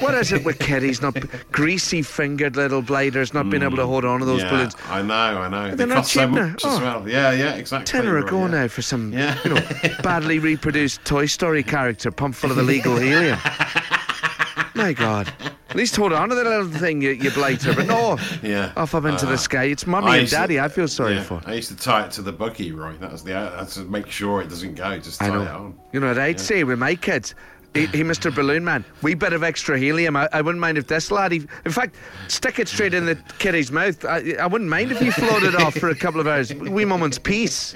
what 0.00 0.14
is 0.14 0.32
it 0.32 0.44
with 0.44 0.58
kiddies 0.58 1.00
not 1.00 1.14
greasy 1.52 2.02
fingered 2.02 2.56
little 2.56 2.82
bladers 2.82 3.32
not 3.32 3.48
being 3.50 3.62
able 3.62 3.76
to 3.76 3.86
hold 3.86 4.04
on 4.04 4.18
to 4.20 4.26
those 4.26 4.42
yeah, 4.42 4.50
balloons 4.50 4.74
I 4.88 5.02
know, 5.02 5.14
I 5.14 5.48
know. 5.48 5.66
They're 5.68 5.76
They 5.76 5.86
not 5.86 5.96
cost 5.96 6.12
so 6.12 6.20
cheap 6.26 6.30
now. 6.34 6.46
much 6.48 6.64
as 6.64 6.78
Oh. 6.78 6.80
well. 6.80 7.08
Yeah, 7.08 7.32
yeah, 7.32 7.54
exactly. 7.54 7.86
tenner 7.90 8.18
a 8.18 8.24
go 8.24 8.40
yeah. 8.40 8.46
now 8.62 8.68
for 8.68 8.82
some 8.82 9.12
Yeah. 9.12 9.38
you 9.44 9.54
know 9.54 9.60
badly 10.02 10.38
reproduced 10.38 11.04
Toy 11.04 11.26
Story 11.26 11.62
character 11.62 12.10
pumped 12.10 12.38
full 12.38 12.50
of 12.50 12.58
illegal 12.58 12.96
helium 12.96 13.38
my 14.74 14.92
God 14.92 15.32
At 15.70 15.76
least 15.76 15.96
hold 15.96 16.12
on 16.12 16.28
to 16.28 16.34
the 16.36 16.44
little 16.44 16.68
thing, 16.68 17.02
you, 17.02 17.10
you 17.10 17.32
blater. 17.32 17.74
But 17.74 17.86
no, 17.86 18.16
Yeah. 18.44 18.70
off 18.76 18.94
up 18.94 19.06
into 19.06 19.26
Uh, 19.26 19.30
the 19.30 19.38
sky. 19.38 19.64
It's 19.64 19.88
mummy 19.88 20.06
and 20.12 20.20
used 20.20 20.32
to- 20.32 20.38
daddy. 20.38 20.60
I 20.60 20.68
feel 20.68 20.86
sorry 20.86 21.14
yeah, 21.16 21.22
for. 21.24 21.40
I 21.46 21.54
used 21.54 21.68
to 21.68 21.76
tie 21.76 22.04
it 22.04 22.12
to 22.12 22.22
the 22.22 22.30
buggy, 22.32 22.70
Roy. 22.70 22.92
That 23.00 23.10
was 23.10 23.24
the. 23.24 23.32
That's 23.32 23.74
to 23.74 23.80
make 23.80 24.08
sure 24.08 24.40
it 24.40 24.48
doesn't 24.48 24.76
go. 24.76 24.96
Just 25.00 25.18
tie 25.18 25.26
it 25.28 25.48
on. 25.48 25.74
You 25.92 25.98
know 25.98 26.06
what 26.06 26.18
I'd 26.20 26.38
say 26.38 26.62
with 26.62 26.78
my 26.78 26.94
kids? 26.94 27.34
He, 27.74 27.86
he, 27.86 28.02
Mr. 28.04 28.32
Balloon 28.32 28.64
Man, 28.64 28.84
we 29.02 29.14
bit 29.14 29.32
of 29.32 29.42
extra 29.42 29.76
helium. 29.76 30.14
I, 30.14 30.28
I 30.32 30.40
wouldn't 30.42 30.60
mind 30.60 30.78
if 30.78 30.86
this 30.86 31.10
lad, 31.10 31.32
he, 31.32 31.44
in 31.64 31.72
fact, 31.72 31.96
stick 32.28 32.60
it 32.60 32.68
straight 32.68 32.94
in 32.94 33.04
the 33.04 33.16
kiddie's 33.40 33.72
mouth. 33.72 34.04
I, 34.04 34.34
I 34.40 34.46
wouldn't 34.46 34.70
mind 34.70 34.92
if 34.92 35.00
he 35.00 35.10
floated 35.10 35.56
off 35.56 35.74
for 35.74 35.88
a 35.88 35.94
couple 35.94 36.20
of 36.20 36.28
hours. 36.28 36.54
Wee 36.54 36.84
moment's 36.84 37.18
peace. 37.18 37.74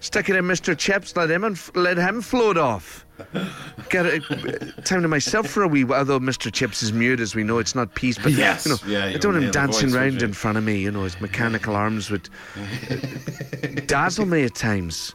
Stick 0.00 0.28
it 0.28 0.36
in 0.36 0.44
Mr. 0.44 0.76
Chips, 0.76 1.14
let 1.16 1.30
him 1.30 1.44
and 1.44 1.76
let 1.76 1.96
him 1.96 2.20
float 2.20 2.56
off. 2.58 3.06
Get 3.88 4.06
it, 4.06 4.22
time 4.84 5.02
to 5.02 5.08
myself 5.08 5.48
for 5.48 5.62
a 5.62 5.68
wee 5.68 5.84
while. 5.84 6.00
Although 6.00 6.20
Mr. 6.20 6.52
Chips 6.52 6.82
is 6.82 6.92
mute, 6.92 7.20
as 7.20 7.34
we 7.34 7.44
know, 7.44 7.58
it's 7.58 7.74
not 7.74 7.94
peace. 7.94 8.18
But 8.18 8.32
Yes, 8.32 8.66
you 8.66 8.72
know, 8.72 8.78
yeah, 8.86 9.04
I 9.06 9.16
don't 9.16 9.34
want 9.34 9.44
him 9.44 9.50
dancing 9.52 9.88
voice, 9.88 9.94
would 9.94 10.00
round 10.00 10.22
in 10.22 10.32
front 10.32 10.58
of 10.58 10.64
me. 10.64 10.78
You 10.78 10.90
know, 10.90 11.04
his 11.04 11.20
mechanical 11.20 11.76
arms 11.76 12.10
would 12.10 12.28
dazzle 13.86 14.26
me 14.26 14.44
at 14.44 14.54
times. 14.54 15.14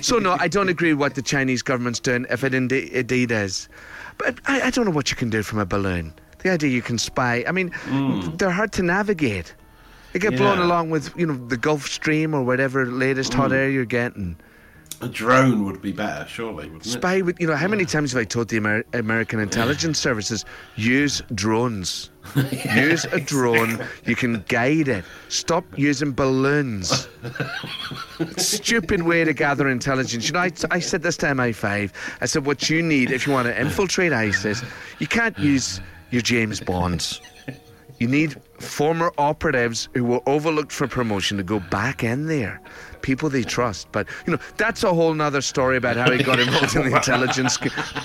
So 0.00 0.18
no, 0.18 0.36
I 0.38 0.48
don't 0.48 0.68
agree 0.68 0.92
with 0.92 1.00
what 1.00 1.14
the 1.14 1.22
Chinese 1.22 1.62
government's 1.62 2.00
doing, 2.00 2.26
if 2.30 2.44
it 2.44 2.54
indeed, 2.54 2.90
indeed 2.92 3.30
is. 3.32 3.68
But 4.18 4.38
I, 4.46 4.62
I 4.62 4.70
don't 4.70 4.84
know 4.84 4.90
what 4.90 5.10
you 5.10 5.16
can 5.16 5.30
do 5.30 5.42
from 5.42 5.58
a 5.58 5.64
balloon. 5.66 6.12
The 6.42 6.50
idea 6.50 6.70
you 6.70 6.82
can 6.82 6.98
spy. 6.98 7.44
I 7.46 7.52
mean, 7.52 7.70
they're 8.36 8.50
hard 8.50 8.72
to 8.72 8.82
navigate. 8.82 9.54
They 10.12 10.18
get 10.18 10.36
blown 10.36 10.56
Hmm. 10.56 10.64
Along 10.64 10.90
with 10.90 11.16
you 11.16 11.26
know 11.26 11.36
the 11.46 11.56
Gulf 11.56 11.86
Stream 11.86 12.34
or 12.34 12.42
whatever 12.42 12.86
latest 12.86 13.32
hot 13.32 13.52
air 13.52 13.70
you're 13.70 13.84
getting. 13.84 14.36
A 15.02 15.08
drone 15.08 15.64
would 15.64 15.80
be 15.80 15.92
better, 15.92 16.26
surely, 16.28 16.66
wouldn't 16.66 16.84
it? 16.84 16.90
Spy 16.90 17.22
with 17.22 17.40
you 17.40 17.46
know 17.46 17.56
how 17.56 17.68
many 17.68 17.86
times 17.86 18.12
have 18.12 18.20
I 18.20 18.24
told 18.24 18.48
the 18.48 18.58
Amer- 18.58 18.84
American 18.92 19.40
intelligence 19.40 19.98
services 19.98 20.44
use 20.76 21.22
drones? 21.34 22.10
use 22.74 23.06
a 23.06 23.18
drone. 23.18 23.82
You 24.04 24.14
can 24.14 24.44
guide 24.48 24.88
it. 24.88 25.04
Stop 25.30 25.64
using 25.76 26.12
balloons. 26.12 27.08
Stupid 28.36 29.02
way 29.02 29.24
to 29.24 29.32
gather 29.32 29.68
intelligence. 29.68 30.26
You 30.26 30.34
know, 30.34 30.40
I, 30.40 30.50
I 30.70 30.80
said 30.80 31.02
this 31.02 31.16
to 31.18 31.26
MI5. 31.26 31.92
I 32.20 32.26
said, 32.26 32.44
what 32.44 32.68
you 32.68 32.82
need 32.82 33.10
if 33.10 33.26
you 33.26 33.32
want 33.32 33.46
to 33.48 33.58
infiltrate 33.58 34.12
ISIS, 34.12 34.62
you 34.98 35.06
can't 35.06 35.38
use 35.38 35.80
your 36.10 36.22
James 36.22 36.60
Bonds. 36.60 37.22
You 37.98 38.08
need 38.08 38.36
former 38.58 39.12
operatives 39.18 39.88
who 39.94 40.04
were 40.04 40.20
overlooked 40.26 40.72
for 40.72 40.86
promotion 40.86 41.36
to 41.38 41.42
go 41.42 41.58
back 41.60 42.02
in 42.04 42.26
there. 42.26 42.60
People 43.02 43.28
they 43.28 43.42
trust. 43.42 43.90
But, 43.92 44.06
you 44.26 44.32
know, 44.32 44.38
that's 44.56 44.82
a 44.84 44.92
whole 44.92 45.14
nother 45.14 45.40
story 45.40 45.76
about 45.76 45.96
how 45.96 46.10
he 46.10 46.22
got 46.22 46.38
involved 46.40 46.76
in 46.76 46.88
the 46.90 46.96
intelligence. 46.96 47.58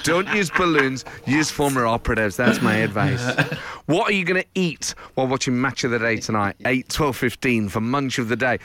Don't 0.03 0.27
use 0.33 0.49
balloons, 0.49 1.05
use 1.25 1.49
former 1.51 1.85
operatives. 1.85 2.35
That's 2.35 2.61
my 2.61 2.75
advice. 2.75 3.23
What 3.87 4.09
are 4.09 4.13
you 4.13 4.25
going 4.25 4.41
to 4.41 4.47
eat 4.55 4.95
while 5.13 5.27
watching 5.27 5.61
Match 5.61 5.83
of 5.83 5.91
the 5.91 5.99
Day 5.99 6.17
tonight? 6.17 6.55
8, 6.65 6.89
12, 6.89 7.15
15 7.15 7.69
for 7.69 7.81
Munch 7.81 8.17
of 8.17 8.29
the 8.29 8.35
Day. 8.35 8.57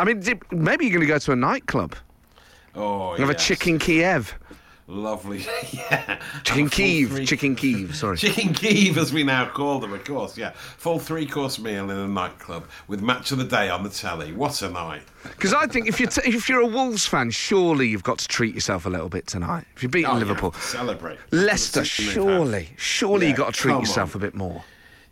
I 0.00 0.04
mean, 0.04 0.22
maybe 0.50 0.86
you're 0.86 0.94
going 0.94 1.06
to 1.06 1.12
go 1.12 1.18
to 1.18 1.32
a 1.32 1.36
nightclub. 1.36 1.94
Oh, 2.74 3.14
Have 3.16 3.28
a 3.28 3.34
chicken 3.34 3.78
Kiev. 3.78 4.34
Lovely. 4.92 5.38
yeah. 5.72 6.20
Chicken 6.44 6.68
Kiev. 6.68 7.26
Chicken 7.26 7.56
Kiev, 7.56 7.96
sorry. 7.96 8.18
Chicken 8.18 8.52
Kiev, 8.52 8.98
as 8.98 9.10
we 9.10 9.22
now 9.24 9.48
call 9.48 9.78
them, 9.78 9.94
of 9.94 10.04
course, 10.04 10.36
yeah. 10.36 10.50
Full 10.50 10.98
three 10.98 11.24
course 11.26 11.58
meal 11.58 11.90
in 11.90 11.96
a 11.96 12.06
nightclub 12.06 12.66
with 12.88 13.00
match 13.00 13.32
of 13.32 13.38
the 13.38 13.44
day 13.44 13.70
on 13.70 13.84
the 13.84 13.88
telly. 13.88 14.32
What 14.32 14.60
a 14.60 14.68
night. 14.68 15.00
Because 15.22 15.54
I 15.54 15.66
think 15.66 15.88
if 15.88 15.98
you're, 15.98 16.10
t- 16.10 16.20
if 16.28 16.46
you're 16.46 16.60
a 16.60 16.66
Wolves 16.66 17.06
fan, 17.06 17.30
surely 17.30 17.88
you've 17.88 18.02
got 18.02 18.18
to 18.18 18.28
treat 18.28 18.54
yourself 18.54 18.84
a 18.84 18.90
little 18.90 19.08
bit 19.08 19.26
tonight. 19.26 19.64
If 19.76 19.82
you're 19.82 19.88
beating 19.90 20.10
Oh, 20.10 20.16
Liverpool. 20.18 20.50
to 20.50 20.60
celebrate. 20.60 21.18
Leicester, 21.30 21.80
That's 21.80 21.96
the 21.96 22.02
system 22.04 22.04
they've 22.04 22.14
had. 22.26 22.36
surely, 22.36 22.68
surely 22.76 23.24
Yeah, 23.26 23.28
you've 23.30 23.38
got 23.38 23.54
to 23.54 23.60
treat 23.60 23.78
yourself 23.78 24.14
on. 24.14 24.20
a 24.20 24.24
bit 24.26 24.34
more. 24.34 24.62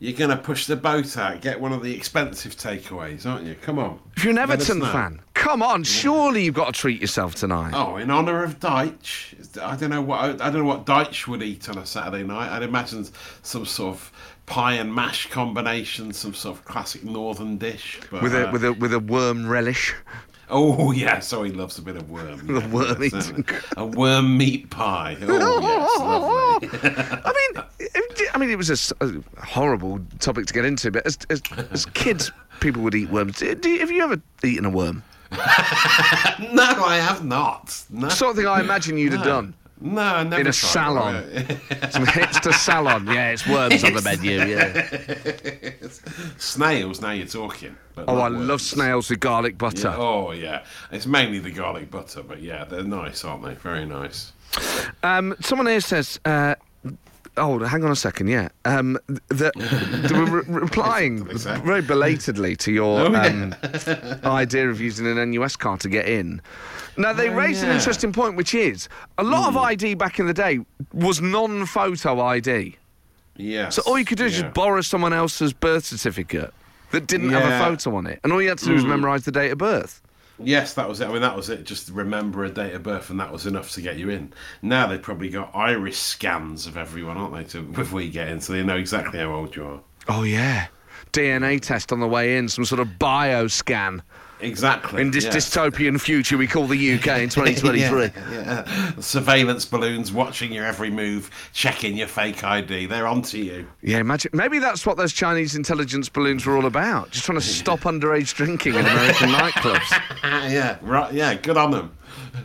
You're 0.03 0.16
going 0.16 0.31
to 0.31 0.37
push 0.39 0.64
the 0.66 0.76
boat 0.76 1.16
out, 1.18 1.43
get 1.43 1.61
one 1.61 1.72
of 1.72 1.83
the 1.83 1.95
expensive 1.95 2.57
takeaways, 2.57 3.26
aren't 3.26 3.47
you? 3.47 3.55
Come 3.55 3.78
on. 3.78 3.99
If 4.16 4.24
you're 4.24 4.31
an 4.31 4.39
Everton 4.39 4.81
fan, 4.81 5.20
come 5.35 5.62
on, 5.62 5.85
surely 5.85 6.43
you've 6.45 6.55
got 6.55 6.72
to 6.74 6.81
treat 6.81 7.03
yourself 7.03 7.35
tonight. 7.35 7.72
Oh, 7.74 7.97
in 7.99 8.11
honour 8.11 8.43
of 8.43 8.59
Dyche, 8.61 9.39
I 9.61 9.77
don't 9.77 9.91
know 9.91 10.03
what 10.03 10.41
I 10.41 10.51
don't 10.51 10.61
know 10.61 10.65
what 10.65 10.87
Dyche 10.87 11.27
would 11.27 11.43
eat 11.43 11.69
on 11.69 11.79
a 11.79 11.87
Saturday 11.87 12.23
night. 12.25 12.51
I'd 12.51 12.63
imagine 12.63 13.07
some 13.43 13.67
sort 13.67 13.95
of 13.95 14.13
pie 14.47 14.75
and 14.75 14.95
mash 14.95 15.31
combination, 15.31 16.13
some 16.13 16.35
sort 16.35 16.59
of 16.59 16.65
classic 16.65 17.05
northern 17.05 17.57
dish. 17.59 18.01
But, 18.11 18.23
with 18.23 18.35
a 18.35 18.49
uh, 18.49 18.53
with 18.53 18.65
a 18.65 18.73
with 18.73 18.93
a 18.93 19.01
worm 19.01 19.49
relish. 19.49 19.95
oh 20.49 20.93
yeah, 20.93 21.21
so 21.21 21.43
he 21.43 21.53
loves 21.53 21.79
a 21.79 21.83
bit 21.83 21.97
of 21.97 22.11
worm. 22.11 22.47
The 22.47 22.61
yeah, 22.61 22.69
worm 22.69 23.45
a 23.77 23.87
worm 23.87 24.37
meat 24.37 24.71
pie. 24.71 25.17
Oh 25.23 25.61
yes, 25.61 26.01
lovely. 26.01 26.69
I 27.25 27.33
mean, 27.55 27.65
it, 27.79 28.31
I 28.35 28.39
mean, 28.39 28.51
it 28.51 28.59
was 28.59 28.93
a 29.01 29.23
horrible 29.39 30.01
topic 30.19 30.47
to 30.47 30.55
get 30.55 30.65
into, 30.65 30.91
but 30.91 31.07
as, 31.07 31.19
as, 31.31 31.43
as 31.71 31.87
kids, 31.87 32.31
people 32.61 32.83
would 32.83 32.95
eat 32.95 33.11
worms. 33.11 33.39
Do, 33.39 33.55
do, 33.55 33.79
have 33.79 33.91
you 33.91 34.03
ever 34.03 34.21
eaten 34.45 34.65
a 34.65 34.71
worm? 34.71 35.03
no, 36.53 36.85
I 36.85 36.99
have 37.03 37.24
not. 37.24 37.85
No, 37.91 38.09
Sort 38.09 38.31
of 38.33 38.37
thing 38.37 38.47
I 38.47 38.61
imagine 38.61 38.99
you'd 38.99 39.12
have 39.12 39.24
done. 39.24 39.55
no, 39.81 40.03
I 40.03 40.22
never 40.24 40.41
In 40.41 40.47
a 40.49 40.53
salon. 40.53 41.24
Some 41.91 42.05
hipster 42.07 42.53
salon. 42.53 43.07
Yeah, 43.07 43.31
it's 43.31 43.47
worms 43.47 43.85
on 43.85 43.95
the 43.95 44.03
menu. 44.03 44.39
Yeah. 44.41 45.72
Snails. 46.39 47.01
Now 47.01 47.12
you're 47.12 47.26
talking. 47.26 47.76
Oh, 47.97 48.18
I 48.18 48.28
love 48.28 48.61
snails 48.61 49.11
with 49.11 49.20
garlic 49.20 49.59
butter. 49.59 49.89
Yeah, 49.89 49.97
oh 49.97 50.31
yeah, 50.33 50.64
it's 50.91 51.07
mainly 51.07 51.39
the 51.39 51.51
garlic 51.51 51.91
butter, 51.91 52.22
but 52.22 52.41
yeah, 52.41 52.64
they're 52.64 52.83
nice, 52.83 53.24
aren't 53.24 53.45
they? 53.45 53.55
Very 53.55 53.85
nice. 53.85 54.33
Um, 55.03 55.37
someone 55.41 55.66
here 55.66 55.81
says. 55.81 56.18
Uh, 56.24 56.55
Oh, 57.41 57.59
hang 57.64 57.82
on 57.84 57.91
a 57.91 57.97
second. 57.97 58.28
Yeah, 58.28 58.49
um, 58.64 58.99
that 59.28 59.55
they 60.09 60.18
were 60.18 60.43
re- 60.43 60.61
replying 60.61 61.20
What 61.20 61.28
did 61.30 61.38
they 61.38 61.55
say? 61.55 61.61
very 61.64 61.82
belatedly 61.82 62.55
to 62.57 62.70
your 62.72 63.01
Oh, 63.01 63.11
yeah. 63.11 63.24
um, 63.26 63.55
idea 64.24 64.68
of 64.68 64.80
using 64.80 65.07
an 65.07 65.30
NUS 65.30 65.57
card 65.57 65.80
to 65.80 65.88
get 65.88 66.07
in. 66.09 66.41
Now 66.97 67.12
they 67.12 67.28
Oh, 67.30 67.34
raised 67.34 67.61
an 67.62 67.66
yeah. 67.68 67.72
Hmm. 67.72 67.78
interesting 67.78 68.12
point, 68.12 68.36
which 68.36 68.55
is 68.55 68.88
a 69.18 69.22
lot 69.24 69.49
of 69.49 69.57
ID 69.57 69.95
back 69.95 70.18
in 70.18 70.26
the 70.26 70.34
day 70.34 70.61
was 70.93 71.20
non-photo 71.20 72.20
ID. 72.20 72.76
Yes. 73.36 73.76
So 73.76 73.82
all 73.86 73.99
you 73.99 74.05
could 74.05 74.18
do 74.18 74.26
is 74.26 74.36
yeah. 74.36 74.43
just 74.43 74.55
borrow 74.55 74.82
someone 74.82 75.12
else's 75.14 75.53
birth 75.53 75.84
certificate 75.86 76.53
that 76.91 77.07
didn't 77.07 77.30
have 77.30 77.45
a 77.45 77.57
Hmm. 77.59 77.64
photo 77.76 77.97
on 77.97 78.07
it, 78.07 78.20
and 78.22 78.32
all 78.32 78.43
you 78.43 78.49
had 78.51 78.59
to 78.59 78.66
do 78.66 78.74
was 78.74 78.84
memorise 78.84 79.24
the 79.24 79.32
date 79.32 79.51
of 79.53 79.59
birth. 79.59 80.03
Yes, 80.43 80.74
that 80.74 80.88
was 80.88 81.01
it. 81.01 81.09
I 81.09 81.12
mean, 81.12 81.22
that 81.22 81.36
was 81.36 81.49
it. 81.51 81.64
Just 81.64 81.88
remember 81.91 82.45
a 82.45 82.51
date 82.51 82.74
of 82.74 82.82
birth, 82.82 83.11
and 83.11 83.20
that 83.20 83.32
was 83.32 83.47
enough 83.47 83.70
to 83.72 83.82
get 83.82 83.99
you 83.99 84.11
in. 84.11 84.32
Now 84.62 84.86
they've 84.86 85.01
probably 85.01 85.30
got 85.30 85.55
iris 85.55 85.99
scans 85.99 86.66
of 86.66 86.76
everyone, 86.76 87.16
aren't 87.16 87.34
they? 87.34 87.45
To 87.45 87.62
before 87.72 88.01
you 88.01 88.11
get 88.11 88.28
in, 88.28 88.41
so 88.41 88.53
they 88.53 88.62
know 88.62 88.76
exactly 88.76 89.18
how 89.18 89.34
old 89.34 89.57
you 89.57 89.64
are. 89.64 89.80
Oh 90.09 90.22
yeah, 90.22 90.68
DNA 91.12 91.61
test 91.61 91.93
on 91.93 92.01
the 92.01 92.09
way 92.09 92.36
in, 92.36 92.49
some 92.49 92.64
sort 92.64 92.80
of 92.80 92.99
bio 92.99 93.47
scan. 93.47 94.03
Exactly. 94.43 95.03
In 95.03 95.11
this 95.11 95.24
yeah. 95.24 95.30
dystopian 95.30 96.01
future 96.01 96.36
we 96.36 96.47
call 96.47 96.66
the 96.66 96.95
UK 96.95 97.07
in 97.20 97.28
2023. 97.30 98.03
Yeah, 98.03 98.11
yeah. 98.30 98.93
Surveillance 99.01 99.64
balloons 99.64 100.12
watching 100.12 100.53
your 100.53 100.64
every 100.64 100.91
move, 100.91 101.30
checking 101.53 101.97
your 101.97 102.09
fake 102.09 102.43
ID. 102.45 102.86
They're 102.86 103.07
onto 103.07 103.38
you. 103.38 103.66
Yeah, 103.82 103.99
imagine. 103.99 104.30
Maybe 104.34 104.59
that's 104.59 104.86
what 104.86 104.97
those 104.97 105.12
Chinese 105.12 105.55
intelligence 105.55 106.09
balloons 106.09 106.47
were 106.47 106.57
all 106.57 106.66
about. 106.66 107.11
Just 107.11 107.26
trying 107.26 107.38
to 107.38 107.45
stop 107.61 107.80
underage 107.80 108.34
drinking 108.34 108.74
in 108.74 108.80
American 108.80 109.28
nightclubs. 109.30 109.91
yeah, 110.51 110.78
right. 110.82 111.12
Yeah, 111.12 111.34
good 111.34 111.57
on 111.57 111.70
them. 111.70 111.97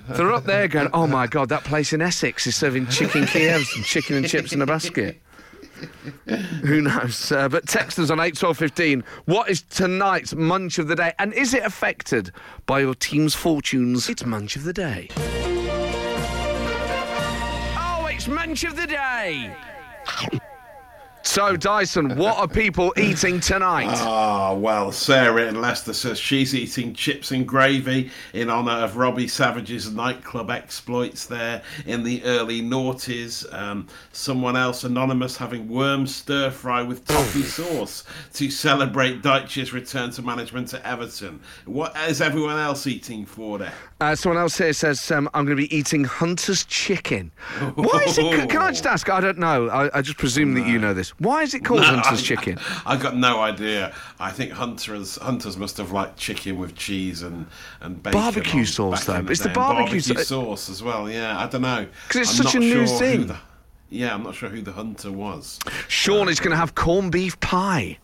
They're 0.09 0.31
up 0.31 0.43
there 0.43 0.67
going, 0.67 0.89
oh 0.93 1.07
my 1.07 1.27
God, 1.27 1.49
that 1.49 1.63
place 1.63 1.93
in 1.93 2.01
Essex 2.01 2.45
is 2.47 2.55
serving 2.55 2.87
chicken 2.87 3.23
Kievs 3.23 3.75
and 3.75 3.83
chicken 3.85 4.17
and 4.17 4.27
chips 4.27 4.53
in 4.53 4.61
a 4.61 4.65
basket. 4.65 5.19
Who 6.63 6.81
knows? 6.81 7.31
Uh, 7.31 7.49
but 7.49 7.67
text 7.67 7.99
us 7.99 8.09
on 8.09 8.19
8 8.19 8.35
12 8.35 8.57
15. 8.57 9.03
What 9.25 9.49
is 9.49 9.61
tonight's 9.61 10.33
munch 10.35 10.79
of 10.79 10.87
the 10.87 10.95
day? 10.95 11.13
And 11.19 11.33
is 11.33 11.53
it 11.53 11.63
affected 11.63 12.31
by 12.65 12.79
your 12.79 12.95
team's 12.95 13.35
fortunes? 13.35 14.09
It's 14.09 14.25
munch 14.25 14.55
of 14.55 14.63
the 14.63 14.73
day. 14.73 15.09
Oh, 17.77 18.07
it's 18.11 18.27
munch 18.27 18.63
of 18.63 18.75
the 18.75 18.87
day. 18.87 19.55
So, 21.27 21.57
Dyson, 21.57 22.15
what 22.17 22.37
are 22.37 22.47
people 22.47 22.93
eating 22.97 23.39
tonight? 23.39 23.89
Ah, 23.93 24.53
well, 24.53 24.91
Sarah 24.91 25.47
in 25.47 25.59
Leicester 25.59 25.91
says 25.91 26.19
she's 26.19 26.53
eating 26.53 26.93
chips 26.93 27.31
and 27.31 27.47
gravy 27.47 28.11
in 28.33 28.49
honour 28.49 28.71
of 28.71 28.95
Robbie 28.95 29.27
Savage's 29.27 29.91
nightclub 29.91 30.51
exploits 30.51 31.25
there 31.25 31.63
in 31.87 32.03
the 32.03 32.23
early 32.23 32.61
noughties. 32.61 33.51
Um, 33.53 33.87
someone 34.13 34.55
else, 34.55 34.83
anonymous, 34.83 35.35
having 35.35 35.67
worm 35.67 36.05
stir 36.05 36.51
fry 36.51 36.83
with 36.83 37.03
toffee 37.05 37.41
sauce 37.41 38.03
to 38.33 38.49
celebrate 38.49 39.21
Dyche's 39.23 39.73
return 39.73 40.11
to 40.11 40.21
management 40.21 40.73
at 40.75 40.83
Everton. 40.83 41.41
What 41.65 41.97
is 42.07 42.21
everyone 42.21 42.59
else 42.59 42.85
eating 42.87 43.25
for 43.25 43.57
there? 43.57 43.73
Uh, 43.99 44.15
someone 44.15 44.39
else 44.39 44.57
here 44.57 44.73
says, 44.73 45.09
um, 45.11 45.27
I'm 45.33 45.45
going 45.45 45.57
to 45.57 45.67
be 45.67 45.75
eating 45.75 46.03
Hunter's 46.03 46.63
chicken. 46.65 47.31
Why 47.73 48.03
is 48.07 48.17
it? 48.19 48.49
Can 48.49 48.61
I 48.61 48.69
just 48.69 48.85
ask? 48.85 49.09
I 49.09 49.19
don't 49.19 49.39
know. 49.39 49.69
I, 49.69 49.97
I 49.97 50.01
just 50.01 50.17
presume 50.17 50.53
that 50.53 50.67
you 50.67 50.77
know 50.77 50.93
this. 50.93 51.13
Why 51.17 51.43
is 51.43 51.53
it 51.53 51.63
called 51.63 51.81
Hunter's 51.81 52.21
chicken? 52.21 52.59
I've 52.85 53.01
got 53.01 53.15
no 53.15 53.39
idea. 53.39 53.93
I 54.19 54.31
think 54.31 54.51
hunters 54.51 55.15
hunters 55.17 55.55
must 55.55 55.77
have 55.77 55.91
liked 55.93 56.17
chicken 56.17 56.57
with 56.57 56.75
cheese 56.75 57.21
and 57.21 57.47
and 57.81 58.01
bacon. 58.03 58.19
Barbecue 58.19 58.59
on 58.61 58.65
sauce, 58.65 59.05
though. 59.05 59.25
It's 59.29 59.39
the 59.41 59.49
barbecue 59.49 60.01
barbecue 60.01 60.15
sa- 60.15 60.23
sauce 60.23 60.69
as 60.69 60.83
well. 60.83 61.09
Yeah, 61.09 61.37
I 61.39 61.47
don't 61.47 61.61
know 61.61 61.87
because 62.07 62.29
it's 62.29 62.39
I'm 62.39 62.45
such 62.45 62.55
a 62.55 62.59
new 62.59 62.85
sure 62.85 62.97
thing. 62.99 63.27
the- 63.27 63.37
Yeah, 63.89 64.13
I'm 64.13 64.23
not 64.23 64.35
sure 64.35 64.49
who 64.49 64.61
the 64.61 64.73
hunter 64.73 65.11
was. 65.11 65.59
Sean 65.87 66.27
uh, 66.27 66.31
is 66.31 66.39
going 66.41 66.51
to 66.51 66.57
have 66.57 66.75
corned 66.75 67.13
beef 67.13 67.39
pie. 67.39 67.97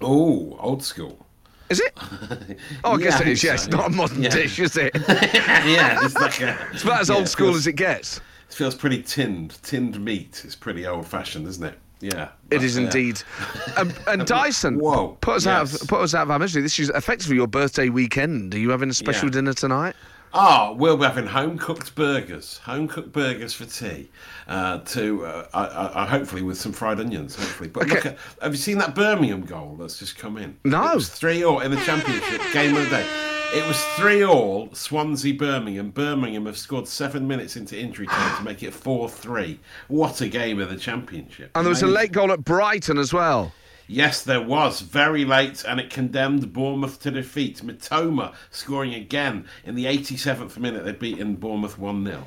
Oh, 0.00 0.56
old 0.60 0.82
school. 0.82 1.24
Is 1.70 1.80
it? 1.80 1.92
Oh, 2.84 2.92
I 2.92 2.98
Yeah, 2.98 3.04
guess 3.04 3.14
I 3.14 3.22
it 3.22 3.28
is. 3.28 3.44
Yes, 3.44 3.64
so, 3.64 3.70
not 3.70 3.86
a 3.86 3.90
modern 3.90 4.22
Yeah. 4.22 4.30
dish, 4.30 4.58
is 4.58 4.76
it? 4.76 4.92
yeah, 5.08 5.98
it's 6.04 6.14
like 6.14 6.40
a, 6.40 6.56
It's 6.72 6.82
about 6.84 7.00
as 7.00 7.08
yeah, 7.08 7.14
old 7.16 7.28
school 7.28 7.54
as 7.54 7.66
it 7.66 7.72
gets. 7.74 8.20
Feels 8.56 8.74
pretty 8.74 9.02
tinned. 9.02 9.58
Tinned 9.62 10.02
meat 10.02 10.42
is 10.46 10.54
pretty 10.56 10.86
old 10.86 11.06
fashioned, 11.06 11.46
isn't 11.46 11.62
it? 11.62 11.78
Yeah. 12.00 12.30
It 12.50 12.62
is 12.62 12.78
indeed. 12.78 13.20
Um, 13.76 13.92
and 14.06 14.24
Dyson, 14.26 14.78
Whoa, 14.78 15.18
put 15.20 15.36
us 15.36 15.46
out 15.46 15.70
of 15.70 15.86
put 15.88 16.00
us 16.00 16.14
out 16.14 16.22
of 16.22 16.30
our 16.30 16.38
misery. 16.38 16.62
This 16.62 16.78
is 16.78 16.88
effectively 16.88 17.36
your 17.36 17.46
birthday 17.46 17.90
weekend. 17.90 18.54
Are 18.54 18.58
you 18.58 18.70
having 18.70 18.88
a 18.88 18.94
special 18.94 19.28
Yeah. 19.28 19.32
dinner 19.32 19.52
tonight? 19.52 19.94
Oh, 20.32 20.72
we'll 20.72 20.96
be 20.96 21.04
having 21.04 21.26
home 21.26 21.58
cooked 21.58 21.94
burgers, 21.94 22.56
home 22.64 22.88
cooked 22.88 23.12
burgers 23.12 23.52
for 23.52 23.66
tea. 23.66 24.08
Uh, 24.48 24.78
to 24.78 25.26
uh, 25.26 25.46
I, 25.52 26.02
I, 26.02 26.06
hopefully 26.06 26.40
with 26.40 26.56
some 26.56 26.72
fried 26.72 27.00
onions, 27.00 27.36
hopefully. 27.36 27.68
But 27.68 27.88
look 27.88 28.06
at, 28.06 28.16
have 28.40 28.52
you 28.52 28.58
seen 28.58 28.78
that 28.78 28.94
Birmingham 28.94 29.42
goal 29.42 29.76
that's 29.78 29.98
just 29.98 30.16
come 30.16 30.38
in? 30.38 30.56
No. 30.64 30.98
three 30.98 31.44
all 31.44 31.60
in 31.60 31.70
the 31.70 31.80
championship 31.82 32.40
game 32.54 32.74
of 32.74 32.84
the 32.84 32.88
day. 32.90 33.35
It 33.54 33.66
was 33.66 33.82
three 33.96 34.22
all. 34.22 34.68
Swansea 34.74 35.32
Birmingham. 35.34 35.90
Birmingham 35.90 36.46
have 36.46 36.58
scored 36.58 36.86
seven 36.86 37.26
minutes 37.26 37.56
into 37.56 37.78
injury 37.78 38.06
time 38.06 38.36
to 38.36 38.42
make 38.44 38.62
it 38.62 38.74
four 38.74 39.08
three. 39.08 39.58
What 39.88 40.20
a 40.20 40.28
game 40.28 40.60
of 40.60 40.68
the 40.68 40.76
championship! 40.76 41.50
And 41.54 41.64
there 41.64 41.70
was 41.70 41.82
a 41.82 41.86
late 41.86 42.12
goal 42.12 42.32
at 42.32 42.44
Brighton 42.44 42.98
as 42.98 43.12
well. 43.14 43.52
Yes, 43.88 44.22
there 44.24 44.42
was. 44.42 44.80
Very 44.80 45.24
late, 45.24 45.64
and 45.66 45.78
it 45.80 45.90
condemned 45.90 46.52
Bournemouth 46.52 47.00
to 47.02 47.10
defeat. 47.10 47.62
Mitoma 47.64 48.34
scoring 48.50 48.94
again 48.94 49.46
in 49.64 49.74
the 49.76 49.84
87th 49.86 50.58
minute. 50.58 50.84
They'd 50.84 50.98
beaten 50.98 51.36
Bournemouth 51.36 51.78
1 51.78 52.04
0. 52.04 52.26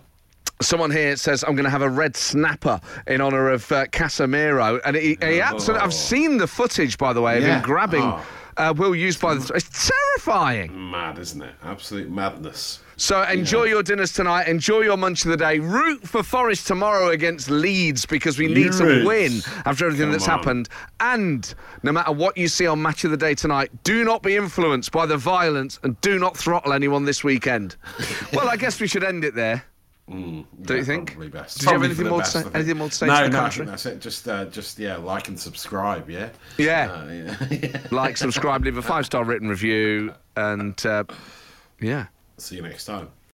Someone 0.61 0.89
here 0.91 1.15
says 1.15 1.43
I'm 1.47 1.55
going 1.55 1.65
to 1.65 1.69
have 1.69 1.81
a 1.81 1.89
red 1.89 2.15
snapper 2.17 2.81
in 3.07 3.21
honour 3.21 3.49
of 3.49 3.69
uh, 3.71 3.85
Casemiro, 3.87 4.79
and 4.85 4.95
he, 4.95 5.17
he 5.21 5.41
absolutely. 5.41 5.83
I've 5.85 5.93
seen 5.93 6.37
the 6.37 6.47
footage, 6.47 6.97
by 6.97 7.13
the 7.13 7.21
way, 7.21 7.37
of 7.37 7.43
Oh. 7.43 7.47
Yeah. 7.47 7.57
him 7.59 7.63
grabbing 7.63 8.01
Oh. 8.03 8.21
Uh, 8.59 8.73
Will 8.75 8.91
Hughes 8.91 9.15
by 9.17 9.35
the. 9.35 9.53
It's 9.55 9.87
terrifying. 9.87 10.91
Mad, 10.91 11.17
isn't 11.17 11.41
it? 11.41 11.55
Absolute 11.63 12.09
madness. 12.09 12.81
So 12.97 13.23
enjoy 13.23 13.63
your 13.63 13.81
dinners 13.81 14.11
tonight. 14.11 14.49
Enjoy 14.49 14.81
your 14.81 14.97
munch 14.97 15.23
of 15.23 15.31
the 15.31 15.37
day. 15.37 15.59
Root 15.59 16.05
for 16.05 16.21
Forest 16.21 16.67
tomorrow 16.67 17.11
against 17.11 17.49
Leeds 17.49 18.05
because 18.05 18.37
we 18.37 18.53
need 18.53 18.73
to 18.73 19.05
win 19.07 19.39
after 19.65 19.85
everything 19.85 20.07
Come 20.07 20.11
that's 20.11 20.27
on. 20.27 20.37
happened. 20.37 20.69
And 20.99 21.55
no 21.83 21.93
matter 21.93 22.11
what 22.11 22.35
you 22.35 22.49
see 22.49 22.67
on 22.67 22.81
Match 22.81 23.05
of 23.05 23.11
the 23.11 23.17
Day 23.17 23.33
tonight, 23.33 23.71
do 23.85 24.03
not 24.03 24.21
be 24.21 24.35
influenced 24.35 24.91
by 24.91 25.05
the 25.05 25.15
violence 25.15 25.79
and 25.83 25.99
do 26.01 26.19
not 26.19 26.35
throttle 26.35 26.73
anyone 26.73 27.05
this 27.05 27.23
weekend. 27.23 27.77
well, 28.33 28.49
I 28.49 28.57
guess 28.57 28.81
we 28.81 28.87
should 28.87 29.05
end 29.05 29.23
it 29.23 29.33
there. 29.33 29.63
Don't 30.09 30.77
you 30.77 30.83
think? 30.83 31.11
Probably 31.11 31.29
best. 31.29 31.59
Did 31.59 31.65
you 31.67 31.71
have 31.73 31.83
anything 31.83 32.07
more 32.07 32.21
to 32.21 32.27
say- 32.27 32.43
anything 32.53 32.77
more 32.77 32.89
to 32.89 32.95
say 32.95 33.07
no, 33.07 33.17
to 33.17 33.23
the 33.25 33.29
no, 33.29 33.37
I 33.37 33.41
country? 33.41 33.57
think 33.59 33.69
that's 33.69 33.85
it. 33.85 33.99
Just, 33.99 34.27
uh, 34.27 34.45
just 34.45 34.79
yeah, 34.79 34.97
like 34.97 35.27
and 35.27 35.39
subscribe. 35.39 36.09
Yeah. 36.09 36.29
Yeah. 36.57 36.91
Uh, 36.91 37.45
yeah. 37.51 37.81
Like, 37.91 38.17
subscribe, 38.17 38.63
leave 38.63 38.77
a 38.77 38.81
five 38.81 39.05
star 39.05 39.23
written 39.23 39.49
review, 39.49 40.13
and 40.35 40.83
uh, 40.85 41.03
yeah. 41.79 42.07
See 42.37 42.55
you 42.55 42.61
next 42.61 42.85
time. 42.85 43.09